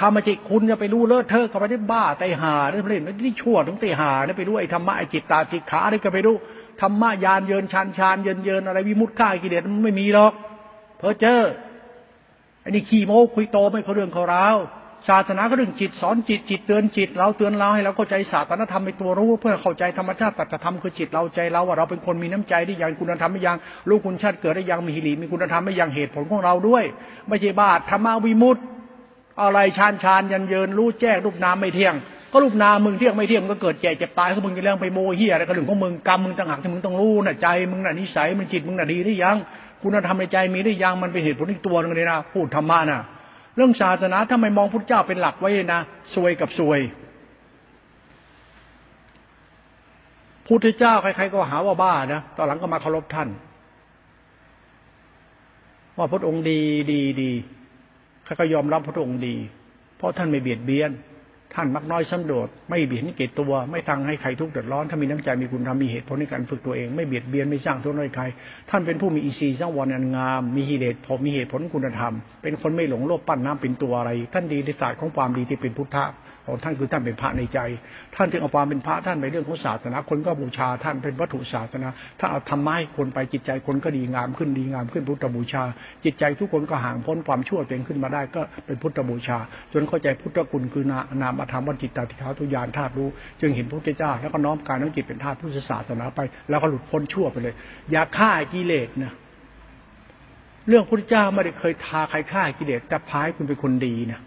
[0.00, 6.36] ทำมาจิตคุณจะไปรู้เลอะเทอะก็ไปได้บ้าไตหาได้เล่นไม่ได้ชั่วถึงไตหาได้ไปรู้ไอ้ธรรมะไอ้จิตตาจิตขาได้ก็ไปรู้
[6.80, 10.32] ธรรมะยานเยินชานชานเยินเยินอะไรวิมุตต์ข้ากิเลสมันไม่มีหรอก
[10.98, 11.40] เพอเจอ
[12.62, 14.58] ไอ้นี่ขี้โม้คุยโตไม่เขาเรื่องเขาราว
[15.08, 23.56] ศาสนาก็เรื่องจิตสอนจิตจิตเตือนจิต เราเตือนเราให้เราเข้าใจศาสนาธรรมในตัวรู้เพื่อเข้าใจธรรมชาติตัตธรรมคือจิตเราใจเราว่าเราเป็นคนมีน้ำใจได้อย่างคุณธรรมไม่ยัง
[23.88, 26.84] ลูกคุณชาติเกิดได้ยังมีหิริมีคุณธรรมไม่ยังเหตุผลของเราด้วย
[27.28, 28.62] ไม่ใช่บาตธรรมวิมุตต์
[29.42, 31.94] อะไรชานชานยันเยินรู้แจ้งรูปนามไม่เที่ยง
[32.32, 39.36] ก็รูปนามมึงเที่ยงไม่เที่ยงก็เกิดแก่เจ็บตายเขามึงจะเรื่องไปโมเฮียอะไรก็เรื่องของมึงกรรมมึงต่างหากที่มึงต้องรู้น่ะใจมึงน่ะนิสัยมึงจิตมึงน่ะดีได้ยัง
[39.82, 43.00] คุณธรรมในใจมีได้ยังมันเป็นเหตุผลอีกตัวนึงเลยนะพูดธรรมะน่ะ
[43.56, 45.80] เรื่องศาสนาถ้าไม่มองพุทธเจ้าเป็นหลักไว้นะ
[46.14, 46.80] ซวยกับซวย
[50.46, 53.28] พุทธเจ้าใครๆก็หาว่าบ้านะตอนหลังก็มาเคารพท่าน
[55.96, 56.60] ว่าพระองค์ดี
[56.92, 57.30] ดีดี
[58.30, 59.36] ใครก็ยอมรับพระองค์ดี
[59.98, 60.90] เพราะท่านไม่เบียดเบียน
[61.54, 68.24] ท่านมักน้อยสันโดษไม่เบียดให้เกตตัว ไม่ทังให้ใครทุกข์เดือดร้อน ถ้ามีน้ำใจมีคุณธรรมมีเหตุผลในการฝึกตัวเอง ไม่เบียดเบียนไม่สร้างทุกข์ให้ใคร
[68.70, 76.04] ท่านเป็นผู้มีอีซีสร้างวันอันงาม มีเหตุผลมีเหตุผลคุณธรรม เป็นคนไม่หลงโลภปั้นน้ำเป็นตัวอะไร ท่านดีในศาสตร์ของความดีที่เป็นพุทธะ
[76.50, 77.58] ของท่านคือท่านเป็นพระในใจ
[78.14, 81.88] ท่านจึงเอาความเป็นพระท่านในเรื่องของศาสนา คนก็บูชาท่านเป็นวัตถุศาสนา
[82.20, 85.62] ถ้าเอาทำไม้คนไปจิตใจคนก็ดีงามขึ้นดีงามขึ้นพุทธบูชา
[86.04, 89.38] จิตใจทุกคนก็ห่างพ้นความชั่วตัวเองขึ้นมาได้ก็เป็นพุทธบูชา
[89.72, 93.08] จนเข้าใจพุทธคุณคือนานามธรรมวัจิตตาทิขาตุยานธาตุรู้
[93.40, 97.54] จึงเห็นพระพุทธเจ้าแล้วก็น้อมกายน้อมจิตเป็นธาตุพุทธศาสนาไป แล้วก็หลุดพ้นชั่วไปเลย
[97.90, 99.12] อย่าฆ่ากิเลสนะ
[100.68, 104.20] เรื่องพุทธเจ้าไม่ได้เคยทาใครฆ่ากิเลสแต่พายคุณเป็นคนดีนะ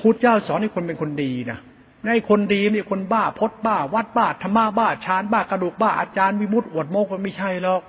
[0.00, 1.58] พุทธเจ้าสอนให้คนเป็นคนดีนะ
[2.06, 7.82] ในคนดีนี่คนบ้าพดบ้า วัดบ้าธรรมะบ้าชานบ้ากระดูกบ้าอาจารย์วิมุตติอวดโมกมันไม่ใช่หรอก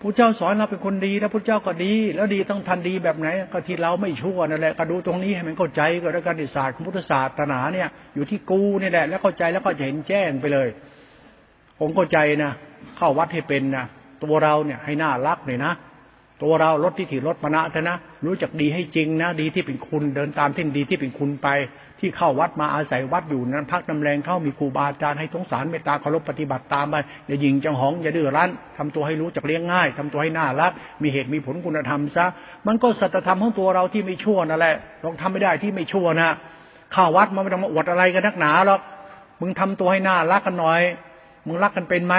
[0.00, 10.68] พระเจ้าสอนเราเป็นคนดีแล้วพระเจ้าก็ดี แล้วดีต้องทันดีแบบไหน ก็ที่เราไม่ชั่วนั่นแหละก็ดูตรงนี้ให้มันเข้าใจก็แล้วกันศาสตร์ของพุทธศาสตร์นาเนี่ย อยู่ที่กูนี่แหละ แล้วเข้าใจแล้วก็จะเห็นแจ้งไปเลย
[11.80, 12.52] ผมเข้าใจนะ
[12.98, 13.84] เข้าวัดให้เป็นนะ
[14.22, 15.72] ตัวเราเนี่ยให้น่ารักหน่อยนะ
[16.42, 21.48] ตัวเราลดที่ถี่ลดมณะเถอะนะ รู้จักดีให้จริงนะ ดีที่เป็นคุณเดินตามที่ดีที่เป็นคุณไป
[22.00, 30.72] ที่เข้าวัดมาอาศัยวัดอยู่นั้นพักนำแรงเข้ามีครูบาอาจารย์ให้สงสารเมตตาเคารพปฏิบัติตามไปอย่ายิงจังหองอย่าดื้อรั้นทำตัวให้รู้จักเลี้ยงง่ายทำตัวให้น่ารัก
[31.02, 32.26] มีเหตุมีผลคุณธรรมซะ
[32.66, 36.30] มันก็สัจธรรมของตัวเราที่ไม่ชั่วนั่นแหละลองทำไม่ได้ที่ไม่ชั่วนะ
[36.92, 38.80] เข้าวัดมันไม่ต้องมาอวดอะไรกันนักหนาหรอก
[39.40, 40.80] มึงทำตัวให้น่ารักกันหน่อย
[41.46, 42.16] มึงรักกันเป็นไหม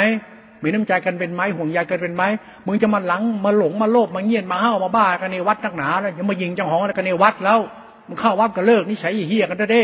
[0.64, 2.24] มีน้ำใจกันเป็นไหมห่วงใยกันเป็นไหม
[2.66, 7.60] มึงจะมาหลังมาหลงมาโลภมาเงียบมาเห้ามาบ้ากันในวัดนักหนาแล้วยังมายิงจังหองกันในวัดแล้ว
[8.08, 9.84] มึงเข้าวัดก็เลิกนิสัยเฮี้ยกันได้ดิ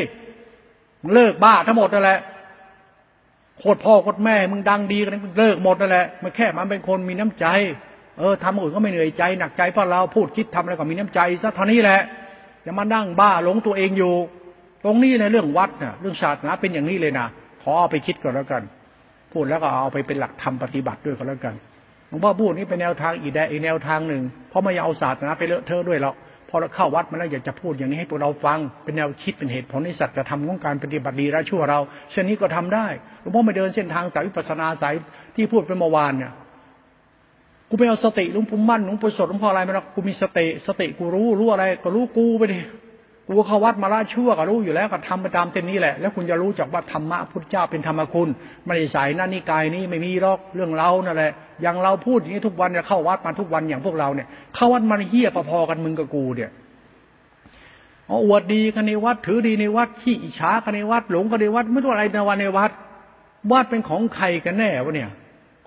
[1.02, 2.20] มึงเลิกบ้าทั้งหมดนั่นแหละ
[3.60, 7.46] โคตรพ่อโคตรแม่ มึงดังดีกันมึงเลิกหมดนั่นแหละมันแค่มันเป็นคนมีน้ำใจ
[8.18, 12.00] เออทำอื่นก็ไม่เหนื่อยใจหนักใจเพราะเราพูดคิดทำอะไรก็มีน้ำใจซะเท่านี้แหละ
[12.64, 14.14] อย่ามานั่งบ้าหลงตัวเองอยู่
[14.84, 17.28] ตรงนี้ในเรื่องวัดน่ะ เรื่องศาสนาเป็นอย่างนี้เลยนะ
[17.64, 18.62] ขอเอาไปคิดก่อนแล้วกัน
[19.34, 21.56] พูดแล้วก็เอาไปเป็นหลักธรรมปฏิบัติด้วยก็แล้วกัน
[22.10, 26.16] หลวงพ่อพูดนี้เป็นแนวทางอีกแดอีกแนวทางหนึ่ง เพราะไม่อยากเอาศาสนาไปเลอะเทอะด้วยหรอก
[26.50, 31.80] พอเราเข้าวัดมาแล้วอยากจะพูดอย่างนี้ให้พวกเราฟัง เป็นแนวคิดเป็นเหตุผลในสัจธรรมของการปฏิบัติดีและชั่วเรา
[32.12, 32.88] เช่นนี้ก็ทำได้
[33.22, 34.94] หลวงพ่อไม่เดินเส้นทางสายวิปัสนาสาย
[35.36, 36.32] ที่พูดเป็นเมื่อวานเนี่ย
[37.70, 42.60] กูไปเอาสติหลวงปู่มั่นหลวงปู่สดหลวงพ่ออะไรมาหรอกกูมีสติสติกูรู้รู้อะไร ก็รู้กูไปดิ
[43.28, 48.30] กูเข้าวัดมาละชั่วก็รู้อยู่แล้วก็ทำไปตามเส้นนี้แหละ แล้วคุณจะรู้จักว่าธรรมะพุทธเจ้าเป็นธรรมคุณ
[48.66, 56.50] ไม่ได้สายนั่นนี่กายนี้ไม่มีหรอกเรื่องเรานั่นแหละอย่างเราพูดอย่างนี้ทุกวันจะเข้าวัดมาทุกวันอย่างพวกเราเนี่ย เข้าวัดมันเฮี้ยพอๆกันมึงกับกูเนี่ย
[58.10, 62.72] อวดดีกันในวัด ถือดีในวัดขี้อิจฉากันในวัด หลงกันในวัด ไม่รู้องอะไรในวันในวัด
[63.52, 65.10] วัดเป็นของใครกันแน่วะเนี่ย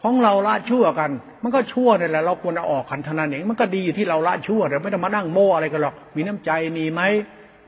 [0.02, 1.10] ของเราละชั่วกัน
[1.42, 7.02] มันก็ชั่วนี่แหละเราควรเอออกขันธนาเองมันก็ดีอยู่ที่เราละชั่วแต่ไม่ต้องมานั่งโม่อะไรกันหรอกมีน้ำใจมีไหม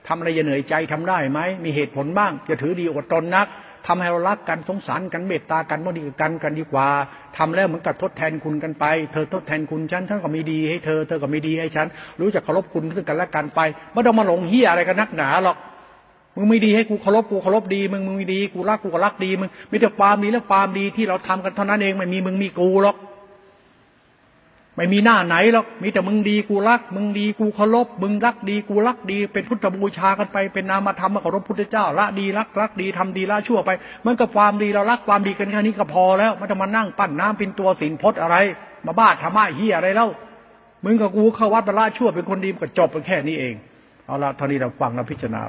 [0.09, 3.47] ทำอะไรอย่าเหนื่อยใจทำได้ไหมมีเหตุผลบ้างจะถือดีอดตนนัก
[3.87, 6.89] ทำให้เรารักกันสงสารกันเมตตากันบ่ดีกันกันดีกว่า
[7.37, 11.87] ทำแล้วเหมือนกับทดแทนคุณกันไป เธอทดแทนคุณฉันฉันก็มีดีให้เธอเธอก็มีดีให้ฉัน
[12.21, 13.61] รู้จักเคารพคุณซึ่งกันและกันไป
[13.93, 15.57] ไม่ต้องมาหลงเฮียอะไรกันนักหนาหรอก
[16.37, 22.97] มึงไม่ดีให้กูเคารพกูเคารพดีมึงมึงมีดีกูรักกูก็รักดีมึงมีแต่ความดีและความดีที่เราทำกันเท่านั้นเองไม่มีมึงมีกูหรอก
[24.77, 33.71] ไม่มีหน้าไหนหรอกมีแต่มึงดีกูรัก มึงดีกูเคารพมึงรักดีกูรักดี เป็นพุทธบูชากันไปเป็นนามธรรมเคารพพุทธเจ้าละดีรักรักดีทำดีละชั่วไป
[34.07, 38.37] มันก็ความดีเรารักความดีกันแค่นี้ก็พอแล้วไม่ต้องมานั่งปั้นน้ำเป็นตัวสินพจน์อะไร
[38.87, 40.09] มาบ้าธรรมะเฮียอะไรแล้ว
[40.85, 43.55] มึงกับกูเข้าวัดไปละชั่วเป็นคนดีก็จบไปแค่นี้เอง
[44.07, 45.43] เอาละเท่านี้เราฟังแล้วพิจารณา